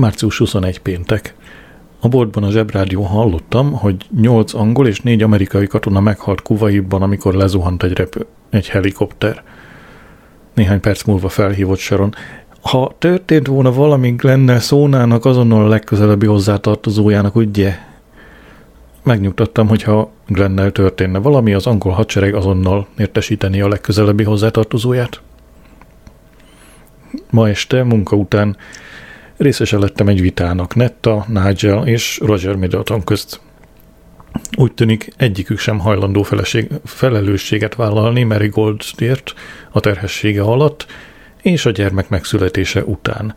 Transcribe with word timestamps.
Március 0.00 0.38
21 0.38 0.80
péntek. 0.80 1.34
A 2.00 2.08
boltban 2.08 2.42
a 2.42 2.50
zsebrádió 2.50 3.02
hallottam, 3.02 3.72
hogy 3.72 4.06
8 4.20 4.54
angol 4.54 4.86
és 4.86 5.00
4 5.00 5.22
amerikai 5.22 5.66
katona 5.66 6.00
meghalt 6.00 6.42
Kuwaitban, 6.42 7.02
amikor 7.02 7.34
lezuhant 7.34 7.82
egy, 7.82 7.92
repő, 7.92 8.26
egy 8.50 8.68
helikopter. 8.68 9.42
Néhány 10.54 10.80
perc 10.80 11.04
múlva 11.04 11.28
felhívott 11.28 11.78
Sharon. 11.78 12.14
Ha 12.60 12.94
történt 12.98 13.46
volna 13.46 13.72
valami 13.72 14.14
lenne 14.22 14.58
szónának 14.58 15.24
azonnal 15.24 15.64
a 15.64 15.68
legközelebbi 15.68 16.26
hozzátartozójának, 16.26 17.36
ugye? 17.36 17.74
Megnyugtattam, 19.02 19.68
hogy 19.68 19.82
ha 19.82 20.10
Glennel 20.26 20.72
történne 20.72 21.18
valami, 21.18 21.52
az 21.52 21.66
angol 21.66 21.92
hadsereg 21.92 22.34
azonnal 22.34 22.86
értesíteni 22.98 23.60
a 23.60 23.68
legközelebbi 23.68 24.24
hozzátartozóját. 24.24 25.20
Ma 27.30 27.48
este 27.48 27.82
munka 27.82 28.16
után 28.16 28.56
részese 29.40 29.78
lettem 29.78 30.08
egy 30.08 30.20
vitának 30.20 30.74
Netta, 30.74 31.24
Nigel 31.28 31.86
és 31.86 32.18
Roger 32.24 32.54
Middleton 32.54 33.04
közt. 33.04 33.40
Úgy 34.56 34.72
tűnik 34.72 35.12
egyikük 35.16 35.58
sem 35.58 35.78
hajlandó 35.78 36.22
feleség, 36.22 36.68
felelősséget 36.84 37.74
vállalni 37.74 38.22
Mary 38.22 38.48
Goldért 38.48 39.34
a 39.70 39.80
terhessége 39.80 40.42
alatt 40.42 40.86
és 41.42 41.66
a 41.66 41.70
gyermek 41.70 42.08
megszületése 42.08 42.84
után. 42.84 43.34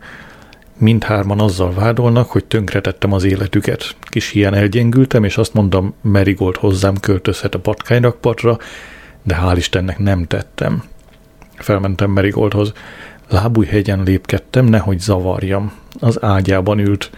Mindhárman 0.78 1.40
azzal 1.40 1.72
vádolnak, 1.72 2.30
hogy 2.30 2.44
tönkretettem 2.44 3.12
az 3.12 3.24
életüket. 3.24 3.96
Kis 4.02 4.30
hián 4.30 4.54
elgyengültem, 4.54 5.24
és 5.24 5.36
azt 5.36 5.54
mondtam, 5.54 5.94
Marigold 6.00 6.56
hozzám 6.56 6.96
költözhet 7.00 7.54
a 7.54 7.58
patkányrakpatra, 7.58 8.58
de 9.22 9.38
hál' 9.42 9.56
Istennek 9.56 9.98
nem 9.98 10.24
tettem. 10.24 10.82
Felmentem 11.56 12.10
Marigoldhoz. 12.10 12.72
Lábújhegyen 13.28 14.02
lépkedtem, 14.02 14.64
nehogy 14.64 14.98
zavarjam. 14.98 15.72
Az 16.00 16.22
ágyában 16.22 16.78
ült. 16.78 17.10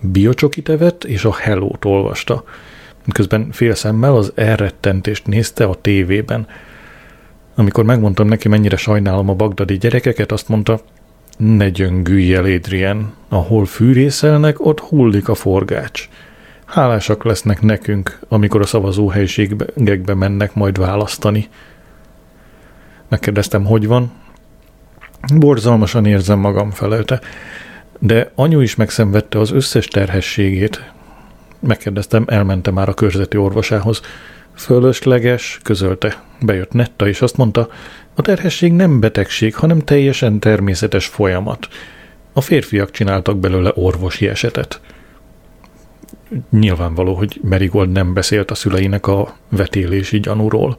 Biocsokit 0.00 0.68
evett, 0.68 1.04
és 1.04 1.24
a 1.24 1.34
Hello-t 1.34 1.84
olvasta. 1.84 2.44
Közben 3.12 3.50
félszemmel 3.50 4.16
az 4.16 4.32
elrettentést 4.34 5.26
nézte 5.26 5.64
a 5.64 5.74
tévében. 5.74 6.46
Amikor 7.54 7.84
megmondtam 7.84 8.28
neki, 8.28 8.48
mennyire 8.48 8.76
sajnálom 8.76 9.28
a 9.28 9.34
bagdadi 9.34 9.78
gyerekeket, 9.78 10.32
azt 10.32 10.48
mondta, 10.48 10.80
ne 11.38 11.68
gyöngülj 11.68 12.34
el, 12.34 12.44
Adrian. 12.44 13.12
Ahol 13.28 13.64
fűrészelnek, 13.64 14.66
ott 14.66 14.80
hullik 14.80 15.28
a 15.28 15.34
forgács. 15.34 16.08
Hálásak 16.64 17.24
lesznek 17.24 17.62
nekünk, 17.62 18.18
amikor 18.28 18.60
a 18.60 18.66
szavazóhelyiségekbe 18.66 20.14
mennek 20.14 20.54
majd 20.54 20.78
választani. 20.78 21.48
Megkérdeztem, 23.08 23.64
hogy 23.64 23.86
van. 23.86 24.12
Borzalmasan 25.34 26.06
érzem 26.06 26.38
magam, 26.38 26.70
felelte. 26.70 27.20
De 27.98 28.30
anyu 28.34 28.60
is 28.60 28.76
megszenvedte 28.76 29.38
az 29.38 29.50
összes 29.50 29.86
terhességét. 29.86 30.92
Megkérdeztem, 31.60 32.24
elmentem 32.26 32.74
már 32.74 32.88
a 32.88 32.94
körzeti 32.94 33.36
orvosához. 33.36 34.00
Fölösleges, 34.54 35.60
közölte. 35.62 36.22
Bejött 36.40 36.72
Netta, 36.72 37.08
és 37.08 37.20
azt 37.20 37.36
mondta, 37.36 37.68
a 38.14 38.22
terhesség 38.22 38.72
nem 38.72 39.00
betegség, 39.00 39.54
hanem 39.54 39.78
teljesen 39.78 40.38
természetes 40.38 41.06
folyamat. 41.06 41.68
A 42.32 42.40
férfiak 42.40 42.90
csináltak 42.90 43.38
belőle 43.38 43.72
orvosi 43.74 44.28
esetet. 44.28 44.80
Nyilvánvaló, 46.50 47.14
hogy 47.14 47.40
Merigold 47.42 47.92
nem 47.92 48.14
beszélt 48.14 48.50
a 48.50 48.54
szüleinek 48.54 49.06
a 49.06 49.36
vetélési 49.48 50.20
gyanúról. 50.20 50.78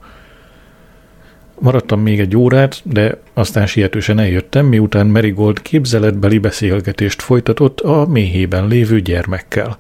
Maradtam 1.59 2.02
még 2.02 2.19
egy 2.19 2.35
órát, 2.35 2.81
de 2.83 3.17
aztán 3.33 3.67
sietősen 3.67 4.19
eljöttem, 4.19 4.65
miután 4.65 5.07
Merigold 5.07 5.61
képzeletbeli 5.61 6.38
beszélgetést 6.38 7.21
folytatott 7.21 7.79
a 7.79 8.05
méhében 8.05 8.67
lévő 8.67 9.01
gyermekkel. 9.01 9.77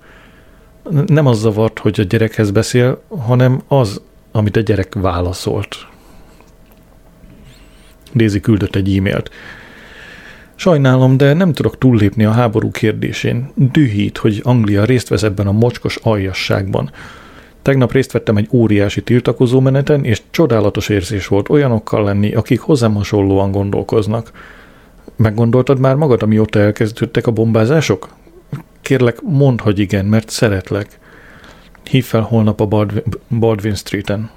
Nem 1.05 1.25
az 1.25 1.39
zavart, 1.39 1.79
hogy 1.79 1.99
a 1.99 2.03
gyerekhez 2.03 2.51
beszél, 2.51 3.01
hanem 3.07 3.61
az, 3.67 4.01
amit 4.31 4.55
a 4.55 4.59
gyerek 4.59 4.95
válaszolt. 4.95 5.87
Daisy 8.15 8.39
küldött 8.39 8.75
egy 8.75 8.97
e-mailt. 8.97 9.29
Sajnálom, 10.55 11.17
de 11.17 11.33
nem 11.33 11.53
tudok 11.53 11.77
túllépni 11.77 12.25
a 12.25 12.31
háború 12.31 12.71
kérdésén. 12.71 13.51
Dühít, 13.55 14.17
hogy 14.17 14.39
Anglia 14.43 14.83
részt 14.85 15.07
vesz 15.07 15.23
ebben 15.23 15.47
a 15.47 15.51
mocskos 15.51 15.95
aljasságban. 15.95 16.91
Tegnap 17.69 17.91
részt 17.91 18.11
vettem 18.11 18.37
egy 18.37 18.47
óriási 18.51 19.01
tiltakozó 19.01 19.59
meneten, 19.59 20.03
és 20.03 20.21
csodálatos 20.29 20.89
érzés 20.89 21.27
volt 21.27 21.49
olyanokkal 21.49 22.03
lenni, 22.03 22.33
akik 22.33 22.59
hozzám 22.59 22.95
hasonlóan 22.95 23.51
gondolkoznak. 23.51 24.31
Meggondoltad 25.15 25.79
már 25.79 25.95
magad, 25.95 26.21
amióta 26.21 26.59
elkezdődtek 26.59 27.27
a 27.27 27.31
bombázások? 27.31 28.09
Kérlek, 28.81 29.21
mondd, 29.21 29.61
hogy 29.61 29.79
igen, 29.79 30.05
mert 30.05 30.29
szeretlek. 30.29 30.99
Hív 31.89 32.05
fel 32.05 32.21
holnap 32.21 32.61
a 32.61 32.85
Baldwin 33.39 33.75
Streeten. 33.75 34.29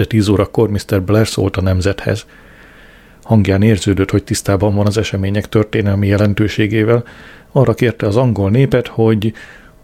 Este 0.00 0.16
tíz 0.16 0.28
órakor 0.28 0.70
Mr. 0.70 1.02
Blair 1.02 1.26
szólt 1.26 1.56
a 1.56 1.60
nemzethez. 1.60 2.26
Hangján 3.22 3.62
érződött, 3.62 4.10
hogy 4.10 4.24
tisztában 4.24 4.74
van 4.74 4.86
az 4.86 4.96
események 4.96 5.48
történelmi 5.48 6.06
jelentőségével. 6.06 7.04
Arra 7.52 7.74
kérte 7.74 8.06
az 8.06 8.16
angol 8.16 8.50
népet, 8.50 8.86
hogy 8.86 9.32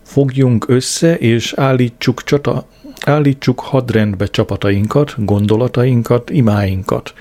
fogjunk 0.03 0.69
össze 0.69 1.19
és 1.19 1.53
állítsuk, 1.53 2.23
csata, 2.23 2.67
állítsuk 3.05 3.61
hadrendbe 3.61 4.27
csapatainkat, 4.27 5.15
gondolatainkat, 5.25 6.31
imáinkat. 6.31 7.15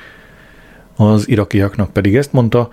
Az 0.95 1.29
irakiaknak 1.29 1.93
pedig 1.93 2.15
ezt 2.15 2.33
mondta, 2.33 2.69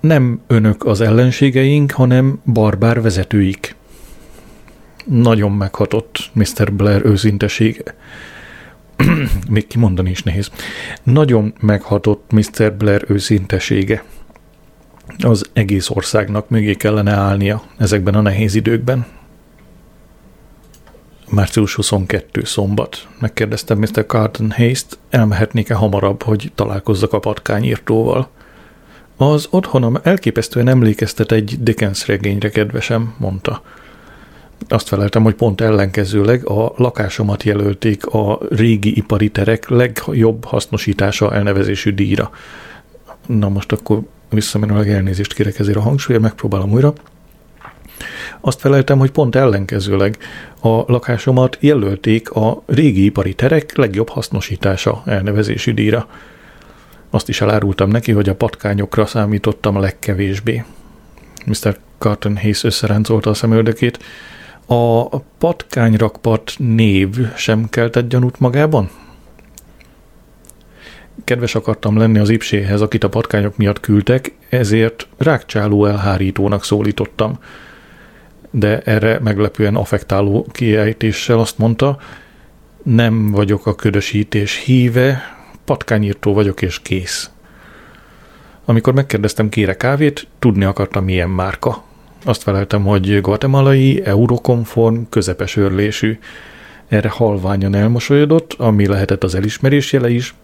nem 0.00 0.40
önök 0.46 0.84
az 0.84 1.00
ellenségeink, 1.00 1.92
hanem 1.92 2.40
barbár 2.52 3.02
vezetőik. 3.02 3.76
Nagyon 5.04 5.52
meghatott 5.52 6.30
Mr. 6.32 6.72
Blair 6.72 7.04
őszintesége. 7.04 7.94
még 9.50 9.66
kimondani 9.66 10.10
is 10.10 10.22
nehéz. 10.22 10.50
Nagyon 11.02 11.54
meghatott 11.60 12.30
Mr. 12.30 12.76
Blair 12.76 13.04
őszintesége. 13.08 14.04
Az 15.18 15.50
egész 15.52 15.90
országnak 15.90 16.48
mögé 16.48 16.74
kellene 16.74 17.12
állnia 17.12 17.62
ezekben 17.78 18.14
a 18.14 18.20
nehéz 18.20 18.54
időkben. 18.54 19.06
Március 21.30 21.74
22. 21.74 22.44
szombat. 22.44 23.06
Megkérdeztem 23.20 23.78
Mr. 23.78 24.06
Carton 24.06 24.50
Hayes-t, 24.50 24.98
elmehetnék-e 25.10 25.74
hamarabb, 25.74 26.22
hogy 26.22 26.52
találkozzak 26.54 27.12
a 27.12 27.18
patkányírtóval. 27.18 28.28
Az 29.16 29.46
otthonom 29.50 29.98
elképesztően 30.02 30.68
emlékeztet 30.68 31.32
egy 31.32 31.56
Dickens 31.60 32.06
regényre, 32.06 32.50
kedvesem, 32.50 33.14
mondta. 33.18 33.62
Azt 34.68 34.88
feleltem, 34.88 35.22
hogy 35.22 35.34
pont 35.34 35.60
ellenkezőleg 35.60 36.48
a 36.48 36.72
lakásomat 36.76 37.42
jelölték 37.42 38.06
a 38.06 38.38
régi 38.50 38.96
ipari 38.96 39.28
terek 39.28 39.68
legjobb 39.68 40.44
hasznosítása 40.44 41.34
elnevezésű 41.34 41.94
díjra. 41.94 42.30
Na 43.26 43.48
most 43.48 43.72
akkor 43.72 44.00
visszamenőleg 44.30 44.90
elnézést 44.90 45.34
kérek 45.34 45.58
ezért 45.58 45.76
a 45.76 45.80
hangsúlyra, 45.80 46.22
megpróbálom 46.22 46.72
újra. 46.72 46.92
Azt 48.40 48.60
feleltem, 48.60 48.98
hogy 48.98 49.10
pont 49.10 49.34
ellenkezőleg 49.34 50.18
a 50.60 50.92
lakásomat 50.92 51.56
jelölték 51.60 52.30
a 52.30 52.62
régi 52.66 53.04
ipari 53.04 53.34
terek 53.34 53.76
legjobb 53.76 54.08
hasznosítása 54.08 55.02
elnevezési 55.06 55.72
díjra. 55.72 56.08
Azt 57.10 57.28
is 57.28 57.40
elárultam 57.40 57.90
neki, 57.90 58.12
hogy 58.12 58.28
a 58.28 58.34
patkányokra 58.34 59.06
számítottam 59.06 59.80
legkevésbé. 59.80 60.64
Mr. 61.46 61.78
Carton 61.98 62.36
Hayes 62.36 62.64
összeráncolta 62.64 63.30
a 63.30 63.34
szemöldökét. 63.34 63.98
A 64.66 65.18
patkányrakpat 65.18 66.52
név 66.58 67.34
sem 67.34 67.68
keltett 67.68 68.08
gyanút 68.08 68.40
magában? 68.40 68.90
Kedves 71.24 71.54
akartam 71.54 71.96
lenni 71.96 72.18
az 72.18 72.28
ipséhez, 72.28 72.80
akit 72.80 73.04
a 73.04 73.08
patkányok 73.08 73.56
miatt 73.56 73.80
küldtek, 73.80 74.34
ezért 74.48 75.06
rákcsáló 75.16 75.86
elhárítónak 75.86 76.64
szólítottam. 76.64 77.38
De 78.50 78.80
erre 78.80 79.18
meglepően 79.18 79.76
affektáló 79.76 80.46
kiejtéssel 80.52 81.38
azt 81.38 81.58
mondta, 81.58 81.98
nem 82.82 83.30
vagyok 83.30 83.66
a 83.66 83.74
ködösítés 83.74 84.56
híve, 84.64 85.36
patkányírtó 85.64 86.34
vagyok 86.34 86.62
és 86.62 86.80
kész. 86.82 87.30
Amikor 88.64 88.94
megkérdeztem 88.94 89.48
kére 89.48 89.76
kávét, 89.76 90.26
tudni 90.38 90.64
akartam 90.64 91.04
milyen 91.04 91.30
márka. 91.30 91.84
Azt 92.24 92.42
feleltem, 92.42 92.84
hogy 92.84 93.20
guatemalai, 93.20 94.04
eurokonform, 94.04 95.02
közepes 95.10 95.56
örlésű. 95.56 96.18
Erre 96.88 97.08
halványan 97.08 97.74
elmosolyodott, 97.74 98.52
ami 98.52 98.86
lehetett 98.86 99.24
az 99.24 99.34
elismerés 99.34 99.92
jele 99.92 100.10
is, 100.10 100.34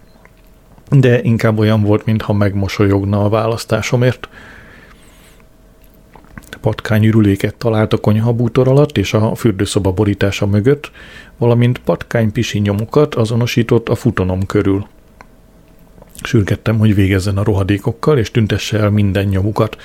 de 0.91 1.23
inkább 1.23 1.59
olyan 1.59 1.83
volt, 1.83 2.05
mintha 2.05 2.33
megmosolyogna 2.33 3.25
a 3.25 3.29
választásomért. 3.29 4.29
Patkányürüléket 6.63 7.55
talált 7.55 7.93
a 7.93 7.99
konyhabútor 7.99 8.69
alatt 8.69 8.99
és 8.99 9.15
a 9.15 9.35
fürdőszoba 9.35 9.93
borítása 9.93 10.47
mögött, 10.47 10.91
valamint 11.37 11.79
patkánypisi 11.79 12.59
nyomokat 12.59 13.15
azonosított 13.15 13.89
a 13.89 13.95
futonom 13.95 14.47
körül. 14.47 14.87
Sürgettem, 16.23 16.79
hogy 16.79 16.95
végezzen 16.95 17.37
a 17.39 17.45
rohadékokkal, 17.45 18.19
és 18.19 18.31
tüntesse 18.31 18.79
el 18.79 18.91
minden 18.91 19.27
nyomukat. 19.27 19.77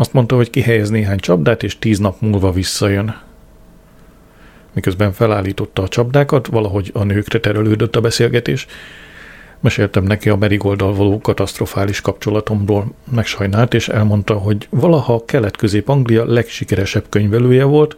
Azt 0.00 0.12
mondta, 0.12 0.36
hogy 0.36 0.50
kihelyez 0.50 0.90
néhány 0.90 1.18
csapdát, 1.18 1.62
és 1.62 1.78
tíz 1.78 1.98
nap 1.98 2.20
múlva 2.20 2.52
visszajön. 2.52 3.20
Miközben 4.72 5.12
felállította 5.12 5.82
a 5.82 5.88
csapdákat, 5.88 6.46
valahogy 6.46 6.90
a 6.94 7.04
nőkre 7.04 7.40
terelődött 7.40 7.96
a 7.96 8.00
beszélgetés, 8.00 8.66
Meséltem 9.60 10.04
neki 10.04 10.28
a 10.28 10.36
Merigoldal 10.36 10.94
való 10.94 11.18
katasztrofális 11.18 12.00
kapcsolatomról, 12.00 12.92
megsajnált, 13.12 13.74
és 13.74 13.88
elmondta, 13.88 14.34
hogy 14.34 14.66
valaha 14.70 15.24
Kelet-Közép-Anglia 15.24 16.24
legsikeresebb 16.24 17.04
könyvelője 17.08 17.64
volt, 17.64 17.96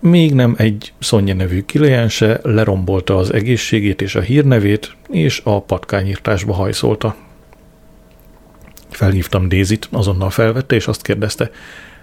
még 0.00 0.34
nem 0.34 0.54
egy 0.58 0.92
Szonya 0.98 1.34
nevű 1.34 1.62
kliense 1.62 2.40
lerombolta 2.42 3.16
az 3.16 3.32
egészségét 3.32 4.02
és 4.02 4.14
a 4.14 4.20
hírnevét, 4.20 4.96
és 5.08 5.40
a 5.44 5.60
patkányírtásba 5.60 6.52
hajszolta. 6.52 7.16
Felhívtam 8.94 9.48
Dézit, 9.48 9.88
azonnal 9.90 10.30
felvette, 10.30 10.74
és 10.74 10.86
azt 10.86 11.02
kérdezte, 11.02 11.50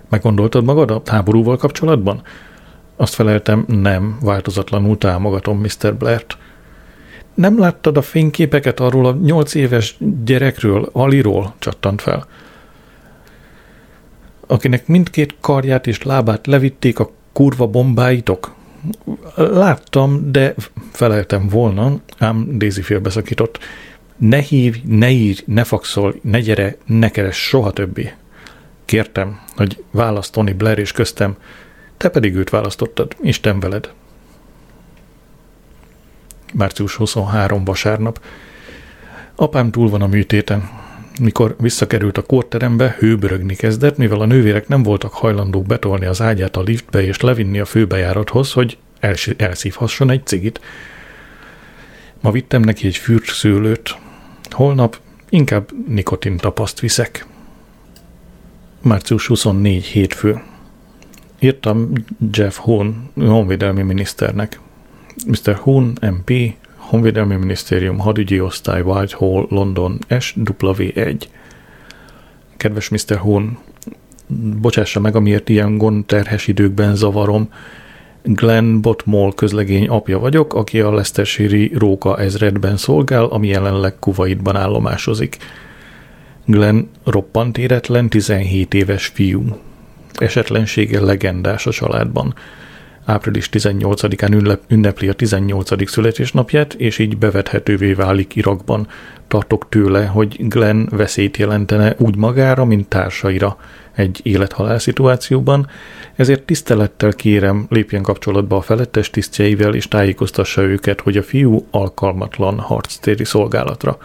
meggondoltad 0.09 0.63
magad 0.63 0.91
a 0.91 1.01
háborúval 1.05 1.57
kapcsolatban? 1.57 2.21
Azt 2.95 3.13
feleltem, 3.13 3.65
nem, 3.67 4.17
változatlanul 4.21 4.97
támogatom 4.97 5.59
Mr. 5.59 5.95
Blair-t. 5.95 6.37
Nem 7.33 7.59
láttad 7.59 7.97
a 7.97 8.01
fényképeket 8.01 8.79
arról 8.79 9.05
a 9.05 9.17
nyolc 9.21 9.53
éves 9.53 9.97
gyerekről, 10.23 10.89
Aliról? 10.91 11.53
csattant 11.59 12.01
fel. 12.01 12.27
Akinek 14.47 14.87
mindkét 14.87 15.35
karját 15.39 15.87
és 15.87 16.03
lábát 16.03 16.47
levitték 16.47 16.99
a 16.99 17.11
kurva 17.33 17.67
bombáitok? 17.67 18.55
Láttam, 19.35 20.31
de 20.31 20.55
feleltem 20.91 21.47
volna, 21.47 21.99
ám 22.17 22.57
Daisy 22.57 22.81
félbeszakított. 22.81 23.59
Ne 24.21 24.37
hívj, 24.37 24.79
ne 24.85 25.09
írj, 25.09 25.43
ne 25.45 25.63
faxol, 25.63 26.15
ne 26.21 26.39
gyere, 26.39 26.77
ne 26.85 27.09
keres 27.09 27.37
soha 27.37 27.71
többé. 27.71 28.13
Kértem, 28.85 29.39
hogy 29.55 29.83
választ 29.91 30.33
Tony 30.33 30.57
Blair 30.57 30.77
és 30.77 30.91
köztem, 30.91 31.35
te 31.97 32.09
pedig 32.09 32.35
őt 32.35 32.49
választottad, 32.49 33.15
Isten 33.21 33.59
veled 33.59 33.91
március 36.53 36.95
23 36.95 37.63
vasárnap. 37.63 38.21
Apám 39.35 39.71
túl 39.71 39.89
van 39.89 40.01
a 40.01 40.07
műtéten. 40.07 40.69
Mikor 41.21 41.55
visszakerült 41.59 42.17
a 42.17 42.21
kórterembe, 42.21 42.95
hőbörögni 42.99 43.55
kezdett, 43.55 43.97
mivel 43.97 44.19
a 44.19 44.25
nővérek 44.25 44.67
nem 44.67 44.83
voltak 44.83 45.13
hajlandók 45.13 45.65
betolni 45.65 46.05
az 46.05 46.21
ágyát 46.21 46.55
a 46.55 46.61
liftbe 46.61 47.03
és 47.03 47.19
levinni 47.19 47.59
a 47.59 47.65
főbejárathoz, 47.65 48.51
hogy 48.51 48.77
els- 48.99 49.35
elszívhasson 49.37 50.09
egy 50.09 50.25
cigit. 50.25 50.59
Ma 52.19 52.31
vittem 52.31 52.61
neki 52.61 52.87
egy 52.87 52.97
fürtszőlőt. 52.97 53.95
Holnap 54.53 54.99
inkább 55.29 55.69
nikotin 55.87 56.37
tapaszt 56.37 56.79
viszek. 56.79 57.25
Március 58.81 59.27
24 59.27 59.85
hétfő. 59.85 60.41
Írtam 61.39 61.91
Jeff 62.31 62.57
Hoon, 62.57 63.09
honvédelmi 63.15 63.81
miniszternek. 63.81 64.59
Mr. 65.27 65.55
Hun, 65.55 65.97
MP, 66.01 66.55
Honvédelmi 66.75 67.35
Minisztérium 67.35 67.99
Hadügyi 67.99 68.39
Osztály 68.39 68.81
Whitehall, 68.81 69.45
London, 69.49 69.99
SW1. 70.09 71.21
Kedves 72.57 72.89
Mr. 72.89 73.17
Hun, 73.17 73.57
bocsássa 74.61 74.99
meg, 74.99 75.15
amiért 75.15 75.49
ilyen 75.49 75.77
gondterhes 75.77 76.47
időkben 76.47 76.95
zavarom. 76.95 77.49
Glenn 78.23 78.81
Botmol 78.81 79.33
közlegény 79.33 79.87
apja 79.87 80.19
vagyok, 80.19 80.53
aki 80.53 80.79
a 80.79 80.91
Leicestershire 80.91 81.77
Róka 81.77 82.17
ezredben 82.17 82.77
szolgál, 82.77 83.25
ami 83.25 83.47
jelenleg 83.47 83.99
Kuwaitban 83.99 84.55
állomásozik. 84.55 85.37
Glenn 86.45 86.87
roppant 87.03 87.57
éretlen, 87.57 88.09
17 88.09 88.73
éves 88.73 89.05
fiú. 89.05 89.43
Esetlensége 90.13 90.99
legendás 90.99 91.65
a 91.67 91.71
családban 91.71 92.33
április 93.05 93.49
18-án 93.51 94.57
ünnepli 94.67 95.07
a 95.07 95.13
18. 95.13 95.89
születésnapját, 95.89 96.73
és 96.73 96.97
így 96.97 97.17
bevethetővé 97.17 97.93
válik 97.93 98.35
Irakban. 98.35 98.87
Tartok 99.27 99.69
tőle, 99.69 100.05
hogy 100.05 100.47
Glenn 100.47 100.85
veszélyt 100.89 101.37
jelentene 101.37 101.95
úgy 101.97 102.15
magára, 102.15 102.65
mint 102.65 102.87
társaira 102.87 103.57
egy 103.95 104.19
élethalál 104.23 104.79
szituációban, 104.79 105.67
ezért 106.15 106.43
tisztelettel 106.43 107.13
kérem, 107.13 107.65
lépjen 107.69 108.01
kapcsolatba 108.01 108.55
a 108.55 108.61
felettes 108.61 109.09
tisztjeivel, 109.09 109.73
és 109.73 109.87
tájékoztassa 109.87 110.61
őket, 110.61 111.01
hogy 111.01 111.17
a 111.17 111.23
fiú 111.23 111.65
alkalmatlan 111.71 112.59
harctéri 112.59 113.23
szolgálatra. 113.23 113.97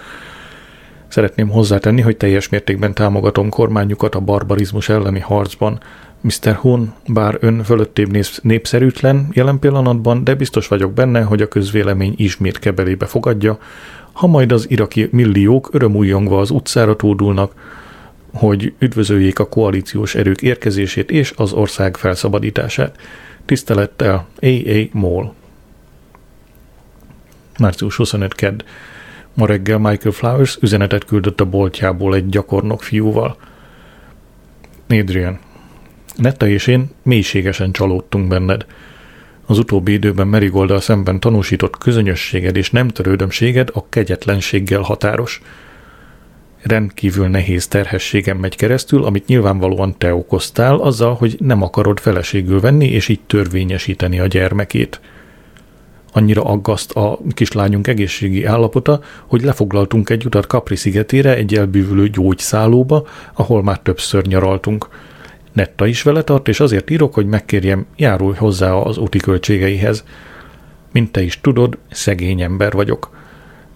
Szeretném 1.09 1.49
hozzátenni, 1.49 2.01
hogy 2.01 2.17
teljes 2.17 2.49
mértékben 2.49 2.95
támogatom 2.95 3.49
kormányukat 3.49 4.15
a 4.15 4.21
barbarizmus 4.21 4.89
elleni 4.89 5.21
harcban, 5.21 5.81
Mr. 6.21 6.55
Hun, 6.55 6.95
bár 7.07 7.37
ön 7.41 7.63
fölöttébb 7.63 8.17
népszerűtlen 8.43 9.29
jelen 9.33 9.59
pillanatban, 9.59 10.25
de 10.25 10.35
biztos 10.35 10.69
vagyok 10.69 10.93
benne, 10.93 11.23
hogy 11.23 11.43
a 11.43 11.49
közvélemény 11.49 12.15
ismét 12.17 12.59
kebelébe 12.59 13.07
fogadja, 13.07 13.59
ha 14.13 14.27
majd 14.27 14.53
az 14.53 14.71
iraki 14.71 15.09
milliók 15.11 15.69
örömújongva 15.73 16.41
az 16.41 16.51
utcára 16.51 16.97
tódulnak, 16.97 17.53
hogy 18.37 18.75
üdvözöljék 18.79 19.39
a 19.39 19.49
koalíciós 19.49 20.15
erők 20.15 20.43
érkezését 20.43 21.11
és 21.11 21.33
az 21.37 21.53
ország 21.53 21.97
felszabadítását. 21.97 22.97
Tisztelettel 23.45 24.27
A.A. 24.41 24.89
Moll. 24.93 25.33
Március 27.59 27.97
25 27.97 28.35
kedd. 28.35 28.63
Ma 29.35 29.47
reggel 29.47 29.79
Michael 29.79 30.15
Flowers 30.15 30.59
üzenetet 30.61 31.05
küldött 31.05 31.41
a 31.41 31.45
boltjából 31.45 32.15
egy 32.15 32.29
gyakornok 32.29 32.83
fiúval. 32.83 33.37
Adrian, 34.89 35.39
Netta 36.17 36.49
és 36.49 36.67
én 36.67 36.91
mélységesen 37.03 37.73
csalódtunk 37.73 38.29
benned. 38.29 38.67
Az 39.47 39.59
utóbbi 39.59 39.93
időben 39.93 40.27
Merigoldal 40.27 40.81
szemben 40.81 41.21
tanúsított 41.21 41.79
közönösséged 41.79 42.57
és 42.57 42.71
nem 42.71 42.89
törődömséged 42.89 43.71
a 43.73 43.89
kegyetlenséggel 43.89 44.81
határos. 44.81 45.43
Rendkívül 46.69 47.29
nehéz 47.29 47.69
terhességem 47.69 48.39
megy 48.39 48.57
keresztül, 48.57 49.05
amit 49.05 49.27
nyilvánvalóan 49.27 49.95
te 49.99 50.15
okoztál, 50.15 50.77
azzal, 50.77 51.15
hogy 51.15 51.37
nem 51.41 51.63
akarod 51.63 51.99
feleségül 51.99 52.61
venni 52.61 52.87
és 52.87 53.09
így 53.09 53.21
törvényesíteni 53.27 54.21
a 54.21 54.27
gyermekét. 54.27 55.01
Annyira 56.13 56.45
aggaszt 56.45 56.93
a 56.93 57.19
kislányunk 57.35 57.87
egészségi 57.87 58.45
állapota, 58.45 59.01
hogy 59.27 59.43
lefoglaltunk 59.43 60.11
egy 60.11 60.25
utat 60.25 60.47
Capri 60.47 60.77
szigetére 60.77 61.37
egy 61.37 61.55
elbűvülő 61.55 62.09
gyógyszállóba, 62.09 63.07
ahol 63.35 63.63
már 63.63 63.79
többször 63.79 64.27
nyaraltunk– 64.27 64.89
Netta 65.57 65.87
is 65.87 66.03
vele 66.03 66.23
tart, 66.23 66.49
és 66.49 66.61
azért 66.61 66.91
írok, 66.91 67.15
hogy 67.15 67.27
megkérjem, 67.27 67.87
járulj 67.97 68.37
hozzá 68.37 68.73
az 68.73 68.99
úti 68.99 69.19
költségeihez. 69.19 70.05
Mint 70.93 71.13
te 71.13 71.23
is 71.23 71.41
tudod, 71.41 71.79
szegény 71.91 72.41
ember 72.41 72.73
vagyok. 72.73 73.16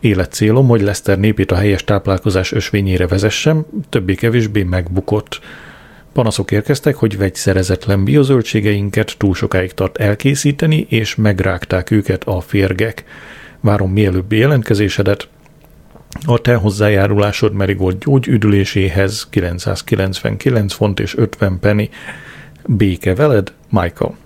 Életcélom, 0.00 0.68
hogy 0.68 0.82
Leszter 0.82 1.18
népét 1.18 1.50
a 1.50 1.56
helyes 1.56 1.84
táplálkozás 1.84 2.52
ösvényére 2.52 3.06
vezessem, 3.06 3.66
többé-kevésbé 3.88 4.62
megbukott. 4.62 5.40
Panaszok 6.12 6.50
érkeztek, 6.50 6.94
hogy 6.94 7.18
vegyszerezetlen 7.18 8.04
biozöldségeinket 8.04 9.14
túl 9.18 9.34
sokáig 9.34 9.72
tart 9.72 9.96
elkészíteni, 9.96 10.86
és 10.88 11.14
megrágták 11.14 11.90
őket 11.90 12.24
a 12.24 12.40
férgek. 12.40 13.04
Várom 13.60 13.92
mielőbbi 13.92 14.36
jelentkezésedet. 14.36 15.28
A 16.26 16.38
te 16.38 16.54
hozzájárulásod 16.54 17.52
Merigold 17.52 18.04
gyógyüdüléséhez 18.04 19.26
999 19.30 20.72
font 20.72 21.00
és 21.00 21.16
50 21.16 21.58
penny. 21.58 21.88
Béke 22.66 23.14
veled, 23.14 23.52
Michael. 23.68 24.16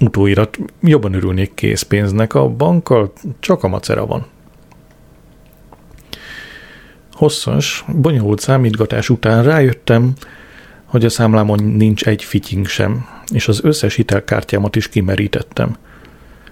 Utóirat, 0.00 0.58
jobban 0.80 1.14
örülnék 1.14 1.54
készpénznek, 1.54 2.34
a 2.34 2.48
bankkal 2.48 3.12
csak 3.40 3.62
a 3.62 3.68
macera 3.68 4.06
van. 4.06 4.26
Hosszas, 7.12 7.84
bonyolult 7.88 8.40
számítgatás 8.40 9.10
után 9.10 9.42
rájöttem, 9.42 10.12
hogy 10.84 11.04
a 11.04 11.08
számlámon 11.08 11.64
nincs 11.64 12.04
egy 12.04 12.24
fitying 12.24 12.66
sem, 12.66 13.06
és 13.32 13.48
az 13.48 13.64
összes 13.64 13.94
hitelkártyámat 13.94 14.76
is 14.76 14.88
kimerítettem. 14.88 15.76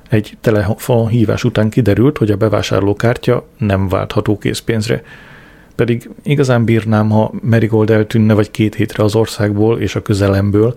Egy 0.08 0.36
telefon 0.40 1.08
hívás 1.08 1.44
után 1.44 1.70
kiderült, 1.70 2.18
hogy 2.18 2.30
a 2.30 2.36
bevásárlókártya 2.36 3.46
nem 3.58 3.88
váltható 3.88 4.38
készpénzre, 4.38 5.02
pedig 5.74 6.10
igazán 6.22 6.64
bírnám, 6.64 7.10
ha 7.10 7.32
Merigold 7.42 7.90
eltűnne 7.90 8.34
vagy 8.34 8.50
két 8.50 8.74
hétre 8.74 9.04
az 9.04 9.14
országból 9.14 9.80
és 9.80 9.94
a 9.94 10.02
közelemből, 10.02 10.74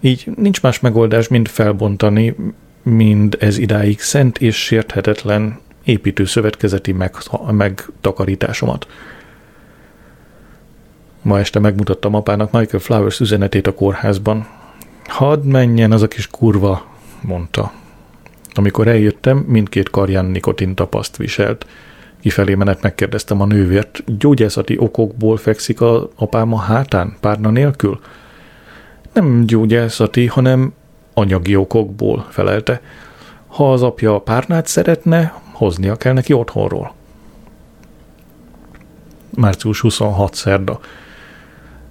így 0.00 0.30
nincs 0.36 0.62
más 0.62 0.80
megoldás, 0.80 1.28
mint 1.28 1.48
felbontani 1.48 2.34
mind 2.82 3.36
ez 3.40 3.58
idáig 3.58 4.00
szent 4.00 4.38
és 4.38 4.56
sérthetetlen 4.56 5.58
építőszövetkezeti 5.84 6.92
meg, 6.92 7.14
megtakarításomat. 7.50 8.86
Ma 11.22 11.38
este 11.38 11.58
megmutattam 11.58 12.14
apának 12.14 12.52
Michael 12.52 12.82
Flowers 12.82 13.20
üzenetét 13.20 13.66
a 13.66 13.74
kórházban. 13.74 14.46
Hadd 15.04 15.42
menjen 15.44 15.92
az 15.92 16.02
a 16.02 16.08
kis 16.08 16.26
kurva, 16.26 16.86
mondta. 17.22 17.72
Amikor 18.54 18.88
eljöttem, 18.88 19.36
mindkét 19.38 19.90
karján 19.90 20.24
nikotin 20.24 20.74
tapaszt 20.74 21.16
viselt. 21.16 21.66
Kifelé 22.20 22.54
menet 22.54 22.82
megkérdeztem 22.82 23.40
a 23.40 23.46
nővért, 23.46 24.18
gyógyászati 24.18 24.78
okokból 24.78 25.36
fekszik 25.36 25.80
a 25.80 26.08
apám 26.16 26.52
a 26.52 26.58
hátán, 26.58 27.16
párna 27.20 27.50
nélkül? 27.50 28.00
Nem 29.12 29.46
gyógyászati, 29.46 30.26
hanem 30.26 30.72
anyagi 31.14 31.56
okokból, 31.56 32.26
felelte. 32.28 32.80
Ha 33.46 33.72
az 33.72 33.82
apja 33.82 34.18
párnát 34.18 34.66
szeretne, 34.66 35.40
hoznia 35.52 35.96
kell 35.96 36.12
neki 36.12 36.32
otthonról. 36.32 36.92
Március 39.34 39.80
26 39.80 40.34
szerda. 40.34 40.80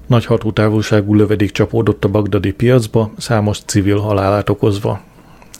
Nagy 0.08 0.26
hatótávolságú 0.26 1.14
lövedék 1.14 1.52
csapódott 1.52 2.04
a 2.04 2.10
bagdadi 2.10 2.54
piacba, 2.54 3.12
számos 3.18 3.60
civil 3.66 4.00
halálát 4.00 4.50
okozva. 4.50 5.02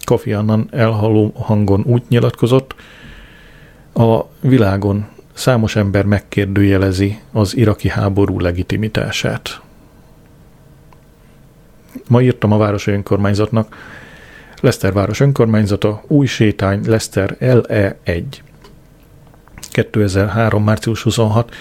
Kofi 0.04 0.34
Annan 0.34 0.68
elhaló 0.72 1.32
hangon 1.36 1.84
úgy 1.86 2.04
nyilatkozott, 2.10 2.76
a 3.94 4.26
világon 4.40 5.08
számos 5.34 5.76
ember 5.76 6.06
megkérdőjelezi 6.06 7.20
az 7.32 7.56
iraki 7.56 7.90
háború 7.90 8.40
legitimitását. 8.40 9.62
Ma 12.08 12.22
írtam 12.22 12.52
a 12.52 12.58
városi 12.58 12.92
önkormányzatnak, 12.92 13.76
Leszter 14.62 14.94
város 14.94 15.20
önkormányzata, 15.20 16.04
új 16.08 16.26
sétány, 16.26 16.82
Leszter 16.86 17.38
LE1. 17.40 18.24
2003. 19.72 20.64
március 20.64 21.02
26. 21.02 21.56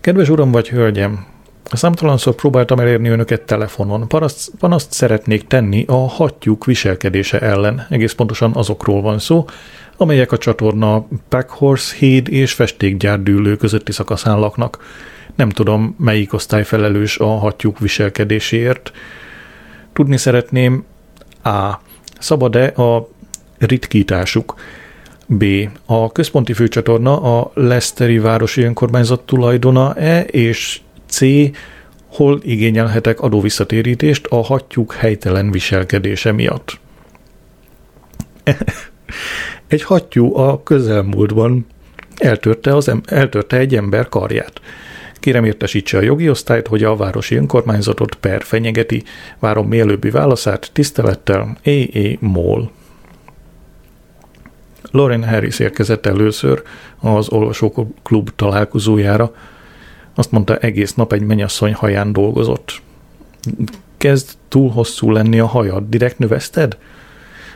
Kedves 0.00 0.28
uram 0.28 0.50
vagy 0.50 0.68
hölgyem, 0.68 1.26
Számtalanszor 1.72 2.34
próbáltam 2.34 2.80
elérni 2.80 3.08
önöket 3.08 3.42
telefonon. 3.42 4.08
Panaszt, 4.08 4.50
panaszt 4.58 4.92
szeretnék 4.92 5.46
tenni 5.46 5.84
a 5.86 6.08
hattyúk 6.08 6.64
viselkedése 6.64 7.38
ellen. 7.38 7.86
Egész 7.90 8.12
pontosan 8.12 8.52
azokról 8.54 9.02
van 9.02 9.18
szó, 9.18 9.44
amelyek 9.96 10.32
a 10.32 10.38
csatorna 10.38 11.06
Packhorse 11.28 11.96
híd 11.96 12.28
és 12.28 12.52
festékgyárdűlő 12.52 13.56
közötti 13.56 13.92
szakaszán 13.92 14.38
laknak. 14.38 14.84
Nem 15.34 15.50
tudom, 15.50 15.94
melyik 15.98 16.32
osztály 16.32 16.64
felelős 16.64 17.18
a 17.18 17.26
hattyúk 17.26 17.78
viselkedéséért. 17.78 18.92
Tudni 19.96 20.16
szeretném 20.16 20.84
A. 21.42 21.72
Szabad-e 22.18 22.66
a 22.66 23.08
ritkításuk? 23.58 24.54
B. 25.26 25.44
A 25.86 26.12
központi 26.12 26.52
főcsatorna 26.52 27.38
a 27.38 27.50
Leszteri 27.54 28.18
Városi 28.18 28.62
Önkormányzat 28.62 29.20
tulajdona-e, 29.20 30.22
és 30.24 30.80
C. 31.08 31.20
Hol 32.06 32.40
igényelhetek 32.42 33.20
adóvisszatérítést 33.20 34.26
a 34.26 34.42
hattyúk 34.42 34.92
helytelen 34.92 35.50
viselkedése 35.50 36.32
miatt? 36.32 36.78
egy 39.68 39.82
hattyú 39.82 40.36
a 40.36 40.62
közelmúltban 40.62 41.66
eltörte, 42.16 42.76
az 42.76 42.88
em- 42.88 43.10
eltörte 43.10 43.56
egy 43.56 43.76
ember 43.76 44.08
karját. 44.08 44.60
Kérem 45.20 45.44
értesítse 45.44 45.98
a 45.98 46.02
jogi 46.02 46.30
osztályt, 46.30 46.66
hogy 46.66 46.84
a 46.84 46.96
városi 46.96 47.36
önkormányzatot 47.36 48.14
per 48.14 48.42
fenyegeti. 48.42 49.02
Várom 49.38 49.68
mielőbbi 49.68 50.10
válaszát, 50.10 50.70
tisztelettel, 50.72 51.56
E.E. 51.62 52.16
Moll. 52.20 52.70
Lauren 54.90 55.28
Harris 55.28 55.58
érkezett 55.58 56.06
először 56.06 56.62
az 57.00 57.28
olvasóklub 57.28 58.30
találkozójára, 58.36 59.32
azt 60.18 60.30
mondta, 60.30 60.56
egész 60.56 60.94
nap 60.94 61.12
egy 61.12 61.22
menyasszony 61.22 61.74
haján 61.74 62.12
dolgozott. 62.12 62.82
Kezd 63.96 64.30
túl 64.48 64.70
hosszú 64.70 65.10
lenni 65.10 65.38
a 65.38 65.46
hajad, 65.46 65.88
direkt 65.88 66.18
növeszted? 66.18 66.76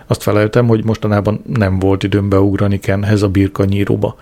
Azt 0.07 0.23
feleltem, 0.23 0.67
hogy 0.67 0.85
mostanában 0.85 1.43
nem 1.47 1.79
volt 1.79 2.02
időm 2.02 2.29
beugrani 2.29 2.79
Kenhez 2.79 3.23
a 3.23 3.29
birkanyíróba. 3.29 4.17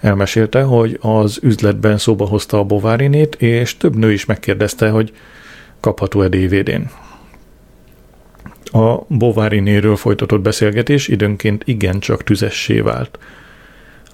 Elmesélte, 0.00 0.62
hogy 0.62 0.98
az 1.00 1.38
üzletben 1.42 1.98
szóba 1.98 2.26
hozta 2.26 2.58
a 2.58 2.64
bovárinét, 2.64 3.34
és 3.34 3.76
több 3.76 3.96
nő 3.96 4.12
is 4.12 4.24
megkérdezte, 4.24 4.90
hogy 4.90 5.12
kapható-e 5.80 6.28
DVD-n. 6.28 6.90
A 8.78 9.04
bovárinéről 9.08 9.96
folytatott 9.96 10.40
beszélgetés 10.40 11.08
időnként 11.08 11.62
igencsak 11.66 12.24
tüzessé 12.24 12.80
vált– 12.80 13.18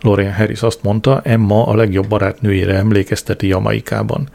Lorraine 0.01 0.35
Harris 0.35 0.63
azt 0.63 0.83
mondta, 0.83 1.21
Emma 1.25 1.67
a 1.67 1.75
legjobb 1.75 2.09
barátnőjére 2.09 2.75
emlékezteti 2.75 3.47
Jamaikában. 3.47 4.29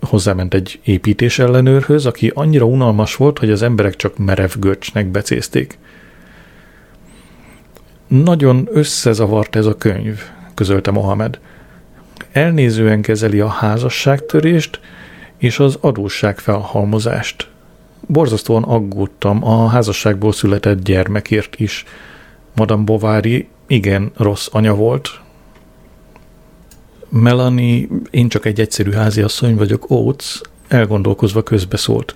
Hozzáment 0.00 0.54
egy 0.54 0.80
építés 0.84 1.38
ellenőrhöz, 1.38 2.06
aki 2.06 2.32
annyira 2.34 2.64
unalmas 2.64 3.16
volt, 3.16 3.38
hogy 3.38 3.50
az 3.50 3.62
emberek 3.62 3.96
csak 3.96 4.18
merev 4.18 4.50
görcsnek 4.58 5.06
becézték. 5.06 5.78
Nagyon 8.06 8.68
összezavart 8.72 9.56
ez 9.56 9.66
a 9.66 9.76
könyv, 9.76 10.22
közölte 10.58 10.90
Mohamed. 10.90 11.38
Elnézően 12.32 13.02
kezeli 13.02 13.40
a 13.40 13.48
házasságtörést 13.48 14.80
és 15.36 15.58
az 15.58 15.78
adósságfelhalmozást. 15.80 17.48
Borzasztóan 18.06 18.62
aggódtam 18.62 19.44
a 19.44 19.66
házasságból 19.66 20.32
született 20.32 20.82
gyermekért 20.82 21.60
is. 21.60 21.84
Madame 22.54 22.84
Bovary 22.84 23.48
igen 23.66 24.10
rossz 24.16 24.48
anya 24.52 24.74
volt. 24.74 25.20
Melanie, 27.08 27.86
én 28.10 28.28
csak 28.28 28.46
egy 28.46 28.60
egyszerű 28.60 28.90
háziasszony 28.90 29.56
vagyok, 29.56 29.90
Oates, 29.90 30.40
elgondolkozva 30.68 31.42
közbeszólt. 31.42 32.14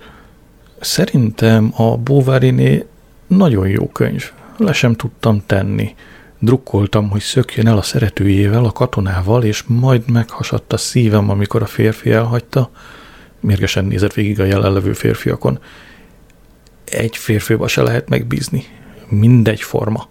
Szerintem 0.79 1.73
a 1.75 1.97
Bovariné 1.97 2.85
nagyon 3.27 3.67
jó 3.67 3.87
könyv. 3.87 4.31
Le 4.57 4.73
sem 4.73 4.93
tudtam 4.93 5.43
tenni. 5.45 5.95
Drukkoltam, 6.43 7.09
hogy 7.09 7.21
szökjön 7.21 7.67
el 7.67 7.77
a 7.77 7.81
szeretőjével, 7.81 8.65
a 8.65 8.71
katonával, 8.71 9.43
és 9.43 9.63
majd 9.67 10.09
meghasadt 10.11 10.73
a 10.73 10.77
szívem, 10.77 11.29
amikor 11.29 11.61
a 11.61 11.65
férfi 11.65 12.11
elhagyta. 12.11 12.69
Mérgesen 13.39 13.85
nézett 13.85 14.13
végig 14.13 14.39
a 14.39 14.43
jelenlevő 14.43 14.93
férfiakon. 14.93 15.59
Egy 16.85 17.17
férfiba 17.17 17.67
se 17.67 17.81
lehet 17.81 18.09
megbízni. 18.09 18.65
Mindegy 19.07 19.61
forma. 19.61 20.07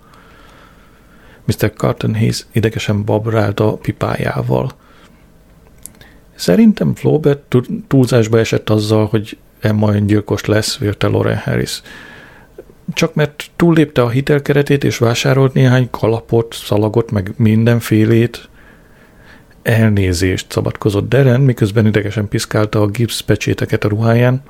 Mr. 1.44 1.72
Carton 1.72 2.14
Hayes 2.14 2.46
idegesen 2.52 3.04
babrált 3.04 3.60
a 3.60 3.72
pipájával. 3.72 4.72
Szerintem 6.34 6.94
Flaubert 6.94 7.56
túlzásba 7.88 8.38
esett 8.38 8.70
azzal, 8.70 9.06
hogy 9.06 9.38
Emma 9.60 9.94
öngyilkos 9.94 10.44
lesz, 10.44 10.78
vélte 10.78 11.06
Lauren 11.06 11.38
Harris. 11.38 11.82
Csak 12.94 13.14
mert 13.14 13.50
túllépte 13.56 14.02
a 14.02 14.08
hitelkeretét 14.08 14.84
és 14.84 14.98
vásárolt 14.98 15.52
néhány 15.52 15.90
kalapot, 15.90 16.54
szalagot, 16.54 17.10
meg 17.10 17.32
mindenfélét. 17.36 18.48
Elnézést 19.62 20.52
szabadkozott 20.52 21.08
Deren, 21.08 21.40
miközben 21.40 21.86
idegesen 21.86 22.28
piszkálta 22.28 22.80
a 22.80 22.86
gipsz 22.86 23.20
pecséteket 23.20 23.84
a 23.84 23.88
ruháján. 23.88 24.42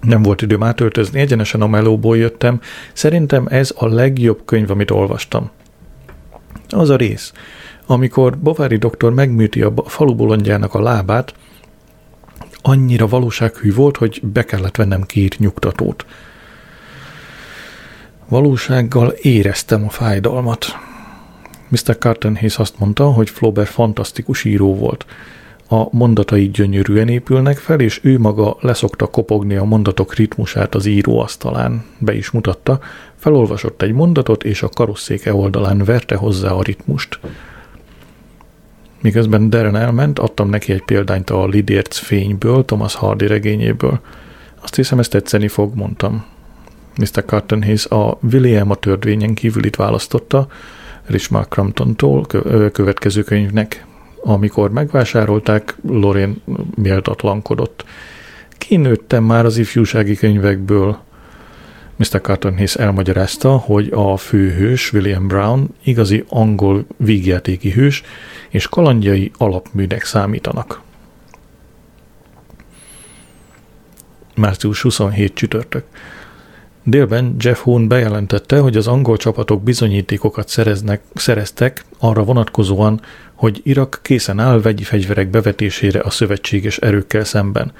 Nem 0.00 0.22
volt 0.22 0.42
időm 0.42 0.62
átöltözni, 0.62 1.20
egyenesen 1.20 1.62
a 1.62 1.66
melóból 1.66 2.16
jöttem. 2.16 2.60
Szerintem 2.92 3.46
ez 3.48 3.74
a 3.76 3.86
legjobb 3.86 4.40
könyv, 4.44 4.70
amit 4.70 4.90
olvastam. 4.90 5.50
Az 6.68 6.88
a 6.88 6.96
rész, 6.96 7.32
amikor 7.86 8.38
Bovári 8.38 8.76
doktor 8.76 9.14
megműti 9.14 9.62
a 9.62 9.72
falu 9.84 10.14
bolondjának 10.14 10.74
a 10.74 10.82
lábát, 10.82 11.34
annyira 12.62 13.06
valósághű 13.06 13.74
volt, 13.74 13.96
hogy 13.96 14.20
be 14.22 14.44
kellett 14.44 14.76
vennem 14.76 15.02
két 15.02 15.38
nyugtatót. 15.38 16.06
Valósággal 18.30 19.08
éreztem 19.08 19.84
a 19.84 19.88
fájdalmat. 19.88 20.66
Mr. 21.68 21.98
Carton 21.98 22.36
Hayes 22.36 22.58
azt 22.58 22.78
mondta, 22.78 23.04
hogy 23.10 23.30
Flaubert 23.30 23.68
fantasztikus 23.68 24.44
író 24.44 24.76
volt. 24.76 25.06
A 25.68 25.96
mondatai 25.96 26.48
gyönyörűen 26.48 27.08
épülnek 27.08 27.58
fel, 27.58 27.80
és 27.80 28.00
ő 28.02 28.18
maga 28.18 28.56
leszokta 28.60 29.06
kopogni 29.06 29.56
a 29.56 29.64
mondatok 29.64 30.14
ritmusát 30.14 30.74
az 30.74 30.86
íróasztalán. 30.86 31.84
Be 31.98 32.14
is 32.14 32.30
mutatta, 32.30 32.80
felolvasott 33.16 33.82
egy 33.82 33.92
mondatot, 33.92 34.44
és 34.44 34.62
a 34.62 34.68
karosszéke 34.68 35.34
oldalán 35.34 35.84
verte 35.84 36.14
hozzá 36.14 36.50
a 36.50 36.62
ritmust. 36.62 37.18
Miközben 39.00 39.50
Darren 39.50 39.76
elment, 39.76 40.18
adtam 40.18 40.48
neki 40.48 40.72
egy 40.72 40.84
példányt 40.84 41.30
a 41.30 41.46
Lidérc 41.46 41.96
fényből, 41.98 42.64
Thomas 42.64 42.94
Hardy 42.94 43.26
regényéből. 43.26 44.00
Azt 44.60 44.74
hiszem, 44.74 44.98
ezt 44.98 45.10
tetszeni 45.10 45.48
fog, 45.48 45.74
mondtam. 45.74 46.24
Mr. 46.98 47.24
Carton 47.24 47.62
Hayes 47.62 47.86
a 47.86 48.18
William 48.32 48.70
a 48.70 48.74
törvényen 48.74 49.34
kívül 49.34 49.64
itt 49.64 49.76
választotta, 49.76 50.46
Richmar 51.06 51.48
Cramptontól 51.48 52.26
következő 52.72 53.22
könyvnek. 53.22 53.86
Amikor 54.22 54.70
megvásárolták, 54.70 55.76
Lorraine 55.86 56.34
méltatlankodott. 56.74 57.84
Kinőttem 58.50 59.24
már 59.24 59.44
az 59.44 59.56
ifjúsági 59.56 60.16
könyvekből. 60.16 60.98
Mr. 61.96 62.20
Carton 62.20 62.54
Hayes 62.54 62.74
elmagyarázta, 62.74 63.56
hogy 63.56 63.88
a 63.92 64.16
főhős 64.16 64.92
William 64.92 65.26
Brown 65.26 65.68
igazi 65.82 66.24
angol 66.28 66.86
vígjátéki 66.96 67.70
hős, 67.70 68.02
és 68.48 68.68
kalandjai 68.68 69.30
alapműnek 69.36 70.04
számítanak. 70.04 70.80
Március 74.36 74.82
27 74.82 75.34
csütörtök. 75.34 75.84
Délben 76.84 77.34
Jeff 77.38 77.60
Hoon 77.60 77.88
bejelentette, 77.88 78.58
hogy 78.58 78.76
az 78.76 78.86
angol 78.86 79.16
csapatok 79.16 79.62
bizonyítékokat 79.62 80.48
szereznek, 80.48 81.02
szereztek 81.14 81.84
arra 81.98 82.24
vonatkozóan, 82.24 83.00
hogy 83.34 83.60
Irak 83.64 83.98
készen 84.02 84.38
áll 84.38 84.60
vegyi 84.60 84.82
fegyverek 84.82 85.28
bevetésére 85.28 86.00
a 86.00 86.10
szövetséges 86.10 86.78
erőkkel 86.78 87.24
szemben. 87.24 87.72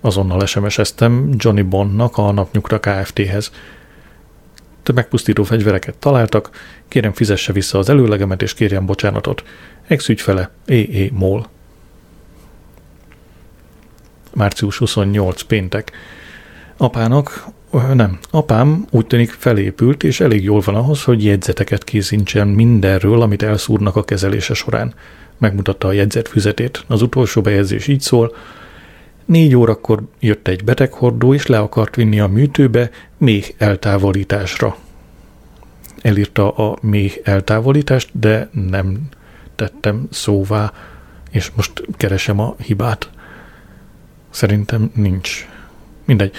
Azonnal 0.00 0.46
SMS-eztem 0.46 1.30
Johnny 1.36 1.62
Bondnak 1.62 2.16
a 2.16 2.32
napnyugta 2.32 2.80
Kft-hez. 2.80 3.50
Tömegpusztító 4.82 5.42
fegyvereket 5.42 5.96
találtak, 5.96 6.50
kérem 6.88 7.12
fizesse 7.12 7.52
vissza 7.52 7.78
az 7.78 7.88
előlegemet 7.88 8.42
és 8.42 8.54
kérjem 8.54 8.86
bocsánatot. 8.86 9.44
Ex-ügyfele, 9.86 10.50
E.E. 10.66 11.08
Mól. 11.12 11.48
Március 14.34 14.78
28 14.78 15.42
péntek. 15.42 15.92
Apának, 16.76 17.46
nem, 17.70 18.18
apám 18.30 18.86
úgy 18.90 19.06
tűnik 19.06 19.30
felépült, 19.30 20.04
és 20.04 20.20
elég 20.20 20.42
jól 20.42 20.60
van 20.60 20.74
ahhoz, 20.74 21.02
hogy 21.02 21.24
jegyzeteket 21.24 21.84
készítsen 21.84 22.48
mindenről, 22.48 23.22
amit 23.22 23.42
elszúrnak 23.42 23.96
a 23.96 24.04
kezelése 24.04 24.54
során. 24.54 24.94
Megmutatta 25.38 25.88
a 25.88 25.92
jegyzetfüzetét. 25.92 26.84
Az 26.86 27.02
utolsó 27.02 27.40
bejegyzés 27.40 27.86
így 27.86 28.00
szól, 28.00 28.32
Négy 29.26 29.56
órakor 29.56 30.02
jött 30.20 30.48
egy 30.48 30.64
beteghordó, 30.64 31.34
és 31.34 31.46
le 31.46 31.58
akart 31.58 31.94
vinni 31.94 32.20
a 32.20 32.26
műtőbe 32.26 32.90
még 33.16 33.54
eltávolításra. 33.58 34.76
Elírta 36.02 36.50
a 36.50 36.78
még 36.80 37.20
eltávolítást, 37.24 38.18
de 38.18 38.48
nem 38.52 39.08
tettem 39.54 40.06
szóvá, 40.10 40.72
és 41.30 41.50
most 41.54 41.82
keresem 41.96 42.40
a 42.40 42.54
hibát. 42.58 43.10
Szerintem 44.30 44.90
nincs. 44.94 45.48
Mindegy. 46.04 46.34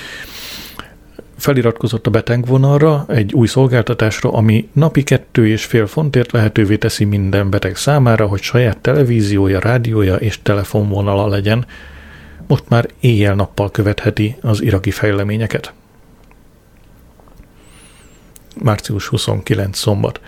Feliratkozott 1.38 2.08
a 2.08 2.10
betegvonalra 2.10 3.06
egy 3.08 3.34
új 3.34 3.48
szolgáltatásra, 3.48 4.32
ami 4.32 4.70
napi 4.74 5.03
kettő 5.03 5.48
és 5.48 5.66
fél 5.66 5.88
fontért 5.88 6.31
lehetővé 6.31 6.77
teszi 6.77 7.05
minden 7.05 7.50
beteg 7.50 7.75
számára, 7.75 8.27
hogy 8.27 8.42
saját 8.42 8.77
televíziója, 8.77 9.59
rádiója 9.59 10.16
és 10.16 10.42
telefonvonala 10.42 11.27
legyen. 11.27 11.66
Most 12.48 12.64
már 12.70 12.88
éjjel-nappal 13.00 13.72
követheti 13.72 14.35
az 14.42 14.61
iraki 14.61 14.92
fejleményeket. 14.92 15.74
Március 18.64 19.07
29 19.07 19.77
szombat. 19.77 20.22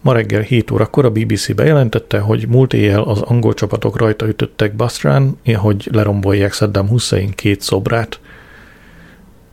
Ma 0.00 0.12
reggel 0.12 0.40
7 0.40 0.70
órakor 0.70 1.04
a 1.04 1.10
BBC 1.10 1.54
bejelentette, 1.54 2.18
hogy 2.18 2.48
múlt 2.48 2.72
éjjel 2.72 3.02
az 3.02 3.20
angol 3.20 3.54
csapatok 3.54 3.96
rajta 3.96 4.26
ütöttek 4.26 4.76
Basrán, 4.76 5.38
hogy 5.54 5.88
lerombolják 5.92 6.52
Saddam 6.52 6.88
Hussein 6.88 7.30
két 7.30 7.60
szobrát. 7.60 8.20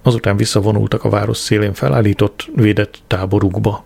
Azután 0.08 0.38
visszavonultak 0.38 1.04
a 1.04 1.10
város 1.10 1.38
szélén 1.38 1.74
felállított, 1.74 2.50
védett 2.56 3.00
táborukba. 3.08 3.84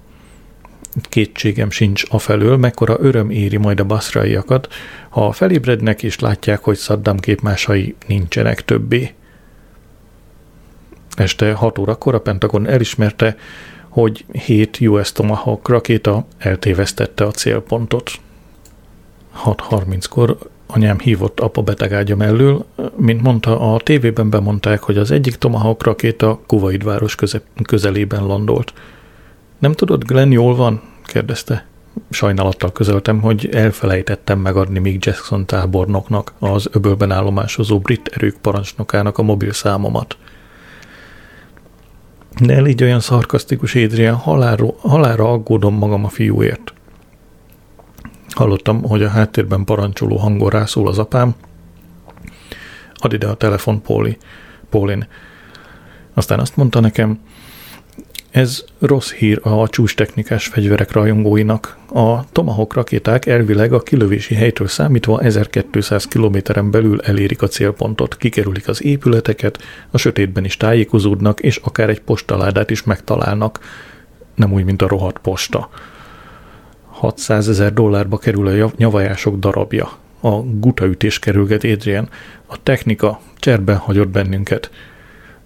Kétségem 1.01 1.69
sincs 1.69 2.03
afelől, 2.09 2.57
mekkora 2.57 2.97
öröm 2.99 3.29
éri 3.29 3.57
majd 3.57 3.79
a 3.79 3.83
baszraiakat, 3.83 4.67
ha 5.09 5.31
felébrednek 5.31 6.03
és 6.03 6.19
látják, 6.19 6.63
hogy 6.63 6.77
Saddam 6.77 7.17
képmásai 7.17 7.95
nincsenek 8.07 8.65
többé. 8.65 9.13
Este 11.15 11.53
6 11.53 11.77
órakor 11.77 12.15
a 12.15 12.21
Pentagon 12.21 12.67
elismerte, 12.67 13.37
hogy 13.89 14.25
7 14.31 14.79
US 14.81 15.11
Tomahawk 15.11 15.69
rakéta 15.69 16.25
eltévesztette 16.37 17.25
a 17.25 17.31
célpontot. 17.31 18.11
6.30-kor 19.45 20.37
anyám 20.73 20.99
hívott 20.99 21.39
apa 21.39 21.61
betegágya 21.61 22.15
mellől, 22.15 22.65
mint 22.95 23.21
mondta, 23.21 23.73
a 23.73 23.79
tévében 23.79 24.29
bemondták, 24.29 24.81
hogy 24.81 24.97
az 24.97 25.11
egyik 25.11 25.35
Tomahawk 25.35 25.83
rakéta 25.83 26.39
Kuwait 26.47 26.83
város 26.83 27.15
köze- 27.15 27.43
közelében 27.63 28.25
landolt. 28.25 28.73
Nem 29.59 29.71
tudod, 29.71 30.03
Glenn 30.03 30.31
jól 30.31 30.55
van? 30.55 30.81
kérdezte. 31.03 31.65
Sajnálattal 32.09 32.71
közöltem, 32.71 33.21
hogy 33.21 33.49
elfelejtettem 33.51 34.39
megadni 34.39 34.79
Mick 34.79 35.05
Jackson 35.05 35.45
tábornoknak, 35.45 36.33
az 36.39 36.67
öbölben 36.71 37.11
állomásozó 37.11 37.79
brit 37.79 38.07
erők 38.13 38.37
parancsnokának 38.41 39.17
a 39.17 39.23
mobil 39.23 39.51
számomat. 39.51 40.17
Ne 42.37 42.59
légy 42.59 42.83
olyan 42.83 42.99
szarkasztikus, 42.99 43.75
Adrian, 43.75 44.15
halára, 44.15 44.65
halára 44.77 45.31
aggódom 45.31 45.75
magam 45.75 46.05
a 46.05 46.09
fiúért. 46.09 46.73
Hallottam, 48.35 48.83
hogy 48.83 49.03
a 49.03 49.09
háttérben 49.09 49.63
parancsoló 49.63 50.17
hangon 50.17 50.49
rászól 50.49 50.87
az 50.87 50.99
apám. 50.99 51.35
Add 52.93 53.13
ide 53.13 53.27
a 53.27 53.33
telefon, 53.33 53.81
Póli. 53.81 54.17
Pólin. 54.69 55.07
Aztán 56.13 56.39
azt 56.39 56.55
mondta 56.55 56.79
nekem, 56.79 57.19
ez 58.31 58.63
rossz 58.79 59.11
hír 59.11 59.39
a 59.43 59.69
csúcs-technikás 59.69 60.47
fegyverek 60.47 60.91
rajongóinak. 60.91 61.77
A 61.93 62.31
Tomahawk 62.31 62.73
rakéták 62.73 63.25
elvileg 63.25 63.73
a 63.73 63.81
kilövési 63.81 64.35
helytől 64.35 64.67
számítva 64.67 65.21
1200 65.21 66.05
kilométeren 66.05 66.71
belül 66.71 67.01
elérik 67.01 67.41
a 67.41 67.47
célpontot, 67.47 68.17
kikerülik 68.17 68.67
az 68.67 68.83
épületeket, 68.83 69.59
a 69.91 69.97
sötétben 69.97 70.45
is 70.45 70.57
tájékozódnak, 70.57 71.39
és 71.39 71.55
akár 71.55 71.89
egy 71.89 72.01
postaládát 72.01 72.69
is 72.69 72.83
megtalálnak. 72.83 73.59
Nem 74.35 74.53
úgy, 74.53 74.63
mint 74.63 74.81
a 74.81 74.87
rohadt 74.87 75.19
posta. 75.19 75.69
600 77.01 77.49
ezer 77.49 77.73
dollárba 77.73 78.17
kerül 78.17 78.63
a 78.63 78.71
nyavajások 78.77 79.39
darabja. 79.39 79.91
A 80.19 80.29
gutaütés 80.39 81.19
kerülget 81.19 81.63
Adrian. 81.63 82.09
A 82.45 82.63
technika 82.63 83.19
cserben 83.35 83.77
hagyott 83.77 84.07
bennünket. 84.07 84.71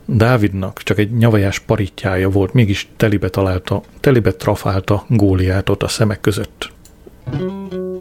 Dávidnak 0.05 0.83
csak 0.83 0.97
egy 0.97 1.11
nyavajás 1.11 1.59
paritjája 1.59 2.29
volt, 2.29 2.53
mégis 2.53 2.87
telibe 2.95 3.29
találta, 3.29 3.81
telibe 3.99 4.31
trafálta 4.31 5.05
góliátot 5.07 5.83
a 5.83 5.87
szemek 5.87 6.21
között. 6.21 6.71
Közel 7.31 7.94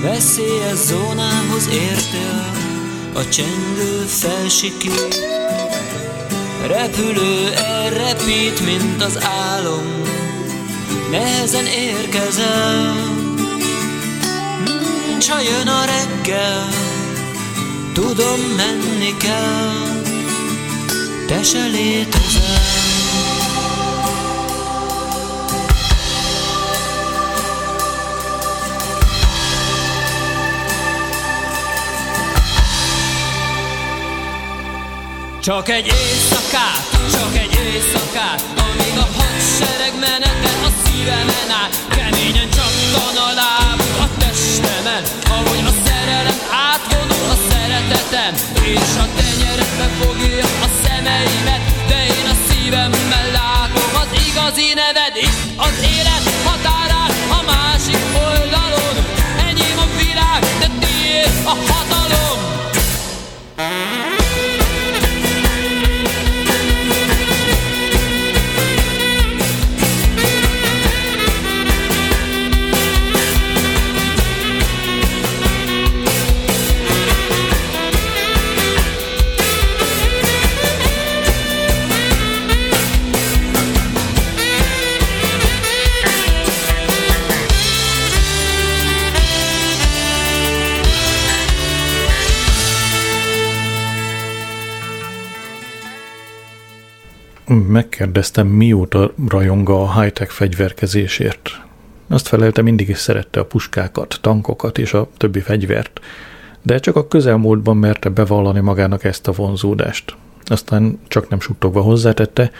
veszélyes 0.00 0.76
zónához 0.76 1.68
értél, 1.72 2.52
a 3.14 3.28
csengő 3.28 4.04
felsikít, 4.06 5.28
repülő 6.66 7.52
elrepít, 7.52 8.64
mint 8.64 9.02
az 9.02 9.18
álom, 9.22 10.02
nehezen 11.10 11.66
érkezel, 11.66 12.94
csak 15.18 15.42
jön 15.44 15.68
a 15.68 15.84
reggel, 15.84 16.68
tudom 17.92 18.40
menni 18.56 19.16
kell, 19.16 20.02
te 21.26 21.42
se 21.42 21.66
létezel. 21.66 22.79
Csak 35.42 35.68
egy 35.68 35.86
éjszakát, 35.86 36.84
csak 37.12 37.36
egy 37.42 37.54
éjszakát 37.66 38.40
Amíg 38.64 38.96
a 39.04 39.08
hadsereg 39.18 39.94
menetel 40.06 40.60
a 40.68 40.72
szívemen 40.82 41.50
át 41.62 41.72
Keményen 41.96 42.50
csattan 42.56 43.16
a 43.26 43.30
láb 43.40 43.80
a 44.04 44.06
testemen 44.18 45.02
Ahogy 45.36 45.62
a 45.70 45.74
szerelem 45.84 46.40
átvonul 46.70 47.28
a 47.34 47.38
szeretetem. 47.50 48.32
És 48.74 48.92
a 49.04 49.06
tenyeredbe 49.18 49.86
fogja 50.00 50.44
a 50.66 50.68
szemeimet 50.82 51.62
De 51.90 51.98
én 52.18 52.28
a 52.34 52.36
szívemmel 52.46 53.28
látom 53.40 53.92
az 54.02 54.10
igazi 54.28 54.68
neved. 54.80 55.14
Itt 55.26 55.40
az 55.66 55.76
élet 55.94 56.24
határán 56.46 57.12
a 57.38 57.40
másik 57.52 58.02
oldalon. 58.28 58.96
Enyém 59.48 59.78
a 59.84 59.88
világ, 60.00 60.40
de 60.60 60.68
tiéd 60.80 61.32
a 61.52 61.54
hatalom 61.68 62.38
Megkérdeztem, 97.70 98.46
mióta 98.46 99.12
rajong 99.28 99.68
a 99.68 100.00
high-tech 100.00 100.30
fegyverkezésért. 100.30 101.60
Azt 102.08 102.28
felelte, 102.28 102.62
mindig 102.62 102.88
is 102.88 102.98
szerette 102.98 103.40
a 103.40 103.44
puskákat, 103.44 104.18
tankokat 104.20 104.78
és 104.78 104.94
a 104.94 105.08
többi 105.16 105.40
fegyvert, 105.40 106.00
de 106.62 106.78
csak 106.78 106.96
a 106.96 107.08
közelmúltban 107.08 107.76
merte 107.76 108.08
bevallani 108.08 108.60
magának 108.60 109.04
ezt 109.04 109.28
a 109.28 109.32
vonzódást. 109.32 110.16
Aztán 110.44 110.98
csak 111.08 111.28
nem 111.28 111.40
suttogva 111.40 111.80
hozzátette, 111.80 112.50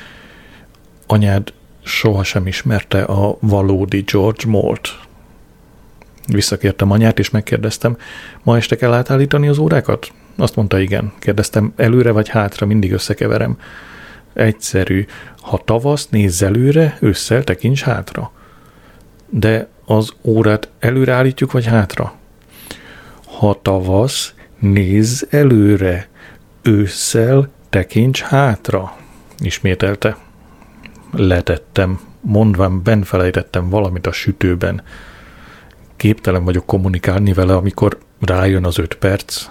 anyád 1.07 1.53
sohasem 1.83 2.47
ismerte 2.47 3.03
a 3.03 3.37
valódi 3.41 4.01
George 4.01 4.47
Molt. 4.47 4.89
Visszakértem 6.27 6.91
anyát, 6.91 7.19
és 7.19 7.31
megkérdeztem, 7.31 7.97
ma 8.43 8.57
este 8.57 8.77
kell 8.77 8.93
átállítani 8.93 9.49
az 9.49 9.59
órákat? 9.59 10.13
Azt 10.37 10.57
mondta, 10.57 10.79
igen. 10.79 11.13
Kérdeztem, 11.19 11.73
előre 11.77 12.11
vagy 12.11 12.29
hátra, 12.29 12.67
mindig 12.67 12.93
összekeverem. 12.93 13.59
Egyszerű. 14.33 15.07
Ha 15.41 15.61
tavasz, 15.65 16.09
nézz 16.09 16.43
előre, 16.43 16.97
ősszel 17.01 17.45
tekints 17.45 17.83
hátra. 17.83 18.31
De 19.29 19.69
az 19.85 20.13
órát 20.23 20.69
előre 20.79 21.13
állítjuk, 21.13 21.53
vagy 21.53 21.67
hátra? 21.67 22.13
Ha 23.39 23.59
tavasz, 23.63 24.35
nézz 24.59 25.25
előre, 25.31 26.09
ősszel 26.63 27.49
tekints 27.69 28.21
hátra. 28.21 28.97
Ismételte. 29.39 30.17
Letettem, 31.13 32.01
mondván 32.21 32.83
benfelejtettem 32.83 33.69
valamit 33.69 34.07
a 34.07 34.13
sütőben. 34.13 34.83
Képtelen 35.97 36.45
vagyok 36.45 36.67
kommunikálni 36.67 37.33
vele, 37.33 37.55
amikor 37.57 37.99
rájön 38.21 38.65
az 38.65 38.79
öt 38.79 38.95
perc, 38.95 39.47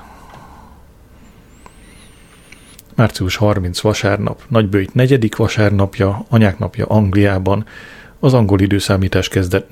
Március 2.99 3.35
30 3.35 3.79
vasárnap, 3.79 4.41
nagybőjt 4.47 4.93
negyedik 4.93 5.35
vasárnapja, 5.35 6.25
anyák 6.29 6.59
napja 6.59 6.85
Angliában, 6.85 7.65
az 8.19 8.33
angol 8.33 8.59
időszámítás 8.59 9.27
kezdet. 9.27 9.65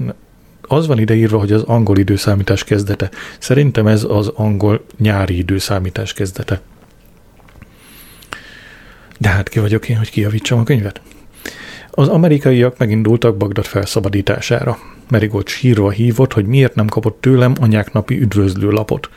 Az 0.61 0.87
van 0.87 0.99
ideírva, 0.99 1.39
hogy 1.39 1.51
az 1.51 1.63
angol 1.63 1.97
időszámítás 1.97 2.63
kezdete. 2.63 3.09
Szerintem 3.39 3.87
ez 3.87 4.03
az 4.03 4.27
angol 4.27 4.85
nyári 4.97 5.37
időszámítás 5.37 6.13
kezdete. 6.13 6.61
De 9.17 9.29
hát 9.29 9.49
ki 9.49 9.59
vagyok 9.59 9.89
én, 9.89 9.97
hogy 9.97 10.09
kijavítsam 10.09 10.59
a 10.59 10.63
könyvet? 10.63 11.01
Az 11.91 12.07
amerikaiak 12.07 12.77
megindultak 12.77 13.37
Bagdad 13.37 13.65
felszabadítására. 13.65 14.77
Merigold 15.09 15.47
sírva 15.47 15.89
hívott, 15.89 16.33
hogy 16.33 16.45
miért 16.45 16.75
nem 16.75 16.87
kapott 16.87 17.21
tőlem 17.21 17.53
anyák 17.59 17.93
napi 17.93 18.19
üdvözlő 18.19 18.69
lapot. 18.69 19.09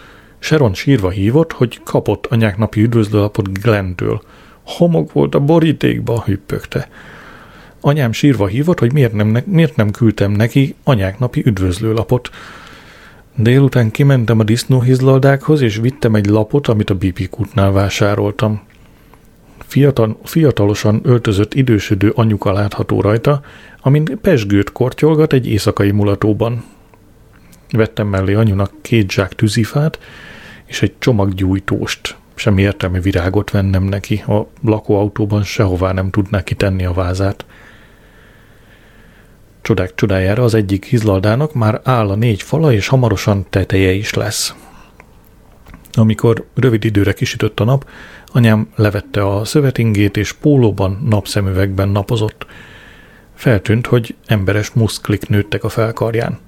Sharon 0.43 0.75
sírva 0.75 1.11
hívott, 1.11 1.53
hogy 1.53 1.81
kapott 1.85 2.27
anyák 2.27 2.57
napi 2.57 2.83
üdvözlőlapot 2.83 3.61
Glentől. 3.61 4.23
Homok 4.63 5.13
volt 5.13 5.35
a 5.35 5.41
borítékba, 5.41 6.23
hüppögte. 6.27 6.89
Anyám 7.81 8.13
sírva 8.13 8.47
hívott, 8.47 8.79
hogy 8.79 8.93
miért 8.93 9.13
nem, 9.13 9.43
miért 9.45 9.77
nem 9.77 9.91
küldtem 9.91 10.33
neki 10.33 10.75
anyák 10.85 11.19
napi 11.19 11.43
üdvözlőlapot. 11.47 12.31
Délután 13.35 13.91
kimentem 13.91 14.39
a 14.39 14.43
disznóhizlaldákhoz, 14.43 15.61
és 15.61 15.77
vittem 15.77 16.15
egy 16.15 16.27
lapot, 16.27 16.69
amit 16.69 16.91
a 16.91 16.95
Bibikútnál 16.95 17.73
vásároltam. 17.73 18.61
Fiatal, 19.59 20.19
fiatalosan 20.25 21.01
öltözött 21.03 21.55
idősödő 21.55 22.13
anyuka 22.15 22.53
látható 22.53 23.01
rajta, 23.01 23.41
amint 23.81 24.15
pesgőt 24.15 24.73
kortyolgat 24.73 25.33
egy 25.33 25.49
éjszakai 25.49 25.91
mulatóban. 25.91 26.65
Vettem 27.71 28.07
mellé 28.07 28.35
anyunak 28.35 28.73
két 28.83 29.11
zsák 29.11 29.35
tűzifát, 29.35 29.99
és 30.71 30.83
egy 30.83 30.93
csomag 30.99 31.35
gyújtóst. 31.35 32.17
Semmi 32.35 32.63
értelme 32.63 33.01
virágot 33.01 33.51
vennem 33.51 33.83
neki, 33.83 34.25
a 34.27 34.47
lakóautóban 34.63 35.43
sehová 35.43 35.93
nem 35.93 36.11
tudná 36.11 36.43
kitenni 36.43 36.85
a 36.85 36.93
vázát. 36.93 37.45
Csodák 39.63 39.95
csodájára 39.95 40.43
az 40.43 40.55
egyik 40.55 40.85
hizlaldának 40.85 41.55
már 41.55 41.81
áll 41.85 42.09
a 42.09 42.15
négy 42.15 42.43
fala, 42.43 42.73
és 42.73 42.89
hamarosan 42.89 43.47
teteje 43.49 43.93
is 43.93 44.15
lesz. 44.15 44.55
Amikor 45.93 46.47
rövid 46.55 46.85
időre 46.85 47.13
kisütött 47.13 47.61
a 47.61 47.65
nap, 47.65 47.89
anyám 48.27 48.69
levette 48.77 49.27
a 49.27 49.45
szövetingét, 49.45 50.17
és 50.17 50.33
pólóban, 50.33 51.07
napszemüvegben 51.09 51.89
napozott. 51.89 52.47
Feltűnt, 53.35 53.87
hogy 53.87 54.15
emberes 54.27 54.71
muszklik 54.71 55.29
nőttek 55.29 55.65
a 55.65 55.69
felkarján 55.69 56.39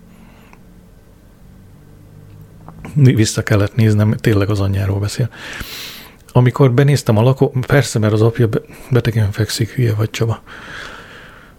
vissza 2.94 3.42
kellett 3.42 3.74
néznem, 3.74 4.12
tényleg 4.12 4.50
az 4.50 4.60
anyjáról 4.60 4.98
beszél. 4.98 5.28
Amikor 6.32 6.72
benéztem 6.72 7.16
a 7.16 7.22
lakó, 7.22 7.54
persze, 7.66 7.98
mert 7.98 8.12
az 8.12 8.22
apja 8.22 8.48
betegen 8.90 9.32
fekszik, 9.32 9.70
hülye 9.70 9.94
vagy 9.94 10.10
Csaba. 10.10 10.42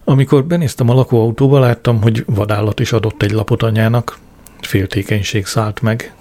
Amikor 0.04 0.44
benéztem 0.44 0.88
a 0.88 0.94
lakóautóba, 0.94 1.58
láttam, 1.58 2.02
hogy 2.02 2.24
vadállat 2.26 2.80
is 2.80 2.92
adott 2.92 3.22
egy 3.22 3.30
lapot 3.30 3.62
anyának. 3.62 4.18
Féltékenység 4.60 5.46
szállt 5.46 5.82
meg. 5.82 6.14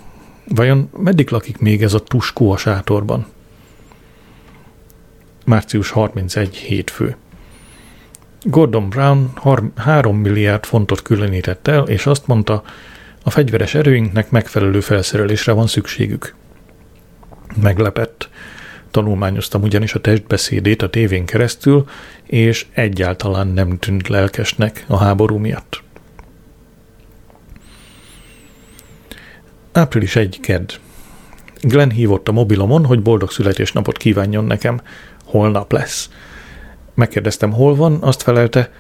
Vajon 0.48 0.90
meddig 0.98 1.30
lakik 1.30 1.58
még 1.58 1.84
ez 1.84 1.94
a 1.94 2.00
tuskó 2.00 2.52
a 2.52 2.58
sátorban? 2.58 3.26
Március 5.46 5.90
31 5.90 6.56
hétfő. 6.56 7.16
Gordon 8.42 8.90
Brown 8.90 9.34
3 9.76 10.18
milliárd 10.18 10.66
fontot 10.66 11.02
különített 11.02 11.68
el, 11.68 11.84
és 11.84 12.06
azt 12.06 12.28
mondta, 12.28 12.64
a 13.24 13.30
fegyveres 13.30 13.74
erőinknek 13.74 14.32
megfelelő 14.32 14.80
felszerelésre 14.80 15.52
van 15.52 15.68
szükségük. 15.68 16.36
Meglepett. 17.62 18.30
Tanulmányoztam 18.92 19.62
ugyanis 19.62 19.94
a 19.94 20.02
testbeszédét 20.02 20.82
a 20.82 20.90
tévén 20.90 21.26
keresztül, 21.26 21.86
és 22.24 22.66
egyáltalán 22.72 23.48
nem 23.48 23.78
tűnt 23.80 24.08
lelkesnek 24.08 24.86
a 24.88 24.98
háború 24.98 25.38
miatt. 25.38 25.84
Április 29.72 30.16
1 30.16 30.40
kedd. 30.42 30.72
Glenn 31.62 31.90
hívott 31.90 32.28
a 32.28 32.32
mobilomon, 32.32 32.86
hogy 32.86 33.02
boldog 33.02 33.32
születésnapot 33.32 33.98
kívánjon 33.98 34.46
nekem. 34.46 34.82
Holnap 35.26 35.72
lesz. 35.72 36.10
Megkérdeztem, 36.94 37.52
hol 37.52 37.76
van, 37.76 37.98
azt 38.02 38.22
felelte, 38.22 38.72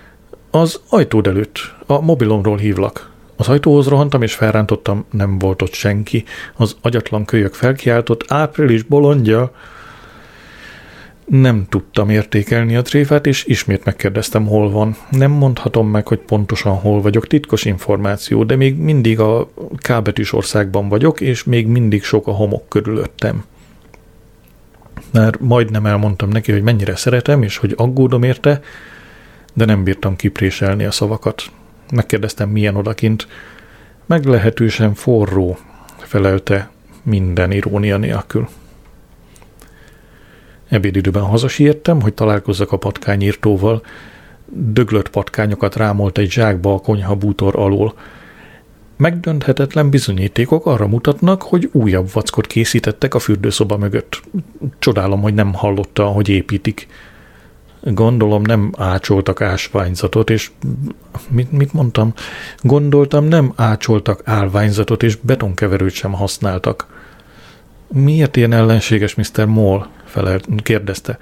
az 0.52 0.82
ajtód 0.90 1.28
előtt, 1.28 1.74
a 1.86 2.02
mobilomról 2.02 2.58
hívlak. 2.58 3.13
Az 3.44 3.50
ajtóhoz 3.50 3.88
rohantam, 3.88 4.22
és 4.22 4.34
felrántottam, 4.34 5.06
nem 5.12 5.40
volt 5.40 5.62
ott 5.62 5.74
senki. 5.74 6.24
Az 6.56 6.76
agyatlan 6.82 7.26
kölyök 7.26 7.54
felkiáltott, 7.54 8.26
április 8.28 8.84
bolondja. 8.84 9.52
Nem 11.26 11.66
tudtam 11.70 12.10
értékelni 12.10 12.76
a 12.76 12.82
tréfát, 12.82 13.28
és 13.28 13.46
ismét 13.46 13.86
megkérdeztem, 13.86 14.46
hol 14.46 14.72
van. 14.72 14.96
Nem 15.10 15.32
mondhatom 15.32 15.90
meg, 15.90 16.08
hogy 16.08 16.20
pontosan 16.20 16.74
hol 16.76 17.02
vagyok, 17.02 17.28
titkos 17.28 17.66
információ, 17.66 18.44
de 18.44 18.56
még 18.56 18.78
mindig 18.78 19.20
a 19.20 19.50
kábetűs 19.78 20.34
országban 20.34 20.90
vagyok, 20.90 21.22
és 21.22 21.44
még 21.44 21.68
mindig 21.68 22.04
sok 22.04 22.28
a 22.28 22.32
homok 22.32 22.70
körülöttem. 22.70 23.44
Már 25.12 25.36
majdnem 25.40 25.86
elmondtam 25.86 26.30
neki, 26.30 26.52
hogy 26.52 26.64
mennyire 26.64 26.96
szeretem, 26.96 27.44
és 27.44 27.58
hogy 27.58 27.74
aggódom 27.78 28.24
érte, 28.24 28.62
de 29.54 29.66
nem 29.66 29.84
bírtam 29.84 30.16
kipréselni 30.16 30.84
a 30.84 30.92
szavakat. 30.92 31.44
Megkérdeztem, 31.94 32.50
milyen 32.50 32.76
odakint. 32.76 33.28
Meglehetősen 34.06 34.94
forró, 34.94 35.58
felelte 35.98 36.72
minden 37.04 37.52
irónia 37.52 37.98
nélkül. 37.98 38.48
Ebédidőben 40.70 41.24
hazasiettem, 41.24 42.02
hogy 42.02 42.14
találkozzak 42.14 42.72
a 42.72 42.78
patkányírtóval. 42.78 43.84
Döglött 44.46 45.10
patkányokat 45.10 45.76
rámolt 45.76 46.18
egy 46.18 46.32
zsákba 46.32 46.74
a 46.74 46.80
konyha 46.80 47.16
bútor 47.16 47.56
alól. 47.56 47.94
Megdönthetetlen 48.98 49.90
bizonyítékok 49.90 50.66
arra 50.66 50.88
mutatnak, 50.88 51.42
hogy 51.42 51.70
újabb 51.72 52.12
vackot 52.14 52.48
készítettek 52.48 53.14
a 53.14 53.20
fürdőszoba 53.20 53.78
mögött. 53.78 54.22
Csodálom, 54.80 55.22
hogy 55.22 55.34
nem 55.34 55.54
hallotta, 55.54 56.06
hogy 56.06 56.30
építik. 56.30 56.88
Gondolom 57.86 58.42
nem 58.42 58.72
ácsoltak 58.78 59.42
ásványzatot, 59.42 60.30
és 60.30 60.52
mit, 61.30 61.52
mit 61.52 61.74
mondtam? 61.74 62.14
Gondoltam 62.62 63.26
nem 63.26 63.54
ácsoltak 63.56 64.22
állványzatot, 64.26 65.04
és 65.04 65.16
betonkeverőt 65.16 65.94
sem 65.94 66.14
használtak. 66.14 66.88
Miért 67.88 68.36
ilyen 68.36 68.54
ellenséges 68.54 69.16
Mr. 69.16 69.46
Moll? 69.46 69.88
Felel, 70.06 70.40
kérdezte. 70.58 71.18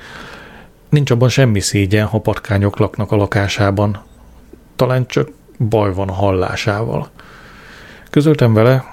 Nincs 0.89 1.11
abban 1.11 1.29
semmi 1.29 1.59
szégyen, 1.59 2.05
ha 2.05 2.19
patkányok 2.19 2.77
laknak 2.77 3.11
a 3.11 3.15
lakásában. 3.15 4.01
Talán 4.75 5.07
csak 5.07 5.29
baj 5.57 5.93
van 5.93 6.09
a 6.09 6.13
hallásával. 6.13 7.09
Közöltem 8.09 8.53
vele, 8.53 8.90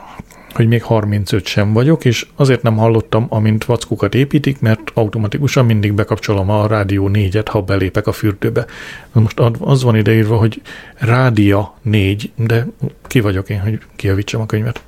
hogy 0.54 0.68
még 0.68 0.82
35 0.82 1.46
sem 1.46 1.72
vagyok, 1.72 2.04
és 2.04 2.26
azért 2.36 2.62
nem 2.62 2.76
hallottam, 2.76 3.26
amint 3.28 3.64
vackukat 3.64 4.14
építik, 4.14 4.60
mert 4.60 4.90
automatikusan 4.94 5.64
mindig 5.64 5.92
bekapcsolom 5.92 6.50
a 6.50 6.66
rádió 6.66 7.08
négyet, 7.08 7.48
ha 7.48 7.62
belépek 7.62 8.06
a 8.06 8.12
fürdőbe. 8.12 8.66
Most 9.12 9.40
az 9.58 9.82
van 9.82 9.96
ideírva, 9.96 10.36
hogy 10.36 10.62
rádia 10.94 11.74
négy, 11.82 12.30
de 12.36 12.66
ki 13.06 13.20
vagyok 13.20 13.50
én, 13.50 13.60
hogy 13.60 13.78
kiavítsam 13.96 14.40
a 14.40 14.46
könyvet. 14.46 14.82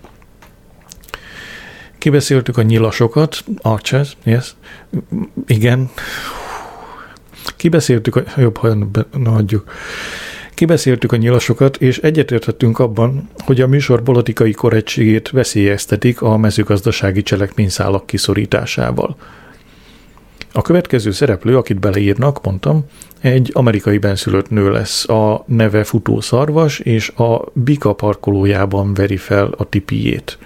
Kibeszéltük 1.98 2.56
a 2.56 2.62
nyilasokat, 2.62 3.44
Arches, 3.62 4.16
yes, 4.24 4.54
igen. 5.46 5.90
Kibeszéltük 7.56 8.16
a, 8.16 8.22
jobb, 8.36 8.56
ha 8.56 8.76
adjuk. 9.24 9.72
Kibeszéltük 10.60 11.12
a 11.12 11.16
nyilasokat, 11.16 11.76
és 11.76 11.98
egyetértettünk 11.98 12.78
abban, 12.78 13.28
hogy 13.44 13.60
a 13.60 13.66
műsor 13.66 14.02
politikai 14.02 14.52
korrektségét 14.52 15.30
veszélyeztetik 15.30 16.22
a 16.22 16.36
mezőgazdasági 16.36 17.22
cselekményszálak 17.22 18.06
kiszorításával. 18.06 19.16
A 20.52 20.62
következő 20.62 21.10
szereplő, 21.10 21.56
akit 21.56 21.80
beleírnak, 21.80 22.44
mondtam, 22.44 22.84
egy 23.20 23.50
amerikai 23.52 23.98
benszülött 23.98 24.50
nő 24.50 24.70
lesz, 24.70 25.08
a 25.08 25.44
neve 25.46 25.84
Futó 25.84 26.20
Szarvas, 26.20 26.78
és 26.78 27.08
a 27.08 27.44
Bika 27.52 27.92
parkolójában 27.92 28.94
veri 28.94 29.16
fel 29.16 29.54
a 29.56 29.68
tipijét. 29.68 30.38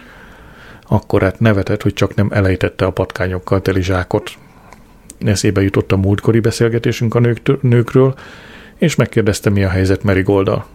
Akkor 0.83 1.23
hát 1.23 1.41
nevetett, 1.41 1.83
hogy 1.83 1.95
csak 1.95 2.15
nem 2.15 2.29
elejtette 2.33 2.85
a 2.85 2.91
patkányokkal 2.91 3.63
teli 3.63 3.83
zsákot. 3.83 4.31
Eszébe 5.19 5.63
jutott 5.63 5.93
a 5.93 5.97
múltkori 5.97 6.41
beszélgetésünk 6.41 7.15
a 7.15 7.21
nőkről, 7.61 8.15
és 8.79 8.95
megkérdezte, 8.95 9.51
mi 9.51 9.65
a 9.65 9.69
helyzet 9.69 10.03
Merigolddal. 10.03 10.67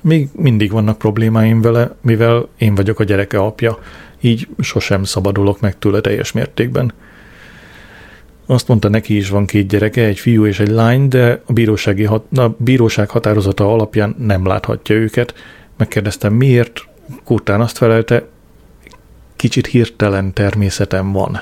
Még 0.00 0.28
mindig 0.32 0.70
vannak 0.70 0.98
problémáim 0.98 1.60
vele, 1.60 1.94
mivel 2.00 2.48
én 2.58 2.74
vagyok 2.74 3.00
a 3.00 3.04
gyereke 3.04 3.38
apja, 3.38 3.78
így 4.20 4.48
sosem 4.58 5.04
szabadulok 5.04 5.60
meg 5.60 5.78
tőle 5.78 6.00
teljes 6.00 6.32
mértékben. 6.32 6.92
Azt 8.46 8.68
mondta, 8.68 8.88
neki 8.88 9.16
is 9.16 9.28
van 9.28 9.46
két 9.46 9.68
gyereke, 9.68 10.04
egy 10.04 10.18
fiú 10.18 10.46
és 10.46 10.60
egy 10.60 10.68
lány, 10.68 11.08
de 11.08 11.42
a, 11.46 11.52
bírósági 11.52 12.04
hat, 12.04 12.38
a 12.38 12.54
bíróság 12.58 13.10
határozata 13.10 13.72
alapján 13.72 14.14
nem 14.18 14.46
láthatja 14.46 14.96
őket. 14.96 15.34
Megkérdeztem, 15.76 16.32
miért? 16.32 16.80
Kótán 17.24 17.60
azt 17.60 17.76
felelte, 17.76 18.26
kicsit 19.36 19.66
hirtelen 19.66 20.32
természetem 20.32 21.12
van. 21.12 21.40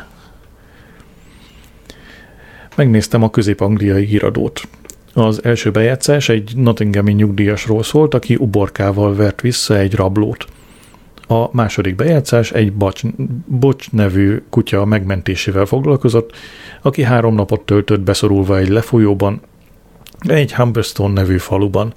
Megnéztem 2.76 3.22
a 3.22 3.30
közép-angliai 3.30 4.04
híradót. 4.04 4.60
Az 5.14 5.44
első 5.44 5.70
bejátszás 5.70 6.28
egy 6.28 6.52
Nottinghami 6.56 7.12
nyugdíjasról 7.12 7.82
szólt, 7.82 8.14
aki 8.14 8.34
uborkával 8.34 9.14
vert 9.14 9.40
vissza 9.40 9.78
egy 9.78 9.94
rablót. 9.94 10.46
A 11.26 11.48
második 11.56 11.96
bejátszás 11.96 12.52
egy 12.52 12.72
Bocs, 12.72 13.02
Bocs 13.46 13.90
nevű 13.90 14.42
kutya 14.50 14.84
megmentésével 14.84 15.64
foglalkozott, 15.64 16.36
aki 16.82 17.02
három 17.02 17.34
napot 17.34 17.60
töltött 17.60 18.00
beszorulva 18.00 18.58
egy 18.58 18.68
lefolyóban, 18.68 19.40
egy 20.20 20.54
Humberstone 20.54 21.12
nevű 21.12 21.38
faluban. 21.38 21.92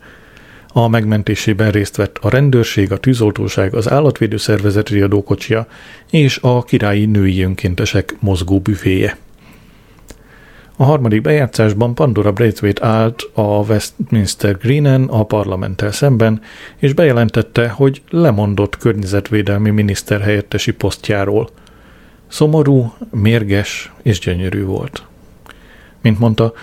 A 0.67 0.87
megmentésében 0.87 1.71
részt 1.71 1.95
vett 1.95 2.17
a 2.21 2.29
rendőrség, 2.29 2.91
a 2.91 2.97
tűzoltóság, 2.97 3.73
az 3.73 3.89
állatvédő 3.89 4.37
szervezet 4.37 4.89
riadókocsia 4.89 5.67
és 6.09 6.39
a 6.41 6.63
királyi 6.63 7.05
női 7.05 7.41
önkéntesek 7.41 8.15
mozgó 8.19 8.59
büféje. 8.59 9.17
A 10.77 10.83
harmadik 10.83 11.21
bejátszásban 11.21 11.95
Pandora 11.95 12.31
Braithwaite 12.31 12.85
állt 12.85 13.29
a 13.33 13.41
Westminster 13.41 14.57
Greenen 14.57 15.03
a 15.03 15.23
parlamenttel 15.23 15.91
szemben, 15.91 16.41
és 16.77 16.93
bejelentette, 16.93 17.69
hogy 17.69 18.01
lemondott 18.09 18.77
környezetvédelmi 18.77 19.69
miniszter 19.69 20.21
helyettesi 20.21 20.71
posztjáról. 20.71 21.49
Szomorú, 22.27 22.93
mérges 23.11 23.91
és 24.01 24.19
gyönyörű 24.19 24.63
volt. 24.63 25.03
Mint 26.01 26.19
mondta, 26.19 26.53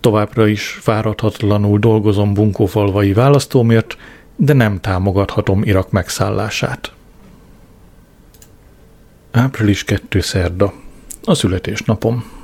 továbbra 0.00 0.46
is 0.46 0.78
fáradhatatlanul 0.80 1.78
dolgozom 1.78 2.34
bunkófalvai 2.34 3.12
választómért, 3.12 3.96
de 4.36 4.52
nem 4.52 4.80
támogathatom 4.80 5.62
Irak 5.62 5.90
megszállását. 5.90 6.92
Április 9.30 9.84
2. 9.84 10.20
szerda. 10.20 10.72
A 11.24 11.34
születésnapom. 11.34 12.41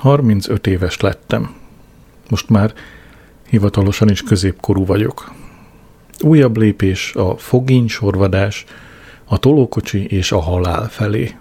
35 0.00 0.66
éves 0.66 1.00
lettem. 1.00 1.54
Most 2.30 2.48
már 2.48 2.72
hivatalosan 3.48 4.10
is 4.10 4.22
középkorú 4.22 4.86
vagyok. 4.86 5.32
Újabb 6.20 6.56
lépés 6.56 7.14
a 7.14 7.36
fogény 7.36 7.88
sorvadás, 7.88 8.64
a 9.24 9.38
tolókocsi 9.38 10.06
és 10.06 10.32
a 10.32 10.40
halál 10.40 10.88
felé. 10.88 11.36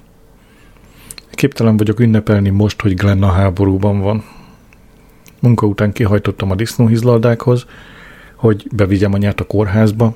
Képtelen 1.32 1.78
vagyok 1.78 2.00
ünnepelni 2.00 2.50
most, 2.50 2.82
hogy 2.82 2.94
Glenn 2.94 3.24
a 3.24 3.32
háborúban 3.32 4.00
van. 4.00 4.24
Munka 5.40 5.66
után 5.66 5.92
kihajtottam 5.92 6.52
a 6.52 6.56
disznóhizlaldákhoz, 6.56 7.66
hogy 8.36 8.68
bevigyem 8.72 9.14
anyát 9.14 9.40
a 9.40 9.46
kórházba. 9.46 10.16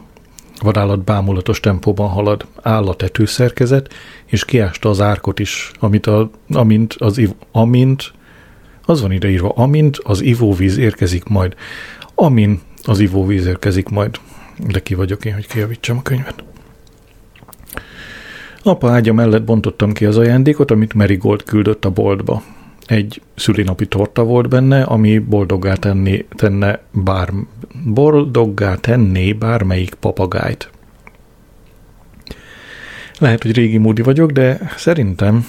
Vadállat 0.61 1.03
bámulatos 1.03 1.59
tempóban 1.59 2.09
halad, 2.09 2.45
áll 2.61 2.87
a 2.87 2.95
tetőszerkezet, 2.95 3.93
és 4.25 4.45
kiásta 4.45 4.89
az 4.89 5.01
árkot 5.01 5.39
is, 5.39 5.71
amit 5.79 6.07
a, 6.07 6.29
amint, 6.49 6.93
az, 6.93 7.21
amint 7.51 8.13
az 8.85 9.01
van 9.01 9.11
ideírva, 9.11 9.49
amint 9.49 9.97
az 10.03 10.21
ivóvíz 10.21 10.77
érkezik 10.77 11.23
majd. 11.23 11.55
Amin 12.15 12.61
az 12.83 12.99
ivóvíz 12.99 13.45
érkezik 13.45 13.89
majd. 13.89 14.19
De 14.67 14.79
ki 14.79 14.93
vagyok 14.93 15.25
én, 15.25 15.33
hogy 15.33 15.47
kijavítsam 15.47 15.97
a 15.97 16.01
könyvet. 16.01 16.43
Apa 18.63 18.91
ágya 18.91 19.13
mellett 19.13 19.43
bontottam 19.43 19.93
ki 19.93 20.05
az 20.05 20.17
ajándékot, 20.17 20.71
amit 20.71 20.93
Marigold 20.93 21.43
küldött 21.43 21.85
a 21.85 21.89
boltba. 21.89 22.43
Egy 22.85 23.21
szülinapi 23.35 23.85
torta 23.85 24.23
volt 24.23 24.49
benne, 24.49 24.83
ami 24.83 25.19
boldoggá 25.19 25.73
tenni, 25.73 26.25
tenne 26.35 26.81
bár, 26.91 27.33
boldoggá 27.85 28.75
tenné 28.75 29.33
bármelyik 29.33 29.93
papagájt. 29.93 30.69
Lehet, 33.19 33.41
hogy 33.41 33.55
régi 33.55 33.77
módi 33.77 34.01
vagyok, 34.01 34.31
de 34.31 34.71
szerintem 34.77 35.47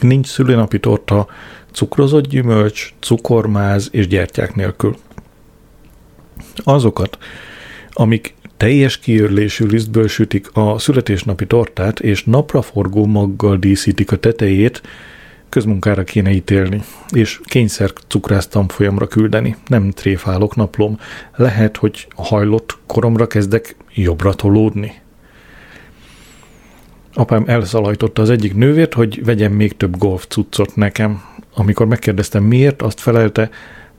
nincs 0.00 0.26
szülinapi 0.26 0.80
torta 0.80 1.26
cukrozott 1.72 2.26
gyümölcs, 2.26 2.94
cukormáz 3.00 3.88
és 3.92 4.06
gyertyák 4.06 4.54
nélkül. 4.54 4.96
Azokat, 6.56 7.18
amik 7.90 8.34
teljes 8.56 8.98
kiörlésű 8.98 9.66
lisztből 9.66 10.08
sütik 10.08 10.50
a 10.52 10.78
születésnapi 10.78 11.46
tortát, 11.46 12.00
és 12.00 12.24
napraforgó 12.24 13.06
maggal 13.06 13.56
díszítik 13.56 14.12
a 14.12 14.16
tetejét, 14.16 14.82
közmunkára 15.48 16.04
kéne 16.04 16.30
ítélni, 16.30 16.82
és 17.10 17.40
kényszer 17.44 17.92
cukrász 18.08 18.46
tanfolyamra 18.46 19.06
küldeni. 19.06 19.56
Nem 19.66 19.90
tréfálok 19.90 20.56
naplom. 20.56 20.98
Lehet, 21.36 21.76
hogy 21.76 22.06
hajlott 22.16 22.78
koromra 22.86 23.26
kezdek 23.26 23.76
jobbra 23.94 24.34
tolódni. 24.34 25.00
Apám 27.14 27.44
elszalajtotta 27.46 28.22
az 28.22 28.30
egyik 28.30 28.54
nővért, 28.54 28.94
hogy 28.94 29.24
vegyen 29.24 29.50
még 29.52 29.76
több 29.76 29.96
golf 29.96 30.26
cuccot 30.28 30.76
nekem. 30.76 31.22
Amikor 31.54 31.86
megkérdeztem 31.86 32.44
miért, 32.44 32.82
azt 32.82 33.00
felelte, 33.00 33.50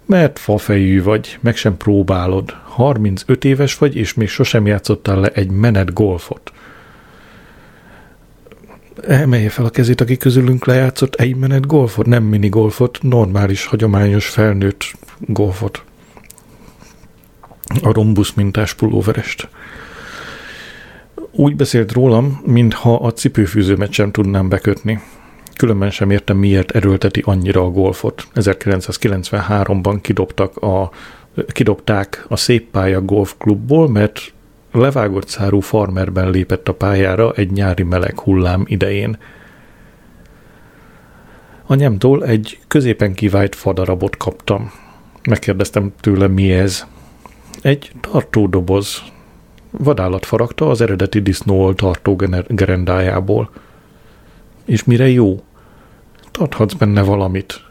mert 0.06 0.40
fafejű 0.40 1.04
vagy, 1.04 1.38
meg 1.42 1.56
sem 1.56 1.78
próbálod. 1.78 2.56
35 2.64 3.46
éves 3.46 3.78
vagy, 3.78 3.96
és 3.96 4.14
még 4.14 4.30
sosem 4.30 4.66
játszottál 4.66 5.20
le 5.20 5.28
egy 5.28 5.52
menet 5.52 5.94
golfot. 5.94 6.52
Emelje 9.08 9.50
fel 9.50 9.66
a 9.66 9.70
kezét, 9.70 10.02
aki 10.02 10.18
közülünk 10.18 10.66
lejátszott 10.66 11.16
egy 11.16 11.36
menet 11.36 11.68
golfot, 11.68 12.06
nem 12.06 12.24
mini 12.24 12.50
golfot, 12.50 13.00
normális, 13.02 13.66
hagyományos 13.66 14.30
felnőtt 14.30 14.84
golfot. 15.20 15.84
A 17.82 17.92
rombusz 17.94 18.34
mintás 18.34 18.74
pulóverest. 18.74 19.48
Úgy 21.32 21.56
beszélt 21.56 21.92
rólam, 21.92 22.42
mintha 22.46 22.96
a 22.96 23.14
cipőfűzőmet 23.14 23.92
sem 23.92 24.12
tudnám 24.12 24.50
bekötni. 24.50 25.02
Különben 25.56 25.90
sem 25.90 26.12
értem, 26.12 26.38
miért 26.38 26.72
erőlteti 26.72 27.22
annyira 27.26 27.62
a 27.62 27.70
golfot. 27.70 28.28
1993-ban 28.36 29.98
kidobtak 30.02 30.58
a, 30.58 30.92
kidobták 31.48 32.26
a 32.28 32.36
Szép 32.36 32.70
Pálya 32.72 33.02
golfklubból, 33.02 33.90
mert 33.90 34.34
levágott 34.72 35.28
szárú 35.28 35.60
farmerben 35.60 36.30
lépett 36.30 36.68
a 36.68 36.74
pályára 36.74 37.32
egy 37.32 37.52
nyári 37.52 37.84
meleg 37.84 38.20
hullám 38.20 38.64
idején. 38.68 39.18
Anyámtól 41.66 42.26
egy 42.26 42.60
középen 42.68 43.14
kivált 43.14 43.56
fadarabot 43.56 44.18
kaptam. 44.18 44.72
Megkérdeztem 45.30 45.94
tőle, 46.00 46.28
mi 46.28 46.52
ez. 46.52 46.86
Egy 47.62 47.92
tartódoboz. 48.02 49.02
Vadállat 49.72 50.26
faragta 50.26 50.70
az 50.70 50.82
eredeti 50.82 51.22
disznó 51.22 51.74
tartó 51.74 52.16
gerendájából. 52.48 53.50
És 54.66 54.84
mire 54.84 55.10
jó? 55.10 55.44
Tarthatsz 56.32 56.74
benne 56.74 57.02
valamit. 57.02 57.62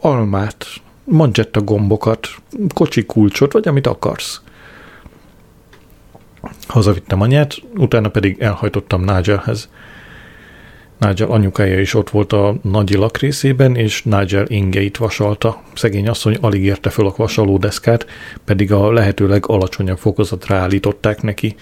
Almát, 0.00 0.66
manzsetta 1.04 1.60
gombokat, 1.60 2.28
kocsi 2.74 3.04
kulcsot, 3.04 3.52
vagy 3.52 3.68
amit 3.68 3.86
akarsz. 3.86 4.40
Hazavittem 6.66 7.20
anyát, 7.20 7.54
utána 7.76 8.08
pedig 8.08 8.40
elhajtottam 8.40 9.04
Nigelhez. 9.04 9.68
Nigel 10.98 11.30
anyukája 11.30 11.80
is 11.80 11.94
ott 11.94 12.10
volt 12.10 12.32
a 12.32 12.56
nagy 12.62 12.98
részében, 13.18 13.76
és 13.76 14.02
Nigel 14.02 14.46
ingeit 14.46 14.96
vasalta. 14.96 15.62
Szegény 15.74 16.08
asszony 16.08 16.38
alig 16.40 16.64
érte 16.64 16.90
föl 16.90 17.06
a 17.06 17.14
vasalódeszkát, 17.16 18.06
pedig 18.44 18.72
a 18.72 18.92
lehetőleg 18.92 19.48
alacsonyabb 19.48 19.98
fokozatra 19.98 20.56
állították 20.56 21.22
neki. 21.22 21.56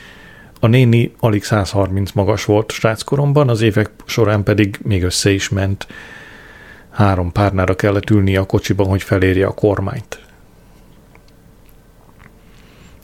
A 0.64 0.66
néni 0.66 1.14
alig 1.20 1.44
130 1.44 2.12
magas 2.12 2.44
volt 2.44 2.70
sráckoromban, 2.72 3.48
az 3.48 3.61
évek 3.61 3.90
során 4.05 4.42
pedig 4.42 4.79
még 4.83 5.03
össze 5.03 5.31
is 5.31 5.48
ment. 5.48 5.87
Három 6.90 7.33
párnára 7.33 7.74
kellett 7.74 8.11
ülnie 8.11 8.40
a 8.40 8.44
kocsiban, 8.44 8.87
hogy 8.87 9.03
felérje 9.03 9.46
a 9.46 9.55
kormányt. 9.55 10.20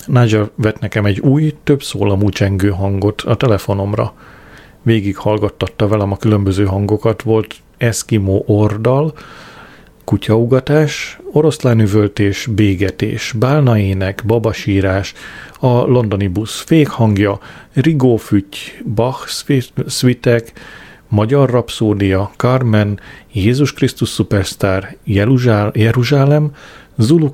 Nigel 0.06 0.50
vett 0.54 0.78
nekem 0.78 1.04
egy 1.04 1.20
új, 1.20 1.54
több 1.64 1.82
szólamú 1.82 2.28
csengő 2.28 2.70
hangot 2.70 3.20
a 3.20 3.34
telefonomra. 3.34 4.14
Végig 4.82 5.16
hallgattatta 5.16 5.88
velem 5.88 6.12
a 6.12 6.16
különböző 6.16 6.64
hangokat, 6.64 7.22
volt 7.22 7.54
Eskimo 7.76 8.42
ordal, 8.46 9.12
kutyaugatás, 10.10 11.18
oroszlánüvöltés, 11.32 12.46
bégetés, 12.46 13.32
bálnaének, 13.38 14.22
babasírás, 14.26 15.14
a 15.60 15.66
londoni 15.66 16.28
busz 16.28 16.60
fékhangja, 16.60 17.38
rigófüty, 17.72 18.56
Bach 18.94 19.28
szvitek, 19.86 20.52
Magyar 21.08 21.50
Rapszódia, 21.50 22.30
Carmen, 22.36 23.00
Jézus 23.32 23.72
Krisztus 23.72 24.10
Superstar, 24.10 24.96
Jeruzsálem, 25.74 26.54
Zulu 26.96 27.30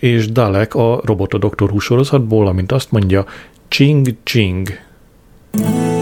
és 0.00 0.32
Dalek 0.32 0.74
a 0.74 1.00
Robotodoktor 1.04 1.70
húsorozatból, 1.70 2.46
amint 2.46 2.72
azt 2.72 2.90
mondja, 2.90 3.24
Ching 3.68 4.08
Ching. 4.22 4.68
Nagyon 5.52 5.95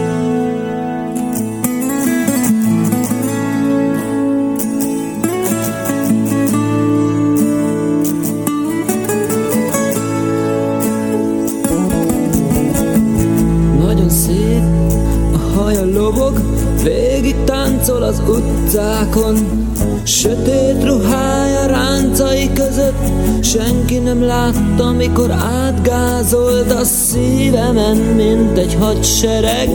átgázolt 26.35 26.71
a 26.71 26.83
szívemen, 26.83 27.97
mint 27.97 28.57
egy 28.57 28.77
hadsereg. 28.79 29.69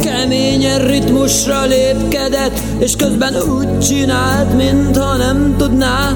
Keményen 0.00 0.86
ritmusra 0.86 1.64
lépkedett, 1.64 2.58
és 2.78 2.96
közben 2.96 3.34
úgy 3.34 3.78
csinált, 3.78 4.56
mintha 4.56 5.16
nem 5.16 5.54
tudná, 5.58 6.12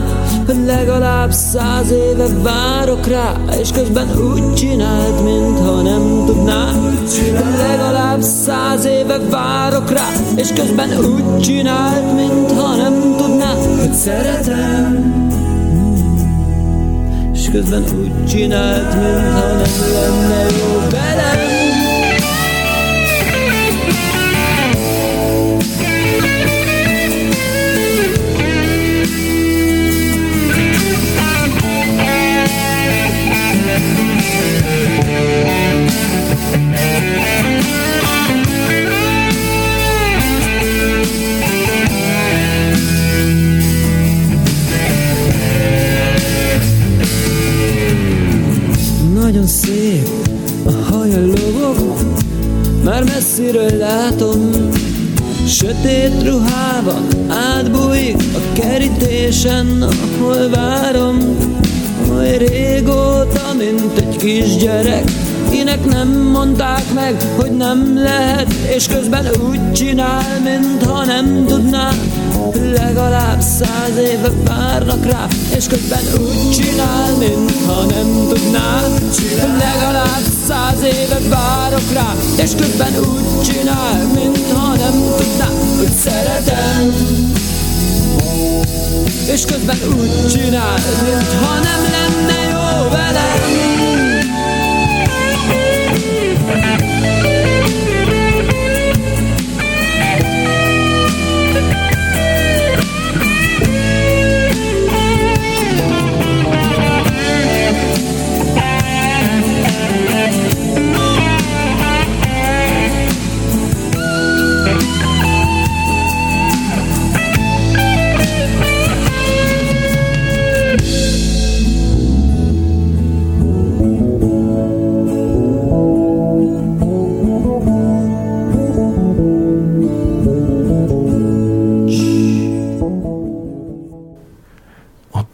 hogy 0.46 0.56
legalább 0.66 1.32
száz 1.32 1.90
éve 1.90 2.26
várok 2.42 3.06
rá, 3.06 3.36
és 3.60 3.70
közben 3.70 4.08
úgy 4.32 4.54
csinált, 4.54 5.24
mintha 5.24 5.82
nem 5.82 6.24
tudná, 6.26 6.72
legalább 7.58 8.22
száz 8.22 8.84
éve 8.84 9.18
várok 9.30 9.90
rá, 9.90 10.08
és 10.34 10.48
közben 10.52 10.88
úgy 10.98 11.40
csinált, 11.40 12.14
mintha 12.14 12.76
nem 12.76 13.14
tudná, 13.16 13.54
hogy 13.80 13.92
szeretem. 13.92 15.37
És 17.48 17.54
közben 17.54 17.82
úgy 17.82 18.26
csinált, 18.26 18.94
mintha 18.94 19.46
nem 19.52 19.92
lenne 19.92 20.42
jó 20.42 20.77
éve 74.18 74.30
várnak 74.44 75.04
rá, 75.04 75.26
és 75.56 75.66
közben 75.66 76.02
úgy 76.20 76.50
csinál, 76.50 77.16
mintha 77.18 77.84
nem 77.84 78.28
tudná, 78.28 78.80
legalább 79.58 80.22
száz 80.46 80.82
éve 80.82 81.18
várok 81.28 81.92
rá, 81.92 82.14
és 82.42 82.50
közben 82.56 82.92
úgy 82.98 83.42
csinál, 83.42 84.06
mintha 84.14 84.76
nem 84.76 84.92
tudná, 85.16 85.48
hogy 85.76 85.92
szeretem. 85.92 86.94
És 89.32 89.44
közben 89.44 89.78
úgy 89.98 90.26
csinál, 90.26 90.78
mintha 91.02 91.54
nem 91.54 91.82
lenne 91.92 92.50
jó 92.50 92.88
velem. 92.88 93.87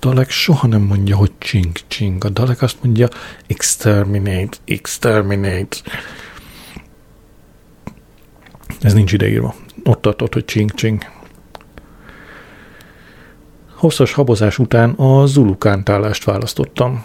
Dalek 0.04 0.30
soha 0.30 0.66
nem 0.66 0.82
mondja, 0.82 1.16
hogy 1.16 1.32
csing 1.38 1.72
csing. 1.86 2.24
A 2.24 2.28
Dalek 2.28 2.62
azt 2.62 2.76
mondja 2.82 3.08
exterminate, 3.46 4.56
exterminate. 4.64 5.76
Ez 8.80 8.92
nincs 8.94 9.12
ideírva. 9.12 9.54
Ott 9.84 10.00
tartott, 10.02 10.32
hogy 10.32 10.44
csing 10.44 10.70
csing. 10.74 11.02
Hosszas 13.74 14.12
habozás 14.12 14.58
után 14.58 14.90
a 14.90 15.26
Zulu 15.26 15.58
kántálást 15.58 16.24
választottam. 16.24 17.04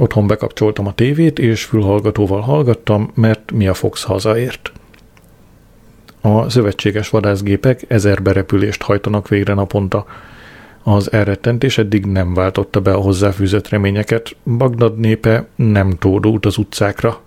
Otthon 0.00 0.26
bekapcsoltam 0.26 0.86
a 0.86 0.94
tévét, 0.94 1.38
és 1.38 1.64
fülhallgatóval 1.64 2.40
hallgattam, 2.40 3.10
mert 3.14 3.52
mi 3.52 3.66
a 3.66 3.74
Fox 3.74 4.02
hazaért. 4.02 4.72
A 6.20 6.50
szövetséges 6.50 7.08
vadászgépek 7.08 7.84
ezer 7.88 8.22
berepülést 8.22 8.82
hajtanak 8.82 9.28
végre 9.28 9.54
naponta. 9.54 10.06
Az 10.86 11.12
elrettentés 11.12 11.78
eddig 11.78 12.06
nem 12.06 12.34
váltotta 12.34 12.80
be 12.80 12.92
a 12.92 13.00
hozzáfűzött 13.00 13.68
reményeket. 13.68 14.36
Bagdad 14.56 14.98
népe 14.98 15.46
nem 15.56 15.90
tódult 15.90 16.46
az 16.46 16.56
utcákra, 16.58 17.20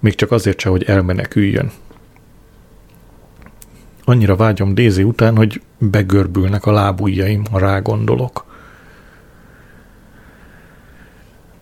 még 0.00 0.14
csak 0.14 0.30
azért 0.30 0.60
se, 0.60 0.68
hogy 0.68 0.82
elmeneküljön. 0.82 1.70
Annyira 4.04 4.36
vágyom 4.36 4.74
Dézi 4.74 5.02
után, 5.02 5.36
hogy 5.36 5.62
begörbülnek 5.78 6.66
a 6.66 6.72
lábujjaim, 6.72 7.44
ha 7.50 7.58
rágondolok. 7.58 8.44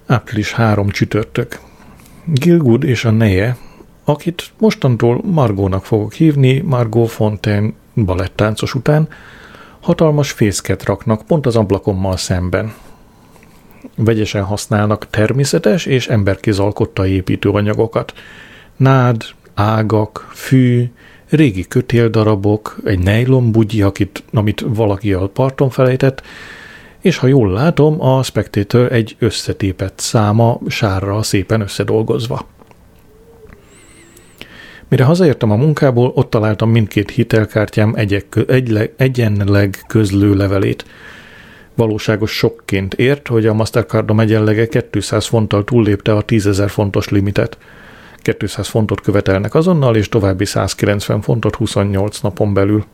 Április 0.06 0.52
három 0.52 0.88
csütörtök. 0.88 1.60
Gilgud 2.24 2.84
és 2.84 3.04
a 3.04 3.10
neje, 3.10 3.56
akit 4.04 4.52
mostantól 4.58 5.20
Margónak 5.24 5.84
fogok 5.84 6.12
hívni, 6.12 6.60
Margó 6.60 7.04
Fontaine 7.04 7.72
balettáncos 7.94 8.74
után, 8.74 9.08
hatalmas 9.84 10.30
fészket 10.30 10.84
raknak 10.84 11.22
pont 11.22 11.46
az 11.46 11.56
ablakommal 11.56 12.16
szemben. 12.16 12.74
Vegyesen 13.96 14.42
használnak 14.42 15.10
természetes 15.10 15.86
és 15.86 16.08
emberkézalkotta 16.08 17.06
építőanyagokat. 17.06 18.12
Nád, 18.76 19.22
ágak, 19.54 20.30
fű, 20.32 20.84
régi 21.28 21.68
kötéldarabok, 21.68 22.76
egy 22.84 22.98
nejlon 22.98 23.52
bugyi, 23.52 23.82
akit, 23.82 24.22
amit 24.32 24.64
valaki 24.66 25.12
a 25.12 25.28
parton 25.28 25.70
felejtett, 25.70 26.22
és 27.00 27.16
ha 27.16 27.26
jól 27.26 27.50
látom, 27.52 28.00
a 28.00 28.22
Spectator 28.22 28.92
egy 28.92 29.16
összetépett 29.18 29.98
száma 29.98 30.58
sárra 30.68 31.22
szépen 31.22 31.60
összedolgozva. 31.60 32.46
Mire 34.88 35.04
hazaértem 35.04 35.50
a 35.50 35.56
munkából, 35.56 36.12
ott 36.14 36.30
találtam 36.30 36.70
mindkét 36.70 37.10
hitelkártyám 37.10 37.92
egyek, 37.96 38.38
egy, 38.46 38.92
egyenleg 38.96 39.84
közlő 39.86 40.34
levelét. 40.34 40.84
Valóságos 41.74 42.30
sokként 42.30 42.94
ért, 42.94 43.28
hogy 43.28 43.46
a 43.46 43.54
Mastercardom 43.54 44.20
egyenlege 44.20 44.66
200 44.90 45.26
fonttal 45.26 45.64
túllépte 45.64 46.12
a 46.12 46.24
10.000 46.24 46.66
fontos 46.68 47.08
limitet. 47.08 47.58
200 48.38 48.68
fontot 48.68 49.00
követelnek 49.00 49.54
azonnal, 49.54 49.96
és 49.96 50.08
további 50.08 50.44
190 50.44 51.20
fontot 51.20 51.54
28 51.54 52.20
napon 52.20 52.54
belül. 52.54 52.84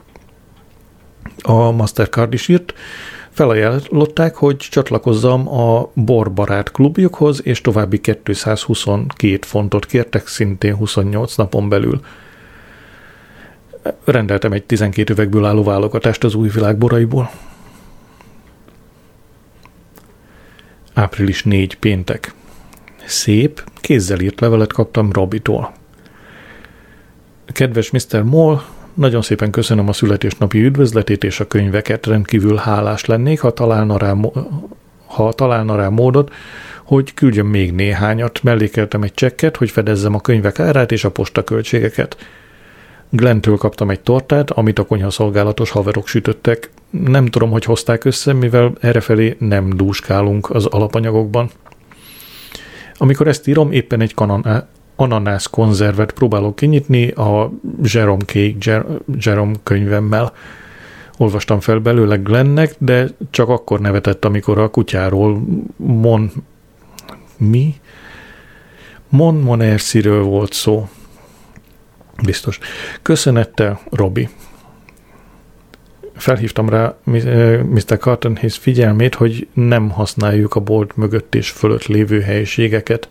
A 1.42 1.70
Mastercard 1.70 2.32
is 2.32 2.48
írt, 2.48 2.74
felajánlották, 3.30 4.34
hogy 4.34 4.56
csatlakozzam 4.56 5.48
a 5.48 5.90
Borbarát 5.94 6.70
klubjukhoz, 6.70 7.46
és 7.46 7.60
további 7.60 8.00
222 8.00 9.38
fontot 9.40 9.86
kértek 9.86 10.26
szintén 10.26 10.74
28 10.74 11.34
napon 11.36 11.68
belül. 11.68 12.00
Rendeltem 14.04 14.52
egy 14.52 14.64
12 14.64 15.12
üvegből 15.12 15.44
álló 15.44 15.62
válogatást 15.62 16.24
az 16.24 16.34
új 16.34 16.48
világ 16.48 16.78
boraiból. 16.78 17.30
Április 20.94 21.42
4 21.44 21.76
péntek. 21.76 22.34
Szép, 23.04 23.64
kézzel 23.74 24.20
írt 24.20 24.40
levelet 24.40 24.72
kaptam 24.72 25.12
Robitól. 25.12 25.72
Kedves 27.46 27.90
Mr. 27.90 28.22
Moll, 28.22 28.60
nagyon 28.94 29.22
szépen 29.22 29.50
köszönöm 29.50 29.88
a 29.88 29.92
születésnapi 29.92 30.64
üdvözletét 30.64 31.24
és 31.24 31.40
a 31.40 31.46
könyveket, 31.46 32.06
rendkívül 32.06 32.56
hálás 32.56 33.04
lennék, 33.04 33.40
ha 33.40 33.50
találna 33.50 33.98
rá, 33.98 34.14
ha 35.06 35.32
találna 35.32 35.76
rá 35.76 35.88
módot, 35.88 36.32
hogy 36.84 37.14
küldjön 37.14 37.46
még 37.46 37.72
néhányat. 37.72 38.42
Mellékeltem 38.42 39.02
egy 39.02 39.14
csekket, 39.14 39.56
hogy 39.56 39.70
fedezzem 39.70 40.14
a 40.14 40.20
könyvek 40.20 40.58
árát 40.58 40.92
és 40.92 41.04
a 41.04 41.10
postaköltségeket. 41.10 42.16
Glentől 43.10 43.56
kaptam 43.56 43.90
egy 43.90 44.00
tortát, 44.00 44.50
amit 44.50 44.78
a 44.78 44.84
konyhaszolgálatos 44.84 45.70
haverok 45.70 46.06
sütöttek. 46.06 46.70
Nem 46.90 47.26
tudom, 47.26 47.50
hogy 47.50 47.64
hozták 47.64 48.04
össze, 48.04 48.32
mivel 48.32 48.72
errefelé 48.80 49.36
nem 49.38 49.76
dúskálunk 49.76 50.50
az 50.50 50.66
alapanyagokban. 50.66 51.50
Amikor 52.96 53.28
ezt 53.28 53.48
írom, 53.48 53.72
éppen 53.72 54.00
egy 54.00 54.14
kanan, 54.14 54.68
ananász 55.00 55.46
konzervet 55.46 56.12
próbálok 56.12 56.56
kinyitni 56.56 57.08
a 57.08 57.50
Jerome 57.82 58.24
Cake 58.24 58.54
Jer- 58.60 58.86
Jerome 59.18 59.54
könyvemmel. 59.62 60.32
Olvastam 61.16 61.60
fel 61.60 61.78
belőle 61.78 62.16
Glennek, 62.16 62.74
de 62.78 63.08
csak 63.30 63.48
akkor 63.48 63.80
nevetett, 63.80 64.24
amikor 64.24 64.58
a 64.58 64.70
kutyáról 64.70 65.42
Mon... 65.76 66.30
Mi? 67.36 67.74
Mon 69.08 69.34
Monersiről 69.34 70.22
volt 70.22 70.52
szó. 70.52 70.88
Biztos. 72.24 72.58
Köszönettel, 73.02 73.80
Robi. 73.90 74.28
Felhívtam 76.14 76.68
rá 76.68 76.96
Mr. 77.04 77.98
Cartonhez 77.98 78.54
figyelmét, 78.54 79.14
hogy 79.14 79.48
nem 79.52 79.90
használjuk 79.90 80.54
a 80.54 80.60
bolt 80.60 80.96
mögött 80.96 81.34
és 81.34 81.50
fölött 81.50 81.86
lévő 81.86 82.20
helyiségeket, 82.20 83.08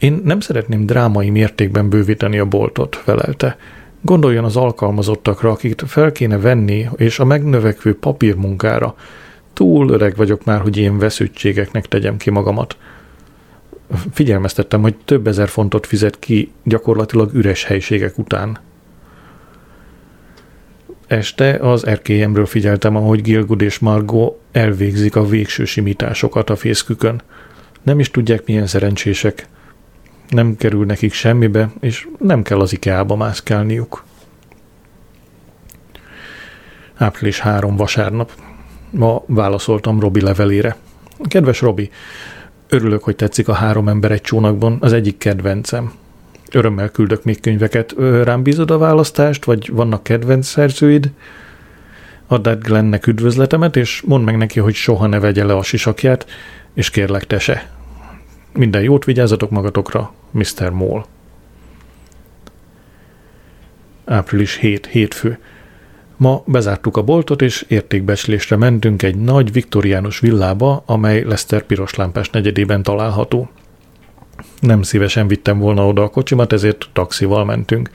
én 0.00 0.20
nem 0.24 0.40
szeretném 0.40 0.86
drámai 0.86 1.30
mértékben 1.30 1.88
bővíteni 1.88 2.38
a 2.38 2.44
boltot, 2.44 2.96
felelte. 2.96 3.56
Gondoljon 4.00 4.44
az 4.44 4.56
alkalmazottakra, 4.56 5.50
akiket 5.50 5.82
fel 5.86 6.12
kéne 6.12 6.38
venni, 6.38 6.88
és 6.96 7.18
a 7.18 7.24
megnövekvő 7.24 7.96
papírmunkára. 7.96 8.94
Túl 9.52 9.90
öreg 9.90 10.16
vagyok 10.16 10.44
már, 10.44 10.60
hogy 10.60 10.76
én 10.76 10.98
veszültségeknek 10.98 11.86
tegyem 11.86 12.16
ki 12.16 12.30
magamat. 12.30 12.76
Figyelmeztettem, 14.12 14.80
hogy 14.80 14.94
több 15.04 15.26
ezer 15.26 15.48
fontot 15.48 15.86
fizet 15.86 16.18
ki 16.18 16.52
gyakorlatilag 16.62 17.34
üres 17.34 17.64
helységek 17.64 18.18
után. 18.18 18.58
Este 21.06 21.50
az 21.54 21.86
erkélyemről 21.86 22.46
figyeltem, 22.46 22.96
ahogy 22.96 23.22
Gilgud 23.22 23.60
és 23.60 23.78
Margot 23.78 24.38
elvégzik 24.52 25.16
a 25.16 25.26
végső 25.26 25.64
simításokat 25.64 26.50
a 26.50 26.56
fészkükön. 26.56 27.22
Nem 27.82 27.98
is 27.98 28.10
tudják, 28.10 28.46
milyen 28.46 28.66
szerencsések– 28.66 29.46
nem 30.30 30.56
kerül 30.56 30.84
nekik 30.84 31.12
semmibe, 31.12 31.70
és 31.80 32.08
nem 32.18 32.42
kell 32.42 32.60
az 32.60 32.72
IKEA-ba 32.72 33.16
mászkálniuk. 33.16 34.04
Április 36.96 37.38
3 37.38 37.76
vasárnap. 37.76 38.32
Ma 38.90 39.22
válaszoltam 39.26 40.00
Robi 40.00 40.20
levelére. 40.20 40.76
Kedves 41.28 41.60
Robi, 41.60 41.90
örülök, 42.68 43.02
hogy 43.02 43.16
tetszik 43.16 43.48
a 43.48 43.52
három 43.52 43.88
ember 43.88 44.10
egy 44.10 44.20
csónakban, 44.20 44.76
az 44.80 44.92
egyik 44.92 45.18
kedvencem. 45.18 45.92
Örömmel 46.52 46.88
küldök 46.88 47.24
még 47.24 47.40
könyveket. 47.40 47.94
Rám 48.22 48.42
bízod 48.42 48.70
a 48.70 48.78
választást, 48.78 49.44
vagy 49.44 49.70
vannak 49.72 50.02
kedvenc 50.02 50.46
szerzőid? 50.46 51.10
Add 52.26 52.48
át 52.48 52.62
Glennnek 52.62 53.06
üdvözletemet, 53.06 53.76
és 53.76 54.02
mondd 54.06 54.24
meg 54.24 54.36
neki, 54.36 54.60
hogy 54.60 54.74
soha 54.74 55.06
ne 55.06 55.18
vegye 55.18 55.44
le 55.44 55.54
a 55.54 55.62
sisakját, 55.62 56.26
és 56.74 56.90
kérlek 56.90 57.26
te 57.26 57.38
se. 57.38 57.70
Minden 58.52 58.82
jót 58.82 59.04
vigyázzatok 59.04 59.50
magatokra, 59.50 60.12
Mr. 60.30 60.70
Moll. 60.70 61.04
Április 64.04 64.56
7, 64.56 64.86
hétfő. 64.86 65.38
Ma 66.16 66.42
bezártuk 66.46 66.96
a 66.96 67.02
boltot, 67.02 67.42
és 67.42 67.64
értékbecslésre 67.68 68.56
mentünk 68.56 69.02
egy 69.02 69.16
nagy 69.16 69.52
viktoriánus 69.52 70.18
villába, 70.18 70.82
amely 70.86 71.22
Lester 71.22 71.62
piroslámpás 71.62 72.30
negyedében 72.30 72.82
található. 72.82 73.50
Nem 74.60 74.82
szívesen 74.82 75.28
vittem 75.28 75.58
volna 75.58 75.86
oda 75.86 76.02
a 76.02 76.08
kocsimat, 76.08 76.52
ezért 76.52 76.88
taxival 76.92 77.44
mentünk. 77.44 77.90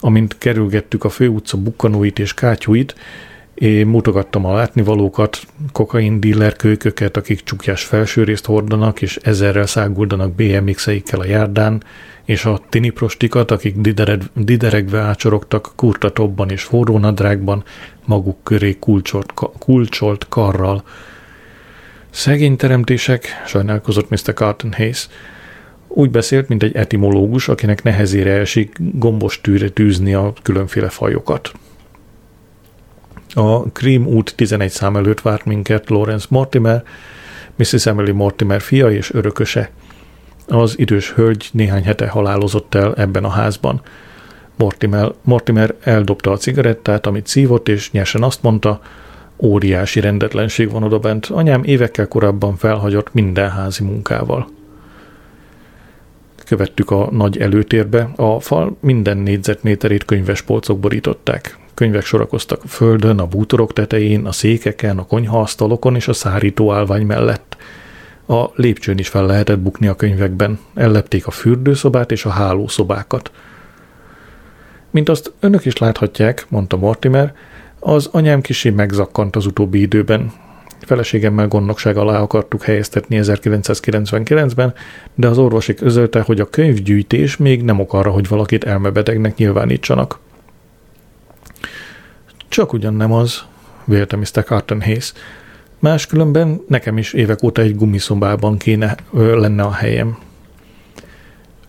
Amint 0.00 0.38
kerülgettük 0.38 1.04
a 1.04 1.08
főutca 1.08 1.56
bukkanóit 1.56 2.18
és 2.18 2.34
kátyúit, 2.34 2.94
én 3.60 3.86
mutogattam 3.86 4.44
a 4.44 4.54
látnivalókat, 4.54 5.40
kokain 5.72 6.20
dealer 6.20 6.56
kölyköket, 6.56 7.16
akik 7.16 7.42
csukjás 7.42 7.84
felsőrészt 7.84 8.46
hordanak, 8.46 9.02
és 9.02 9.16
ezerrel 9.16 9.66
száguldanak 9.66 10.32
BMX-eikkel 10.34 11.20
a 11.20 11.24
járdán, 11.24 11.82
és 12.24 12.44
a 12.44 12.60
tini 12.68 12.90
prostikat, 12.90 13.50
akik 13.50 13.76
didered, 13.76 14.22
dideregve 14.34 15.00
ácsorogtak 15.00 15.72
kurtatobban 15.76 16.50
és 16.50 16.62
forró 16.62 16.98
nadrágban, 16.98 17.64
maguk 18.04 18.36
köré 18.42 18.76
kulcsolt, 18.78 19.32
kulcsolt 19.58 20.26
karral. 20.28 20.84
Szegény 22.10 22.56
teremtések, 22.56 23.42
sajnálkozott 23.46 24.10
Mr. 24.10 24.34
Carton 24.34 24.72
Hayes. 24.72 25.08
Úgy 25.88 26.10
beszélt, 26.10 26.48
mint 26.48 26.62
egy 26.62 26.76
etimológus, 26.76 27.48
akinek 27.48 27.82
nehezére 27.82 28.32
esik 28.32 28.76
gombos 28.78 29.40
tűre 29.40 29.68
tűzni 29.68 30.14
a 30.14 30.32
különféle 30.42 30.88
fajokat. 30.88 31.52
A 33.34 33.58
Cream 33.72 34.06
út 34.06 34.34
11 34.36 34.70
szám 34.70 34.96
előtt 34.96 35.20
várt 35.20 35.44
minket 35.44 35.90
Lawrence 35.90 36.26
Mortimer, 36.30 36.82
Mrs. 37.56 37.86
Emily 37.86 38.12
Mortimer 38.12 38.60
fia 38.60 38.90
és 38.90 39.14
örököse. 39.14 39.70
Az 40.46 40.78
idős 40.78 41.12
hölgy 41.12 41.48
néhány 41.52 41.84
hete 41.84 42.08
halálozott 42.08 42.74
el 42.74 42.94
ebben 42.94 43.24
a 43.24 43.28
házban. 43.28 43.80
Mortimer, 44.56 45.12
Mortimer 45.22 45.74
eldobta 45.80 46.30
a 46.30 46.36
cigarettát, 46.36 47.06
amit 47.06 47.26
szívott, 47.26 47.68
és 47.68 47.90
nyersen 47.90 48.22
azt 48.22 48.42
mondta, 48.42 48.80
óriási 49.36 50.00
rendetlenség 50.00 50.70
van 50.70 50.82
odabent. 50.82 51.26
Anyám 51.26 51.64
évekkel 51.64 52.08
korábban 52.08 52.56
felhagyott 52.56 53.12
minden 53.14 53.50
házi 53.50 53.84
munkával. 53.84 54.46
Követtük 56.50 56.90
a 56.90 57.08
nagy 57.10 57.38
előtérbe, 57.38 58.10
a 58.16 58.40
fal 58.40 58.76
minden 58.80 59.16
négyzetméterét 59.16 60.04
könyves 60.04 60.42
polcok 60.42 60.78
borították. 60.78 61.58
Könyvek 61.74 62.04
sorakoztak 62.04 62.60
a 62.64 62.68
földön, 62.68 63.18
a 63.18 63.26
bútorok 63.26 63.72
tetején, 63.72 64.24
a 64.24 64.32
székeken, 64.32 64.98
a 64.98 65.06
konyhaasztalokon 65.06 65.94
és 65.94 66.08
a 66.08 66.12
szárító 66.12 66.72
állvány 66.72 67.06
mellett. 67.06 67.56
A 68.26 68.44
lépcsőn 68.54 68.98
is 68.98 69.08
fel 69.08 69.26
lehetett 69.26 69.58
bukni 69.58 69.86
a 69.86 69.94
könyvekben. 69.94 70.58
Ellepték 70.74 71.26
a 71.26 71.30
fürdőszobát 71.30 72.12
és 72.12 72.24
a 72.24 72.30
hálószobákat. 72.30 73.30
Mint 74.90 75.08
azt 75.08 75.32
önök 75.40 75.64
is 75.64 75.76
láthatják, 75.76 76.46
mondta 76.48 76.76
Mortimer, 76.76 77.34
az 77.78 78.08
anyám 78.12 78.40
kisé 78.40 78.70
megzakkant 78.70 79.36
az 79.36 79.46
utóbbi 79.46 79.80
időben. 79.80 80.32
Feleségemmel 80.80 81.48
gondnokság 81.48 81.96
alá 81.96 82.20
akartuk 82.20 82.62
helyeztetni 82.62 83.18
1999-ben, 83.22 84.74
de 85.14 85.28
az 85.28 85.38
orvosik 85.38 85.76
közölte, 85.76 86.20
hogy 86.20 86.40
a 86.40 86.50
könyvgyűjtés 86.50 87.36
még 87.36 87.62
nem 87.62 87.80
ok 87.80 87.92
arra, 87.92 88.10
hogy 88.10 88.28
valakit 88.28 88.64
elmebetegnek 88.64 89.36
nyilvánítsanak. 89.36 90.18
Csak 92.48 92.72
ugyan 92.72 92.94
nem 92.94 93.12
az, 93.12 93.42
vélte 93.84 94.16
Mr. 94.16 94.44
Carton 94.44 94.82
Hayes. 94.82 95.12
Máskülönben 95.78 96.60
nekem 96.68 96.98
is 96.98 97.12
évek 97.12 97.42
óta 97.42 97.62
egy 97.62 97.76
gumiszobában 97.76 98.58
kéne 98.58 98.96
ö, 99.12 99.40
lenne 99.40 99.62
a 99.62 99.72
helyem. 99.72 100.18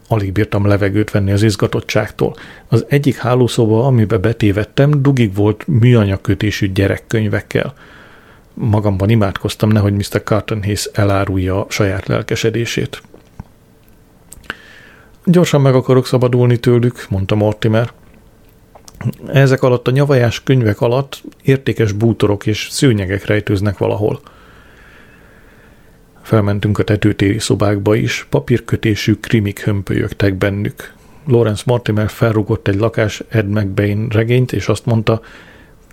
Alig 0.07 0.32
bírtam 0.32 0.66
levegőt 0.66 1.12
venni 1.12 1.32
az 1.32 1.43
izgatottságtól. 1.43 2.36
Az 2.68 2.86
egyik 2.88 3.18
hálószoba, 3.18 3.86
amibe 3.86 4.18
betévettem, 4.18 5.01
dugig 5.01 5.36
volt 5.36 5.68
műanyagkötésű 5.68 6.72
gyerekkönyvekkel. 6.72 7.74
Magamban 8.54 9.10
imádkoztam, 9.10 9.70
nehogy 9.70 9.93
Mr. 9.93 10.24
Carton 10.24 10.64
Hayes 10.64 10.89
elárulja 10.93 11.66
saját 11.70 12.08
lelkesedését. 12.08 13.02
Gyorsan 15.26 15.62
meg 15.62 15.76
akarok 15.76 16.06
szabadulni 16.06 16.58
tőlük, 16.58 17.06
mondta 17.10 17.36
Mortimer. 17.36 17.91
Ezek 19.28 19.64
alatt 19.64 19.88
a 19.88 19.91
nyavajás 19.91 20.43
könyvek 20.43 20.82
alatt 20.82 21.22
értékes 21.43 21.91
bútorok 21.91 22.45
és 22.45 22.68
szőnyegek 22.72 23.26
rejtőznek 23.26 23.78
valahol. 23.78 24.22
Felmentünk 26.22 26.80
a 26.80 26.84
tetőtéri 26.84 27.39
szobákba 27.39 27.95
is, 27.95 28.28
papírkötésű 28.30 29.14
krimik 29.16 29.60
hömpölyögtek 29.60 30.36
bennük. 30.36 30.93
Lawrence 31.26 31.64
Mortimer 31.66 32.10
felrugott 32.10 32.68
egy 32.68 32.76
lakás 32.76 33.24
Ed 33.30 33.47
McBain 33.47 34.08
regényt, 34.10 34.52
és 34.52 34.68
azt 34.68 34.86
mondta, 34.86 35.22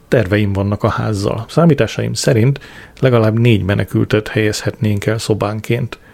terveim 0.08 0.52
vannak 0.52 0.82
a 0.82 0.88
házzal. 0.88 1.44
Számításaim 1.48 2.12
szerint 2.12 2.60
legalább 3.00 3.38
négy 3.38 3.62
menekültet 3.62 4.28
helyezhetnénk 4.28 5.06
el 5.06 5.18
szobánként– 5.18 5.98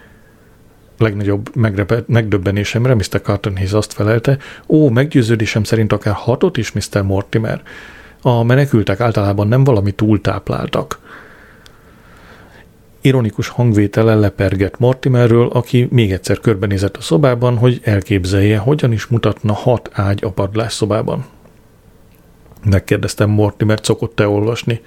legnagyobb 0.98 1.56
megrepet, 1.56 2.08
megdöbbenésemre 2.08 2.94
Mr. 2.94 3.20
Carton 3.22 3.56
Hayes 3.56 3.72
azt 3.72 3.92
felelte, 3.92 4.38
ó, 4.66 4.88
meggyőződésem 4.88 5.64
szerint 5.64 5.92
akár 5.92 6.14
hatot 6.14 6.56
is, 6.56 6.72
Mr. 6.72 7.02
Mortimer. 7.02 7.62
A 8.22 8.42
menekültek 8.42 9.00
általában 9.00 9.48
nem 9.48 9.64
valami 9.64 9.92
túltápláltak. 9.92 10.98
Ironikus 13.00 13.48
hangvétele 13.48 14.14
lepergett 14.14 14.78
Mortimerről, 14.78 15.48
aki 15.48 15.88
még 15.90 16.12
egyszer 16.12 16.38
körbenézett 16.38 16.96
a 16.96 17.00
szobában, 17.00 17.56
hogy 17.56 17.80
elképzelje, 17.82 18.58
hogyan 18.58 18.92
is 18.92 19.06
mutatna 19.06 19.52
hat 19.52 19.90
ágy 19.92 20.24
a 20.24 20.30
padlásszobában. 20.30 21.24
Megkérdeztem 22.64 23.30
Mortimer, 23.30 23.78
szokott-e 23.82 24.28
olvasni. 24.28 24.80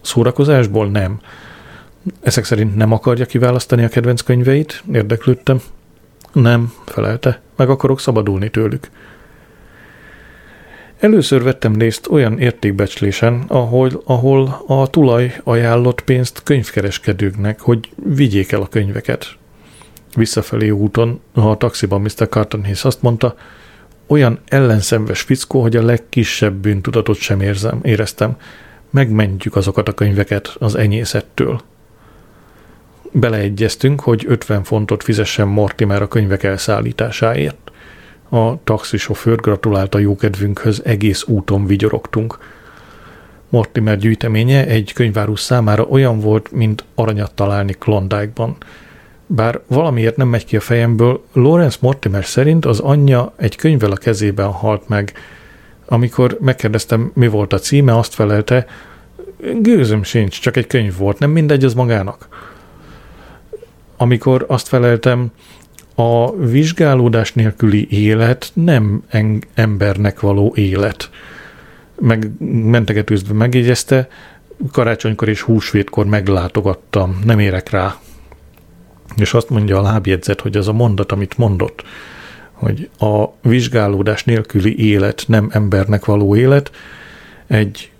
Szórakozásból 0.00 0.90
nem. 0.90 1.20
Ezek 2.20 2.44
szerint 2.44 2.76
nem 2.76 2.92
akarja 2.92 3.26
kiválasztani 3.26 3.84
a 3.84 3.88
kedvenc 3.88 4.20
könyveit? 4.20 4.82
Érdeklődtem. 4.92 5.60
Nem, 6.32 6.72
felelte. 6.84 7.40
Meg 7.56 7.70
akarok 7.70 8.00
szabadulni 8.00 8.50
tőlük. 8.50 8.88
Először 10.98 11.42
vettem 11.42 11.78
részt 11.78 12.08
olyan 12.08 12.38
értékbecslésen, 12.38 13.44
ahol, 13.46 14.02
ahol 14.04 14.64
a 14.66 14.86
tulaj 14.86 15.40
ajánlott 15.44 16.00
pénzt 16.00 16.42
könyvkereskedőknek, 16.42 17.60
hogy 17.60 17.90
vigyék 18.04 18.52
el 18.52 18.60
a 18.60 18.68
könyveket. 18.68 19.26
Visszafelé 20.14 20.70
úton 20.70 21.20
a 21.32 21.56
taxiban 21.56 22.00
Mr. 22.00 22.28
Carton 22.28 22.62
Hayes 22.62 22.84
azt 22.84 23.02
mondta, 23.02 23.34
olyan 24.06 24.38
ellenszenves 24.48 25.20
fickó, 25.20 25.60
hogy 25.60 25.76
a 25.76 25.82
legkisebb 25.82 26.54
bűntudatot 26.54 27.16
sem 27.16 27.40
érzem, 27.40 27.78
éreztem. 27.82 28.36
Megmentjük 28.90 29.56
azokat 29.56 29.88
a 29.88 29.92
könyveket 29.92 30.56
az 30.58 30.74
enyészettől 30.74 31.60
beleegyeztünk, 33.12 34.00
hogy 34.00 34.24
50 34.28 34.62
fontot 34.62 35.02
fizessen 35.02 35.48
Mortimer 35.48 36.02
a 36.02 36.08
könyvek 36.08 36.42
elszállításáért. 36.42 37.70
A 38.28 38.64
taxisofőr 38.64 39.40
gratulált 39.40 39.94
a 39.94 39.98
jókedvünkhöz, 39.98 40.82
egész 40.84 41.24
úton 41.26 41.66
vigyorogtunk. 41.66 42.38
Mortimer 43.48 43.98
gyűjteménye 43.98 44.66
egy 44.66 44.92
könyvárus 44.92 45.40
számára 45.40 45.84
olyan 45.84 46.20
volt, 46.20 46.52
mint 46.52 46.84
aranyat 46.94 47.34
találni 47.34 47.72
Klondike-ban. 47.72 48.56
Bár 49.26 49.60
valamiért 49.66 50.16
nem 50.16 50.28
megy 50.28 50.44
ki 50.44 50.56
a 50.56 50.60
fejemből, 50.60 51.24
Lawrence 51.32 51.78
Mortimer 51.80 52.24
szerint 52.24 52.64
az 52.64 52.78
anyja 52.80 53.32
egy 53.36 53.56
könyvvel 53.56 53.90
a 53.90 53.96
kezében 53.96 54.50
halt 54.50 54.88
meg. 54.88 55.12
Amikor 55.86 56.36
megkérdeztem, 56.40 57.10
mi 57.14 57.28
volt 57.28 57.52
a 57.52 57.58
címe, 57.58 57.98
azt 57.98 58.14
felelte, 58.14 58.66
gőzöm 59.62 60.02
sincs, 60.02 60.40
csak 60.40 60.56
egy 60.56 60.66
könyv 60.66 60.96
volt, 60.96 61.18
nem 61.18 61.30
mindegy 61.30 61.64
az 61.64 61.74
magának 61.74 62.28
amikor 63.96 64.44
azt 64.48 64.68
feleltem, 64.68 65.30
a 65.94 66.36
vizsgálódás 66.36 67.32
nélküli 67.32 67.86
élet 67.90 68.50
nem 68.52 69.02
en- 69.08 69.46
embernek 69.54 70.20
való 70.20 70.52
élet. 70.56 71.10
Meg 72.00 72.30
mentegetőzve 72.64 73.34
megjegyezte, 73.34 74.08
karácsonykor 74.72 75.28
és 75.28 75.40
húsvétkor 75.40 76.06
meglátogattam, 76.06 77.20
nem 77.24 77.38
érek 77.38 77.70
rá. 77.70 77.96
És 79.16 79.34
azt 79.34 79.50
mondja 79.50 79.78
a 79.78 79.82
lábjegyzet, 79.82 80.40
hogy 80.40 80.56
az 80.56 80.68
a 80.68 80.72
mondat, 80.72 81.12
amit 81.12 81.38
mondott, 81.38 81.82
hogy 82.52 82.90
a 82.98 83.24
vizsgálódás 83.42 84.24
nélküli 84.24 84.88
élet 84.88 85.24
nem 85.26 85.48
embernek 85.52 86.04
való 86.04 86.36
élet, 86.36 86.70
egy 87.46 87.90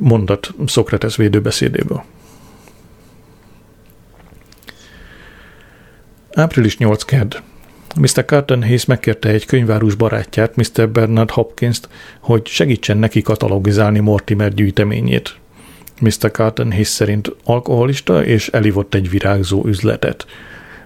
mondat 0.00 0.54
Szokrates 0.66 1.16
védőbeszédéből. 1.16 2.04
Április 6.32 6.78
8 6.78 7.02
kedd. 7.02 7.36
Mr. 7.96 8.24
Carton 8.24 8.62
Hayes 8.62 8.84
megkérte 8.84 9.28
egy 9.28 9.46
könyvárus 9.46 9.94
barátját, 9.94 10.56
Mr. 10.56 10.88
Bernard 10.88 11.30
Hopkins-t, 11.30 11.88
hogy 12.20 12.46
segítsen 12.46 12.98
neki 12.98 13.22
katalogizálni 13.22 13.98
Mortimer 13.98 14.54
gyűjteményét. 14.54 15.39
Mr. 16.00 16.30
Carton 16.30 16.70
Hayes 16.72 16.88
szerint 16.88 17.34
alkoholista, 17.44 18.24
és 18.24 18.48
elivott 18.48 18.94
egy 18.94 19.10
virágzó 19.10 19.64
üzletet. 19.66 20.26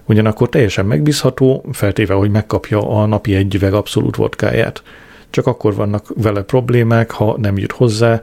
Ugyanakkor 0.05 0.49
teljesen 0.49 0.85
megbízható, 0.85 1.65
feltéve, 1.71 2.13
hogy 2.13 2.29
megkapja 2.29 2.89
a 2.89 3.05
napi 3.05 3.35
egy 3.35 3.55
üveg 3.55 3.73
abszolút 3.73 4.15
vodkáját. 4.15 4.83
Csak 5.29 5.47
akkor 5.47 5.75
vannak 5.75 6.05
vele 6.15 6.41
problémák, 6.41 7.11
ha 7.11 7.37
nem 7.37 7.57
jut 7.57 7.71
hozzá, 7.71 8.21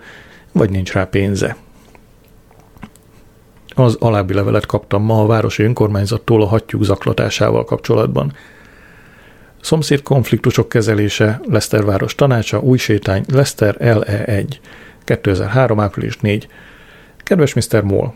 vagy 0.53 0.71
nincs 0.71 0.93
rá 0.93 1.05
pénze. 1.05 1.57
Az 3.75 3.97
alábbi 4.01 4.35
levelet 4.35 4.67
kaptam 4.67 5.03
ma 5.03 5.23
a 5.23 5.27
városi 5.27 5.63
önkormányzattól 5.63 6.43
a 6.43 6.47
hattyúk 6.47 6.85
zaklatásával 6.85 7.65
kapcsolatban. 7.65 8.33
Szomszéd 9.61 10.03
konfliktusok 10.03 10.69
kezelése, 10.69 11.41
Leszter 11.49 11.85
város 11.85 12.15
tanácsa, 12.15 12.61
új 12.61 12.79
sétány, 12.79 13.25
Leszter 13.33 13.77
LE1, 13.79 14.47
2003. 15.05 15.81
április 15.81 16.17
4. 16.17 16.49
Kedves 17.33 17.55
Mr. 17.55 17.83
Moll, 17.83 18.13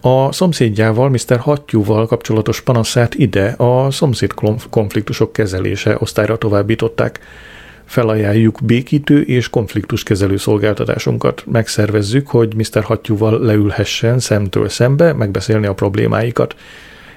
a 0.00 0.32
szomszédjával, 0.32 1.08
Mr. 1.08 1.38
Hattyúval 1.38 2.06
kapcsolatos 2.06 2.60
panaszát 2.60 3.14
ide 3.14 3.48
a 3.48 3.90
szomszéd 3.90 4.32
konfliktusok 4.70 5.32
kezelése 5.32 5.96
osztályra 5.98 6.38
továbbították 6.38 7.20
felajánljuk 7.84 8.58
békítő 8.62 9.20
és 9.20 9.50
konfliktuskezelő 9.50 10.36
szolgáltatásunkat. 10.36 11.44
Megszervezzük, 11.46 12.28
hogy 12.28 12.54
Mr. 12.56 12.82
Hattyúval 12.82 13.40
leülhessen 13.40 14.18
szemtől 14.18 14.68
szembe, 14.68 15.12
megbeszélni 15.12 15.66
a 15.66 15.74
problémáikat. 15.74 16.54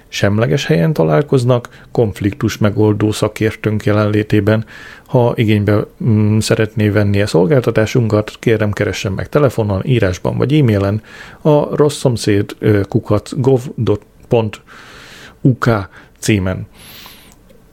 Semleges 0.08 0.66
helyen 0.66 0.94
találkoznak, 0.94 1.86
konfliktus 1.92 2.58
megoldó 2.58 3.12
szakértőnk 3.12 3.84
jelenlétében. 3.84 4.66
Ha 5.06 5.34
igénybe 5.36 5.86
mm, 6.04 6.38
szeretné 6.38 6.90
venni 6.90 7.22
a 7.22 7.28
szolgáltatásunkat, 7.28 8.32
kérem 8.40 8.72
keressen 8.72 9.12
meg 9.12 9.30
telefonon, 9.30 9.82
írásban 9.86 10.38
vagy 10.38 10.54
e-mailen 10.54 11.02
a 11.42 11.76
rossz 11.76 11.98
szomszéd 11.98 12.56
kukat 12.90 13.42
gov.uk 13.42 14.50
címen. 16.20 16.68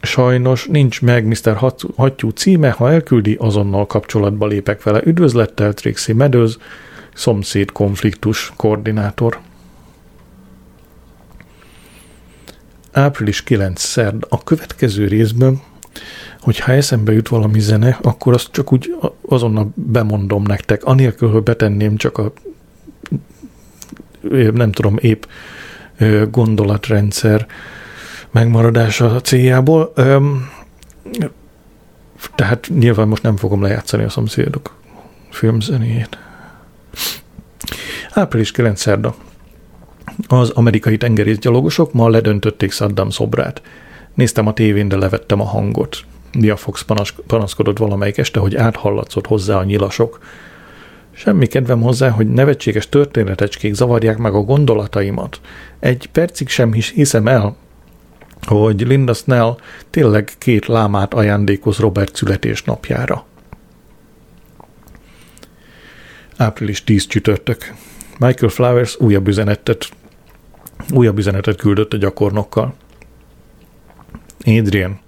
Sajnos 0.02 0.66
nincs 0.66 1.02
meg 1.02 1.26
Mr. 1.26 1.70
Hattyú 1.96 2.30
címe, 2.30 2.70
ha 2.70 2.92
elküldi, 2.92 3.36
azonnal 3.40 3.86
kapcsolatba 3.86 4.46
lépek 4.46 4.82
vele. 4.82 5.00
Üdvözlettel 5.04 5.72
Trixi 5.72 6.12
Meadows, 6.12 6.56
szomszéd 7.14 7.72
konfliktus 7.72 8.52
koordinátor. 8.56 9.38
Április 12.94 13.42
9 13.42 13.80
szerd 13.80 14.26
a 14.28 14.42
következő 14.42 15.06
részben, 15.06 15.60
hogyha 16.40 16.72
eszembe 16.72 17.12
jut 17.12 17.28
valami 17.28 17.60
zene, 17.60 17.98
akkor 18.02 18.32
azt 18.32 18.50
csak 18.50 18.72
úgy 18.72 18.96
azonnal 19.28 19.72
bemondom 19.74 20.42
nektek, 20.42 20.84
anélkül, 20.84 21.30
hogy 21.30 21.42
betenném 21.42 21.96
csak 21.96 22.18
a 22.18 22.32
nem 24.52 24.72
tudom, 24.72 24.96
épp 25.00 25.24
gondolatrendszer 26.30 27.46
megmaradása 28.30 29.20
céljából. 29.20 29.92
Tehát 32.34 32.68
nyilván 32.78 33.08
most 33.08 33.22
nem 33.22 33.36
fogom 33.36 33.62
lejátszani 33.62 34.04
a 34.04 34.08
szomszédok 34.08 34.76
filmzenéjét. 35.30 36.18
Április 38.10 38.50
9 38.50 38.80
szerda. 38.80 39.14
Az 40.26 40.50
amerikai 40.50 40.96
tengerészgyalogosok 40.96 41.92
ma 41.92 42.08
ledöntötték 42.08 42.72
Saddam 42.72 43.10
szobrát. 43.10 43.62
Néztem 44.14 44.46
a 44.46 44.52
tévén, 44.52 44.88
de 44.88 44.96
levettem 44.96 45.40
a 45.40 45.44
hangot. 45.44 46.04
Mia 46.38 46.56
Fox 46.56 46.84
panaszkodott 47.26 47.78
valamelyik 47.78 48.18
este, 48.18 48.40
hogy 48.40 48.56
áthallatszott 48.56 49.26
hozzá 49.26 49.56
a 49.56 49.64
nyilasok. 49.64 50.18
Semmi 51.12 51.46
kedvem 51.46 51.80
hozzá, 51.80 52.08
hogy 52.08 52.28
nevetséges 52.28 52.88
történetecskék 52.88 53.74
zavarják 53.74 54.18
meg 54.18 54.34
a 54.34 54.40
gondolataimat. 54.40 55.40
Egy 55.80 56.08
percig 56.12 56.48
sem 56.48 56.72
hiszem 56.72 57.28
el, 57.28 57.56
hogy 58.46 58.80
Linda 58.80 59.12
Snell 59.12 59.56
tényleg 59.90 60.30
két 60.38 60.66
lámát 60.66 61.14
ajándékoz 61.14 61.78
Robert 61.78 62.16
születésnapjára. 62.16 63.24
Április 66.36 66.84
10 66.84 67.06
csütörtök. 67.06 67.72
Michael 68.18 68.50
Flowers 68.50 69.00
újabb 69.00 69.28
üzenetet, 69.28 69.88
újabb 70.94 71.18
üzenetet 71.18 71.56
küldött 71.56 71.92
a 71.92 71.96
gyakornokkal. 71.96 72.74
Adrian, 74.46 74.98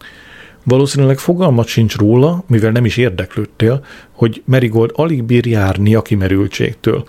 valószínűleg 0.64 1.18
fogalmat 1.18 1.66
sincs 1.66 1.96
róla, 1.96 2.44
mivel 2.46 2.70
nem 2.70 2.84
is 2.84 2.96
érdeklődtél, 2.96 3.84
hogy 4.12 4.42
Merigold 4.44 4.90
alig 4.94 5.22
bír 5.22 5.46
járni 5.46 5.94
a 5.94 6.02
kimerültségtől. 6.02 7.04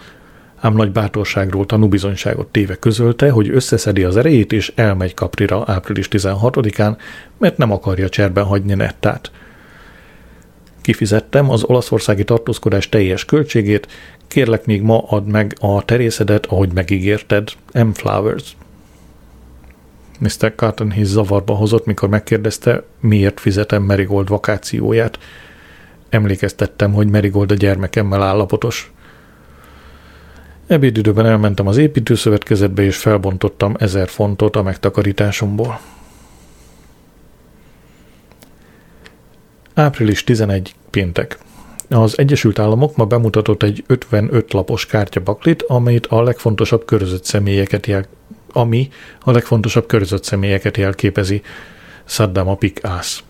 Ám 0.59 0.73
nagy 0.73 0.91
bátorságról 0.91 1.65
tanúbizonyságot 1.65 2.47
téve 2.47 2.75
közölte, 2.75 3.29
hogy 3.29 3.49
összeszedi 3.49 4.03
az 4.03 4.17
erejét 4.17 4.51
és 4.51 4.71
elmegy 4.75 5.13
Kaprira 5.13 5.63
április 5.65 6.07
16-án, 6.11 6.97
mert 7.37 7.57
nem 7.57 7.71
akarja 7.71 8.09
cserben 8.09 8.43
hagyni 8.43 8.73
Nettát. 8.73 9.31
Kifizettem 10.87 11.49
az 11.49 11.63
olaszországi 11.63 12.23
tartózkodás 12.23 12.89
teljes 12.89 13.25
költségét, 13.25 13.87
kérlek 14.27 14.65
még 14.65 14.81
ma 14.81 15.03
add 15.07 15.23
meg 15.23 15.55
a 15.59 15.85
terészedet, 15.85 16.45
ahogy 16.45 16.73
megígérted, 16.73 17.49
M. 17.73 17.89
Flowers. 17.93 18.57
Mr. 20.19 20.55
Cotton 20.55 20.91
Hiss 20.91 21.07
zavarba 21.07 21.53
hozott, 21.53 21.85
mikor 21.85 22.09
megkérdezte, 22.09 22.83
miért 22.99 23.39
fizetem 23.39 23.83
Merigold 23.83 24.27
vakációját. 24.27 25.19
Emlékeztettem, 26.09 26.93
hogy 26.93 27.09
Merigold 27.09 27.51
a 27.51 27.55
gyermekemmel 27.55 28.23
állapotos. 28.23 28.91
Ebédidőben 30.67 31.25
elmentem 31.25 31.67
az 31.67 31.77
építőszövetkezetbe, 31.77 32.83
és 32.83 32.97
felbontottam 32.97 33.75
ezer 33.79 34.07
fontot 34.07 34.55
a 34.55 34.63
megtakarításomból. 34.63 35.79
Április 39.77 40.23
11. 40.23 40.75
péntek. 40.89 41.37
Az 41.89 42.17
Egyesült 42.17 42.59
Államok 42.59 42.95
ma 42.95 43.05
bemutatott 43.05 43.63
egy 43.63 43.83
55 43.87 44.53
lapos 44.53 44.85
kártyabaklit, 44.85 45.63
amelyet 45.67 46.05
a 46.05 46.23
legfontosabb 46.23 46.85
körözött 46.85 47.23
személyeket 47.23 47.87
jel, 47.87 48.05
ami 48.51 48.89
a 49.19 49.31
legfontosabb 49.31 49.85
körözött 49.85 50.23
személyeket 50.23 50.77
jelképezi. 50.77 51.41
Saddam 52.05 52.47
a 52.47 52.55
pikász. 52.55 53.23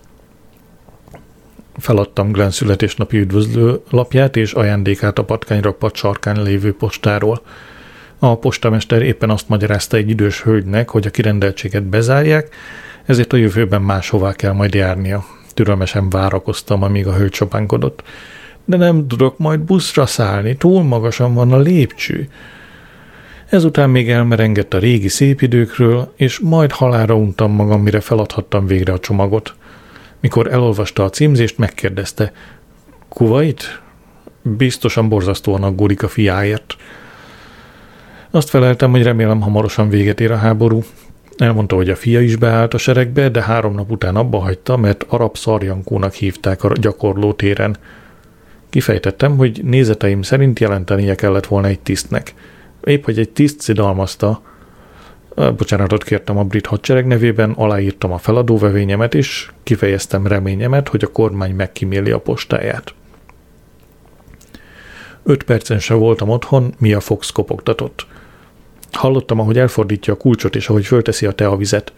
Feladtam 1.76 2.32
Glenn 2.32 2.50
születésnapi 2.50 3.18
üdvözlő 3.18 3.80
lapját 3.90 4.36
és 4.36 4.52
ajándékát 4.52 5.18
a 5.18 5.24
patkányrakpat 5.24 5.96
sarkán 5.96 6.42
lévő 6.42 6.74
postáról. 6.74 7.42
A 8.18 8.38
postamester 8.38 9.02
éppen 9.02 9.30
azt 9.30 9.48
magyarázta 9.48 9.96
egy 9.96 10.08
idős 10.08 10.42
hölgynek, 10.42 10.88
hogy 10.88 11.06
a 11.06 11.10
kirendeltséget 11.10 11.84
bezárják, 11.84 12.54
ezért 13.04 13.32
a 13.32 13.36
jövőben 13.36 13.82
máshová 13.82 14.32
kell 14.32 14.52
majd 14.52 14.74
járnia. 14.74 15.36
Türelmesen 15.58 16.10
várakoztam, 16.10 16.82
amíg 16.82 17.06
a 17.06 17.14
hölgy 17.14 17.34
sopánkodott. 17.34 18.02
De 18.64 18.76
nem 18.76 19.08
tudok 19.08 19.38
majd 19.38 19.60
buszra 19.60 20.06
szállni, 20.06 20.56
túl 20.56 20.82
magasan 20.82 21.34
van 21.34 21.52
a 21.52 21.58
lépcső. 21.58 22.28
Ezután 23.48 23.90
még 23.90 24.10
elmerengett 24.10 24.74
a 24.74 24.78
régi 24.78 25.08
szép 25.08 25.40
időkről, 25.40 26.12
és 26.16 26.38
majd 26.38 26.72
halára 26.72 27.14
untam 27.16 27.52
magam, 27.52 27.82
mire 27.82 28.00
feladhattam 28.00 28.66
végre 28.66 28.92
a 28.92 28.98
csomagot. 28.98 29.54
Mikor 30.20 30.52
elolvasta 30.52 31.04
a 31.04 31.10
címzést, 31.10 31.58
megkérdezte, 31.58 32.32
Kuvait? 33.08 33.80
Biztosan 34.42 35.08
borzasztóan 35.08 35.62
aggódik 35.62 36.02
a 36.02 36.08
fiáért. 36.08 36.76
Azt 38.30 38.48
feleltem, 38.48 38.90
hogy 38.90 39.02
remélem 39.02 39.40
hamarosan 39.40 39.88
véget 39.88 40.20
ér 40.20 40.30
a 40.30 40.36
háború. 40.36 40.82
Elmondta, 41.38 41.76
hogy 41.76 41.90
a 41.90 41.96
fia 41.96 42.20
is 42.20 42.36
beállt 42.36 42.74
a 42.74 42.78
seregbe, 42.78 43.28
de 43.28 43.42
három 43.42 43.74
nap 43.74 43.90
után 43.90 44.16
abba 44.16 44.38
hagyta, 44.38 44.76
mert 44.76 45.04
arab 45.08 45.36
szarjankónak 45.36 46.12
hívták 46.12 46.64
a 46.64 46.72
gyakorló 46.72 47.32
téren. 47.32 47.76
Kifejtettem, 48.70 49.36
hogy 49.36 49.60
nézeteim 49.64 50.22
szerint 50.22 50.58
jelentenie 50.58 51.14
kellett 51.14 51.46
volna 51.46 51.66
egy 51.66 51.80
tisztnek. 51.80 52.34
Épp, 52.84 53.04
hogy 53.04 53.18
egy 53.18 53.30
tiszt 53.30 53.60
szidalmazta, 53.60 54.42
bocsánatot 55.34 56.04
kértem 56.04 56.38
a 56.38 56.44
brit 56.44 56.66
hadsereg 56.66 57.06
nevében, 57.06 57.50
aláírtam 57.50 58.12
a 58.12 58.18
feladóvevényemet, 58.18 59.14
és 59.14 59.50
kifejeztem 59.62 60.26
reményemet, 60.26 60.88
hogy 60.88 61.04
a 61.04 61.12
kormány 61.12 61.54
megkíméli 61.54 62.10
a 62.10 62.18
postáját. 62.18 62.94
Öt 65.22 65.42
percen 65.42 65.78
se 65.78 65.94
voltam 65.94 66.28
otthon, 66.28 66.74
mi 66.78 66.92
a 66.92 67.00
Fox 67.00 67.30
kopogtatott. 67.30 68.06
Hallottam, 68.92 69.40
ahogy 69.40 69.58
elfordítja 69.58 70.12
a 70.12 70.16
kulcsot, 70.16 70.56
és 70.56 70.68
ahogy 70.68 70.86
fölteszi 70.86 71.26
a 71.26 71.32
teavizet. 71.32 71.92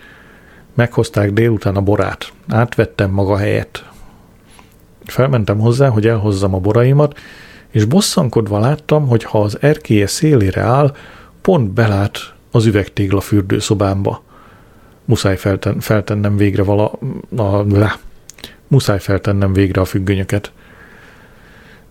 Meghozták 0.75 1.33
délután 1.33 1.77
a 1.77 1.81
borát. 1.81 2.33
Átvettem 2.49 3.11
maga 3.11 3.37
helyet. 3.37 3.85
Felmentem 5.05 5.59
hozzá, 5.59 5.89
hogy 5.89 6.07
elhozzam 6.07 6.55
a 6.55 6.59
boraimat, 6.59 7.19
és 7.71 7.85
bosszankodva 7.85 8.59
láttam, 8.59 9.07
hogy 9.09 9.25
ha 9.25 9.43
az 9.43 9.59
erkélye 9.61 10.07
szélére 10.07 10.61
áll, 10.61 10.97
pont 11.41 11.71
belát 11.71 12.19
az 12.51 12.67
üvegtégla 12.67 13.21
fürdőszobámba. 13.21 14.23
Muszáj 15.05 15.37
felten, 15.37 15.81
feltennem 15.81 16.37
végre 16.37 16.63
vala... 16.63 16.93
A, 17.37 17.63
le. 17.63 17.99
Muszáj 18.69 18.99
feltennem 18.99 19.53
végre 19.53 19.81
a 19.81 19.85
függönyöket. 19.85 20.53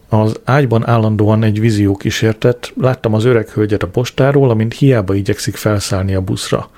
Az 0.10 0.39
ágyban 0.43 0.88
állandóan 0.88 1.43
egy 1.43 1.60
vízió 1.60 1.95
kísértett, 1.95 2.74
láttam 2.78 3.14
az 3.14 3.26
öreg 3.26 3.49
hölgyet 3.49 3.84
a 3.84 3.88
postáról, 3.88 4.49
amint 4.49 4.74
hiába 4.74 5.14
igyekszik 5.14 5.55
felszállni 5.55 6.16
a 6.16 6.22
buszra. 6.22 6.70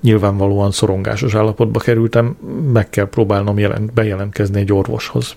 Nyilvánvalóan 0.00 0.70
szorongásos 0.70 1.34
állapotba 1.34 1.78
kerültem, 1.78 2.36
meg 2.72 2.90
kell 2.90 3.08
próbálnom 3.08 3.58
jelent, 3.58 3.92
bejelentkezni 3.92 4.60
egy 4.60 4.72
orvoshoz. 4.72 5.36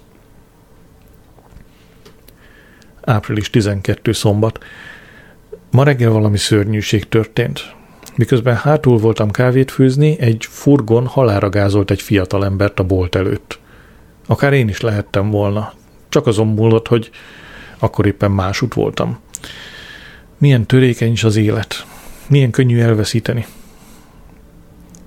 Április 3.01 3.49
12. 3.49 4.11
szombat. 4.11 4.63
Ma 5.71 5.83
reggel 5.83 6.11
valami 6.11 6.37
szörnyűség 6.37 7.07
történt. 7.09 7.73
Miközben 8.15 8.55
hátul 8.55 8.97
voltam 8.97 9.31
kávét 9.31 9.71
főzni, 9.71 10.19
egy 10.19 10.45
furgon 10.49 11.05
halára 11.05 11.49
gázolt 11.49 11.91
egy 11.91 12.01
fiatal 12.01 12.45
embert 12.45 12.79
a 12.79 12.83
bolt 12.83 13.15
előtt. 13.15 13.59
Akár 14.27 14.53
én 14.53 14.67
is 14.67 14.81
lehettem 14.81 15.29
volna. 15.29 15.73
Csak 16.15 16.27
azon 16.27 16.47
múlott, 16.47 16.87
hogy 16.87 17.09
akkor 17.79 18.05
éppen 18.05 18.31
másút 18.31 18.73
voltam. 18.73 19.17
Milyen 20.37 20.65
törékeny 20.65 21.11
is 21.11 21.23
az 21.23 21.35
élet. 21.35 21.85
Milyen 22.29 22.51
könnyű 22.51 22.79
elveszíteni. 22.79 23.45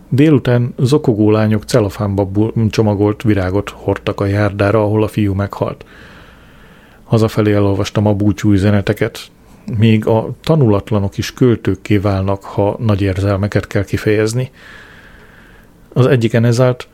Délután 0.08 0.74
zokogó 0.78 1.30
lányok 1.30 1.64
celofánba 1.64 2.30
csomagolt 2.70 3.22
virágot 3.22 3.70
hordtak 3.70 4.20
a 4.20 4.24
járdára, 4.26 4.82
ahol 4.82 5.02
a 5.02 5.08
fiú 5.08 5.34
meghalt. 5.34 5.84
Hazafelé 7.04 7.52
elolvastam 7.52 8.06
a 8.06 8.14
búcsú 8.14 8.52
üzeneteket, 8.52 9.20
még 9.78 10.06
a 10.06 10.30
tanulatlanok 10.40 11.18
is 11.18 11.32
költőkké 11.32 11.96
válnak, 11.96 12.42
ha 12.42 12.76
nagy 12.78 13.00
érzelmeket 13.00 13.66
kell 13.66 13.84
kifejezni. 13.84 14.50
Az 15.92 16.06
egyiken 16.06 16.44
ez 16.44 16.60
állt, 16.60 16.88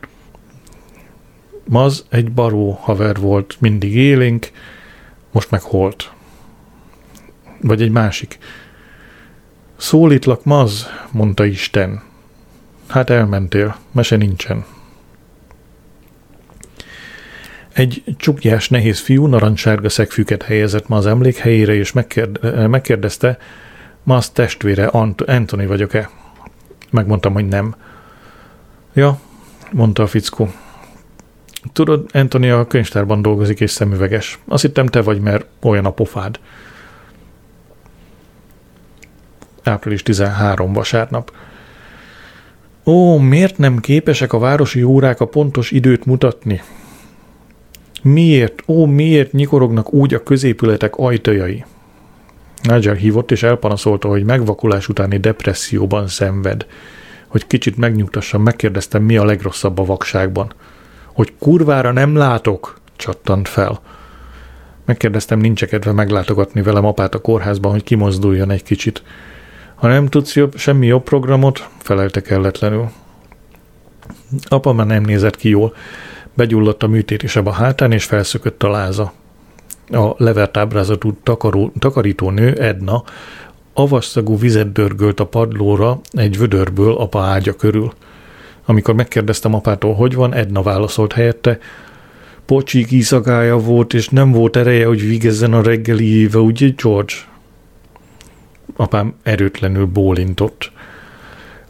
Maz 1.65 2.07
egy 2.09 2.33
baró 2.33 2.71
haver 2.71 3.17
volt, 3.17 3.57
mindig 3.61 3.95
élénk, 3.97 4.51
most 5.31 5.51
meg 5.51 5.61
holt. 5.63 6.13
Vagy 7.61 7.83
egy 7.83 7.91
másik. 7.91 8.39
Szólítlak, 9.77 10.45
Maz, 10.45 10.87
mondta 11.11 11.45
Isten. 11.45 12.03
Hát 12.87 13.11
elmentél, 13.11 13.77
mese 13.93 14.17
nincsen. 14.17 14.65
Egy 17.73 18.03
csukjás 18.17 18.69
nehéz 18.69 19.01
fiú 19.01 19.27
narancssárga 19.27 19.89
szegfűket 19.89 20.43
helyezett 20.43 20.89
ma 20.89 20.97
az 20.97 21.07
emlékhelyére, 21.07 21.75
és 21.75 21.93
megkérde, 21.93 22.67
megkérdezte, 22.67 23.39
ma 24.03 24.17
az 24.17 24.29
testvére, 24.29 24.87
Ant- 24.87 25.21
Anthony 25.21 25.67
vagyok-e? 25.67 26.11
Megmondtam, 26.91 27.33
hogy 27.33 27.49
nem. 27.49 27.75
Ja, 28.93 29.21
mondta 29.73 30.03
a 30.03 30.07
fickó. 30.07 30.53
Tudod, 31.73 32.11
Anthony 32.13 32.51
a 32.51 32.67
könyvtárban 32.67 33.23
dolgozik 33.23 33.61
és 33.61 33.71
szemüveges. 33.71 34.39
Azt 34.49 34.63
hittem 34.63 34.87
te 34.87 35.03
vagy, 35.03 35.21
mert 35.21 35.47
olyan 35.63 35.85
a 35.85 35.91
pofád. 35.91 36.39
Április 39.63 40.03
13 40.03 40.73
vasárnap. 40.73 41.33
Ó, 42.85 43.19
miért 43.19 43.59
nem 43.59 43.79
képesek 43.79 44.33
a 44.33 44.39
városi 44.39 44.83
órák 44.83 45.21
a 45.21 45.27
pontos 45.27 45.71
időt 45.71 46.05
mutatni? 46.05 46.63
Miért, 48.03 48.63
ó, 48.67 48.87
miért 48.87 49.33
nyikorognak 49.33 49.93
úgy 49.93 50.15
a 50.15 50.23
középületek 50.23 50.97
ajtajai? 50.97 51.65
Nigel 52.63 52.95
hívott 52.95 53.31
és 53.31 53.43
elpanaszolta, 53.43 54.09
hogy 54.09 54.25
megvakulás 54.25 54.89
utáni 54.89 55.19
depresszióban 55.19 56.09
szenved. 56.09 56.67
Hogy 57.27 57.47
kicsit 57.47 57.77
megnyugtassam, 57.77 58.43
megkérdeztem, 58.43 59.03
mi 59.03 59.17
a 59.17 59.25
legrosszabb 59.25 59.79
a 59.79 59.85
vakságban. 59.85 60.53
Hogy 61.15 61.33
kurvára 61.39 61.93
nem 61.93 62.17
látok, 62.17 62.81
csattant 62.97 63.49
fel. 63.49 63.81
Megkérdeztem, 64.85 65.39
nincs 65.39 65.65
kedve 65.65 65.93
meglátogatni 65.93 66.63
velem 66.63 66.85
apát 66.85 67.15
a 67.15 67.21
kórházban, 67.21 67.73
hogy 67.73 67.83
kimozduljon 67.83 68.51
egy 68.51 68.63
kicsit. 68.63 69.03
Ha 69.75 69.89
nem 69.89 70.07
tudsz 70.07 70.37
jobb, 70.37 70.57
semmi 70.57 70.87
jobb 70.87 71.03
programot, 71.03 71.69
felelte 71.79 72.21
kelletlenül. 72.21 72.91
Apa 74.49 74.73
már 74.73 74.87
nem 74.87 75.03
nézett 75.03 75.37
ki 75.37 75.49
jól. 75.49 75.75
Begyulladt 76.35 76.83
a 76.83 76.87
műtérésebb 76.87 77.47
a 77.47 77.51
hátán, 77.51 77.93
és 77.93 78.05
felszökött 78.05 78.63
a 78.63 78.71
láza. 78.71 79.13
A 79.89 80.15
levert 80.17 80.57
ábrázatú 80.57 81.13
takaró, 81.23 81.73
takarító 81.79 82.31
nő, 82.31 82.53
Edna, 82.53 83.03
avasszagú 83.73 84.39
vizet 84.39 84.73
dörgölt 84.73 85.21
a 85.21 85.27
padlóra 85.27 86.01
egy 86.11 86.39
vödörből 86.39 86.95
apa 86.95 87.21
ágya 87.21 87.53
körül. 87.53 87.93
Amikor 88.65 88.95
megkérdeztem 88.95 89.55
apától, 89.55 89.95
hogy 89.95 90.15
van, 90.15 90.35
Edna 90.35 90.63
válaszolt 90.63 91.13
helyette, 91.13 91.59
Pocsik 92.47 92.91
iszagája 92.91 93.59
volt, 93.59 93.95
és 93.95 94.09
nem 94.09 94.31
volt 94.31 94.57
ereje, 94.57 94.87
hogy 94.87 95.07
vigezzen 95.07 95.53
a 95.53 95.71
éve, 95.99 96.39
ugye 96.39 96.69
George? 96.83 97.15
Apám 98.77 99.15
erőtlenül 99.23 99.87
bólintott. 99.87 100.73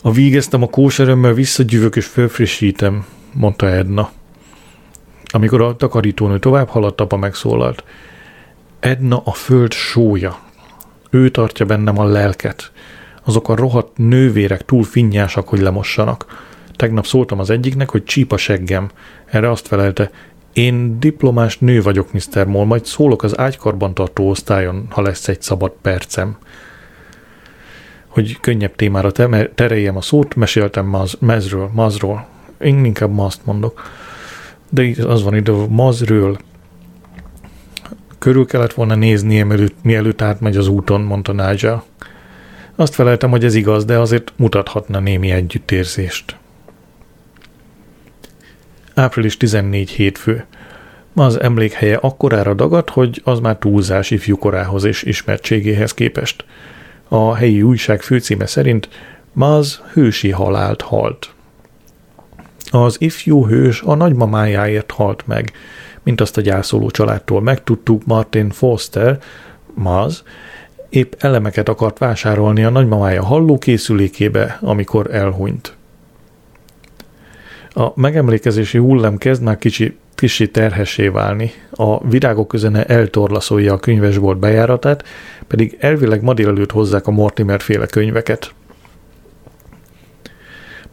A 0.03 0.13
vígeztem 0.13 0.63
a 0.63 0.67
kóserömmel 0.67 1.33
visszagyűvök 1.33 1.97
és 1.97 2.07
felfrissítem, 2.07 3.07
mondta 3.33 3.69
Edna. 3.69 4.11
Amikor 5.25 5.63
a 5.63 5.77
takarítónő 5.77 6.39
tovább 6.39 6.69
haladt, 6.69 7.01
apa 7.01 7.17
megszólalt. 7.17 7.85
Edna 8.81 9.23
a 9.25 9.33
föld 9.33 9.73
sója. 9.73 10.39
Ő 11.11 11.31
tartja 11.31 11.67
bennem 11.67 11.99
a 11.99 12.05
lelket. 12.05 12.73
Azok 13.25 13.49
a 13.49 13.57
rohadt 13.57 13.97
nővérek 13.97 14.65
túl 14.65 14.83
finnyásak, 14.83 15.49
hogy 15.49 15.61
lemossanak. 15.61 16.27
Tegnap 16.77 17.07
szóltam 17.07 17.39
az 17.39 17.51
egyiknek, 17.51 17.91
hogy 17.91 18.05
csípa 18.05 18.37
seggem. 18.37 18.91
Erre 19.25 19.51
azt 19.51 19.67
felelte, 19.67 20.11
én 20.55 21.01
diplomás 21.01 21.59
nő 21.59 21.83
vagyok, 21.83 22.13
Mr. 22.13 22.47
Moll, 22.47 22.65
majd 22.65 22.85
szólok 22.85 23.23
az 23.23 23.39
ágykarban 23.39 23.95
tartó 23.95 24.29
osztályon, 24.29 24.87
ha 24.91 25.03
lesz 25.03 25.29
egy 25.29 25.43
szabad 25.43 25.73
percem. 25.83 26.37
Hogy 28.07 28.41
könnyebb 28.41 28.75
témára 28.75 29.11
tereljem 29.55 29.97
a 29.97 30.01
szót, 30.01 30.35
meséltem 30.35 30.87
maz, 30.87 31.17
mezről, 31.21 31.71
mazról. 31.73 32.27
Én 32.61 32.85
inkább 32.85 33.13
mazt 33.13 33.45
mondok. 33.45 33.83
De 34.71 35.05
az 35.07 35.23
van 35.23 35.37
ide, 35.37 35.53
mazről. 35.69 36.39
Körül 38.19 38.47
kellett 38.47 38.73
volna 38.73 38.95
nézni, 38.95 39.43
mielőtt, 39.43 39.83
mielőtt 39.83 40.23
átmegy 40.23 40.57
az 40.57 40.69
úton, 40.69 41.01
mondta 41.01 41.33
Nigel. 41.33 41.85
Azt 42.75 42.95
feleltem, 42.95 43.31
hogy 43.31 43.45
ez 43.45 43.55
igaz, 43.55 43.85
de 43.85 43.99
azért 43.99 44.33
mutathatna 44.37 44.99
némi 44.99 45.31
együttérzést. 45.31 46.37
Április 48.95 49.37
14 49.37 49.91
hétfő. 49.91 50.45
Az 51.15 51.41
emlékhelye 51.41 51.97
akkorára 51.97 52.55
dagadt, 52.55 52.91
hogy 52.91 53.21
az 53.25 53.41
már 53.41 53.57
túlzás 53.57 54.11
ifjúkorához 54.11 54.85
és 54.85 55.03
ismertségéhez 55.03 55.95
képest. 55.95 56.45
A 57.09 57.35
helyi 57.35 57.63
újság 57.63 58.03
főcíme 58.03 58.47
szerint 58.47 58.89
Maz 59.33 59.83
hősi 59.93 60.31
halált 60.31 60.83
halt. 60.83 61.33
Az 62.71 62.97
ifjú 63.01 63.47
hős 63.47 63.83
a 63.83 63.95
nagymamájáért 63.95 64.91
halt 64.91 65.27
meg, 65.27 65.53
mint 66.03 66.21
azt 66.21 66.37
a 66.37 66.41
gyászoló 66.41 66.91
családtól 66.91 67.41
megtudtuk, 67.41 68.07
Martin 68.07 68.51
Foster, 68.51 69.19
Maz, 69.75 70.23
épp 70.89 71.13
elemeket 71.19 71.69
akart 71.69 71.99
vásárolni 71.99 72.65
a 72.65 72.71
nagymamája 72.71 73.25
hallókészülékébe, 73.25 74.59
amikor 74.61 75.15
elhunyt. 75.15 75.77
A 77.77 77.93
megemlékezési 77.95 78.79
hullám 78.79 79.17
kezd 79.17 79.43
már 79.43 79.59
kicsi, 79.59 79.97
kicsi 80.15 80.51
terhessé 80.51 81.09
válni. 81.09 81.53
A 81.71 82.09
virágok 82.09 82.49
közene 82.49 82.85
eltorlaszolja 82.85 83.73
a 83.73 83.79
könyvesbolt 83.79 84.39
bejáratát, 84.39 85.05
pedig 85.47 85.77
elvileg 85.81 86.23
ma 86.23 86.35
délelőtt 86.35 86.71
hozzák 86.71 87.07
a 87.07 87.11
Mortimer 87.11 87.61
féle 87.61 87.87
könyveket. 87.87 88.55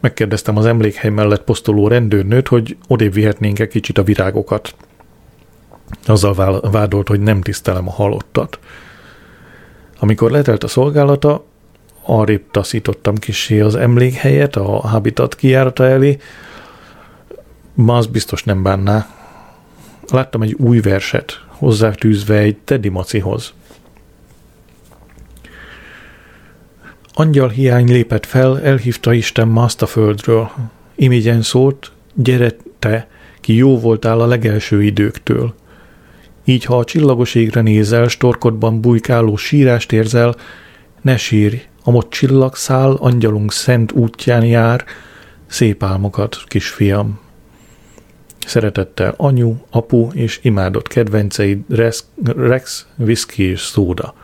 Megkérdeztem 0.00 0.56
az 0.56 0.66
emlékhely 0.66 1.10
mellett 1.10 1.44
posztoló 1.44 1.88
rendőrnőt, 1.88 2.48
hogy 2.48 2.76
odébb 2.88 3.12
vihetnénk-e 3.12 3.68
kicsit 3.68 3.98
a 3.98 4.02
virágokat. 4.02 4.74
Azzal 6.06 6.60
vádolt, 6.70 7.08
hogy 7.08 7.20
nem 7.20 7.40
tisztelem 7.40 7.88
a 7.88 7.92
halottat. 7.92 8.58
Amikor 9.98 10.30
letelt 10.30 10.64
a 10.64 10.68
szolgálata, 10.68 11.44
arrébb 12.02 12.42
taszítottam 12.50 13.14
kisé 13.14 13.60
az 13.60 13.74
emlékhelyet 13.74 14.56
a 14.56 14.62
Habitat 14.62 15.34
kijárata 15.34 15.86
elé, 15.86 16.18
Ma 17.74 17.96
az 17.96 18.06
biztos 18.06 18.44
nem 18.44 18.62
bánná. 18.62 19.06
Láttam 20.08 20.42
egy 20.42 20.52
új 20.52 20.80
verset, 20.80 21.44
hozzátűzve 21.46 22.38
egy 22.38 22.56
Teddy 22.56 22.88
Macihoz. 22.88 23.52
Angyal 27.14 27.48
hiány 27.48 27.86
lépett 27.86 28.26
fel, 28.26 28.60
elhívta 28.60 29.12
Isten 29.12 29.56
azt 29.56 29.82
a 29.82 29.86
földről. 29.86 30.50
Imigyen 30.94 31.42
szólt, 31.42 31.92
gyere 32.14 32.56
te, 32.78 33.08
ki 33.40 33.54
jó 33.54 33.78
voltál 33.80 34.20
a 34.20 34.26
legelső 34.26 34.82
időktől. 34.82 35.54
Így, 36.44 36.64
ha 36.64 36.78
a 36.78 36.84
csillagos 36.84 37.34
égre 37.34 37.60
nézel, 37.60 38.08
storkodban 38.08 38.80
bujkáló 38.80 39.36
sírást 39.36 39.92
érzel, 39.92 40.34
ne 41.00 41.16
sírj, 41.16 41.62
amott 41.84 42.10
csillagszál, 42.10 42.92
angyalunk 42.92 43.52
szent 43.52 43.92
útján 43.92 44.44
jár, 44.44 44.84
szép 45.46 45.82
álmokat, 45.82 46.44
kisfiam. 46.46 47.20
Szeretettel 48.46 49.14
anyu, 49.16 49.54
apu 49.70 50.08
és 50.12 50.38
imádott 50.42 50.88
kedvenceid 50.88 51.58
Rex, 51.68 52.04
Rex 52.24 52.86
whisky 52.96 53.42
és 53.42 53.60
szóda. 53.60 54.14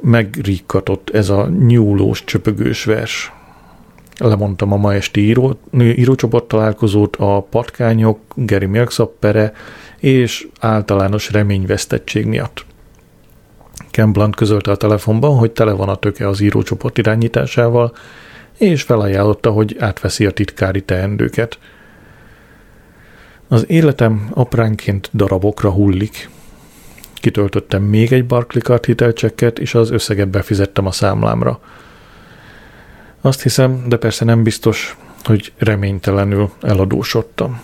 Megríkatott 0.00 1.10
ez 1.10 1.28
a 1.28 1.48
nyúlós, 1.48 2.24
csöpögős 2.24 2.84
vers. 2.84 3.32
Lemondtam 4.18 4.72
a 4.72 4.76
ma 4.76 4.94
esti 4.94 5.20
író, 5.20 5.58
írócsoport 5.78 6.44
találkozót 6.44 7.16
a 7.16 7.46
patkányok, 7.50 8.18
Geri 8.34 8.66
Milkszappere 8.66 9.52
és 9.98 10.48
általános 10.60 11.32
reményvesztettség 11.32 12.26
miatt. 12.26 12.64
Ken 13.90 14.12
Blunt 14.12 14.34
közölte 14.34 14.70
a 14.70 14.76
telefonban, 14.76 15.36
hogy 15.36 15.50
tele 15.50 15.72
van 15.72 15.88
a 15.88 15.96
töke 15.96 16.28
az 16.28 16.40
írócsoport 16.40 16.98
irányításával, 16.98 17.92
és 18.58 18.82
felajánlotta, 18.82 19.50
hogy 19.50 19.76
átveszi 19.78 20.26
a 20.26 20.30
titkári 20.30 20.82
teendőket– 20.82 21.58
az 23.48 23.64
életem 23.68 24.28
apránként 24.30 25.10
darabokra 25.14 25.70
hullik. 25.70 26.30
Kitöltöttem 27.14 27.82
még 27.82 28.12
egy 28.12 28.26
Barclaycard 28.26 28.84
hitelcsekket, 28.84 29.58
és 29.58 29.74
az 29.74 29.90
összeget 29.90 30.28
befizettem 30.28 30.86
a 30.86 30.92
számlámra. 30.92 31.60
Azt 33.20 33.42
hiszem, 33.42 33.84
de 33.88 33.96
persze 33.96 34.24
nem 34.24 34.42
biztos, 34.42 34.96
hogy 35.24 35.52
reménytelenül 35.56 36.50
eladósodtam. 36.62 37.60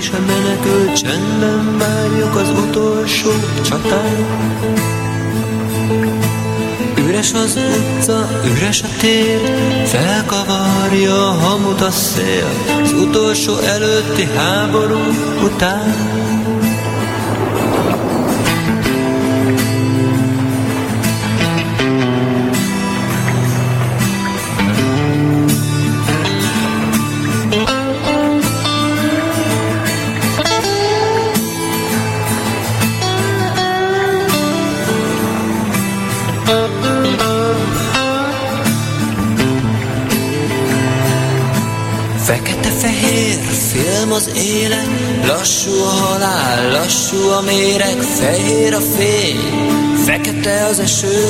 Senki 0.00 0.16
se 0.16 0.18
menekül, 0.18 0.92
csendben 0.92 1.78
várjuk 1.78 2.34
az 2.36 2.50
utolsó 2.50 3.30
csatát. 3.62 4.18
Üres 6.98 7.32
az 7.32 7.58
utca, 7.78 8.28
üres 8.44 8.82
a 8.82 8.86
tér, 9.00 9.40
felkavarja 9.86 11.28
a 11.28 11.32
hamut 11.32 11.80
a 11.80 11.90
szél, 11.90 12.48
az 12.82 12.92
utolsó 12.92 13.58
előtti 13.58 14.28
háború 14.36 14.98
után. 15.44 16.29
Az 44.12 44.30
élet, 44.34 44.88
lassú 45.26 45.70
a 45.70 45.88
halál, 45.88 46.70
lassú 46.70 47.28
a 47.28 47.40
méreg, 47.40 47.96
fehér 48.00 48.74
a 48.74 48.80
fény, 48.80 49.40
fekete 50.04 50.64
az 50.64 50.78
eső. 50.78 51.26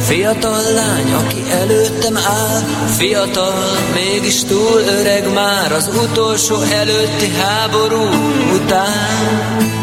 Fiatal 0.00 0.62
lány, 0.74 1.12
aki 1.12 1.50
előttem 1.50 2.16
áll, 2.16 2.62
fiatal, 2.96 3.76
mégis 3.94 4.44
túl 4.44 4.80
öreg 4.98 5.32
már 5.32 5.72
az 5.72 5.90
utolsó 6.02 6.60
előtti 6.60 7.32
háború 7.36 8.08
után. 8.54 9.81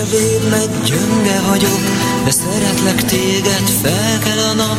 Se 0.00 0.16
véd 0.16 0.84
gyönge 0.84 1.40
vagyok, 1.48 1.80
de 2.24 2.30
szeretlek 2.30 3.04
téged, 3.04 3.68
fel 3.82 4.18
kell 4.18 4.38
a 4.50 4.54
nap, 4.54 4.78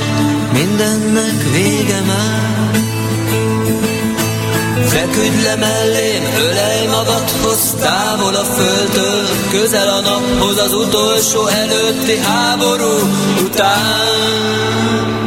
mindennek 0.53 1.51
vége 1.51 2.01
már. 2.07 2.69
Feküdj 4.87 5.43
le 5.43 5.55
mellém, 5.55 6.23
ölej 6.37 6.87
magadhoz, 6.87 7.75
távol 7.79 8.35
a 8.35 8.43
földtől, 8.43 9.27
közel 9.51 9.87
a 9.87 10.01
naphoz, 10.01 10.57
az 10.57 10.73
utolsó 10.73 11.47
előtti 11.47 12.17
háború 12.17 12.97
után. 13.43 15.20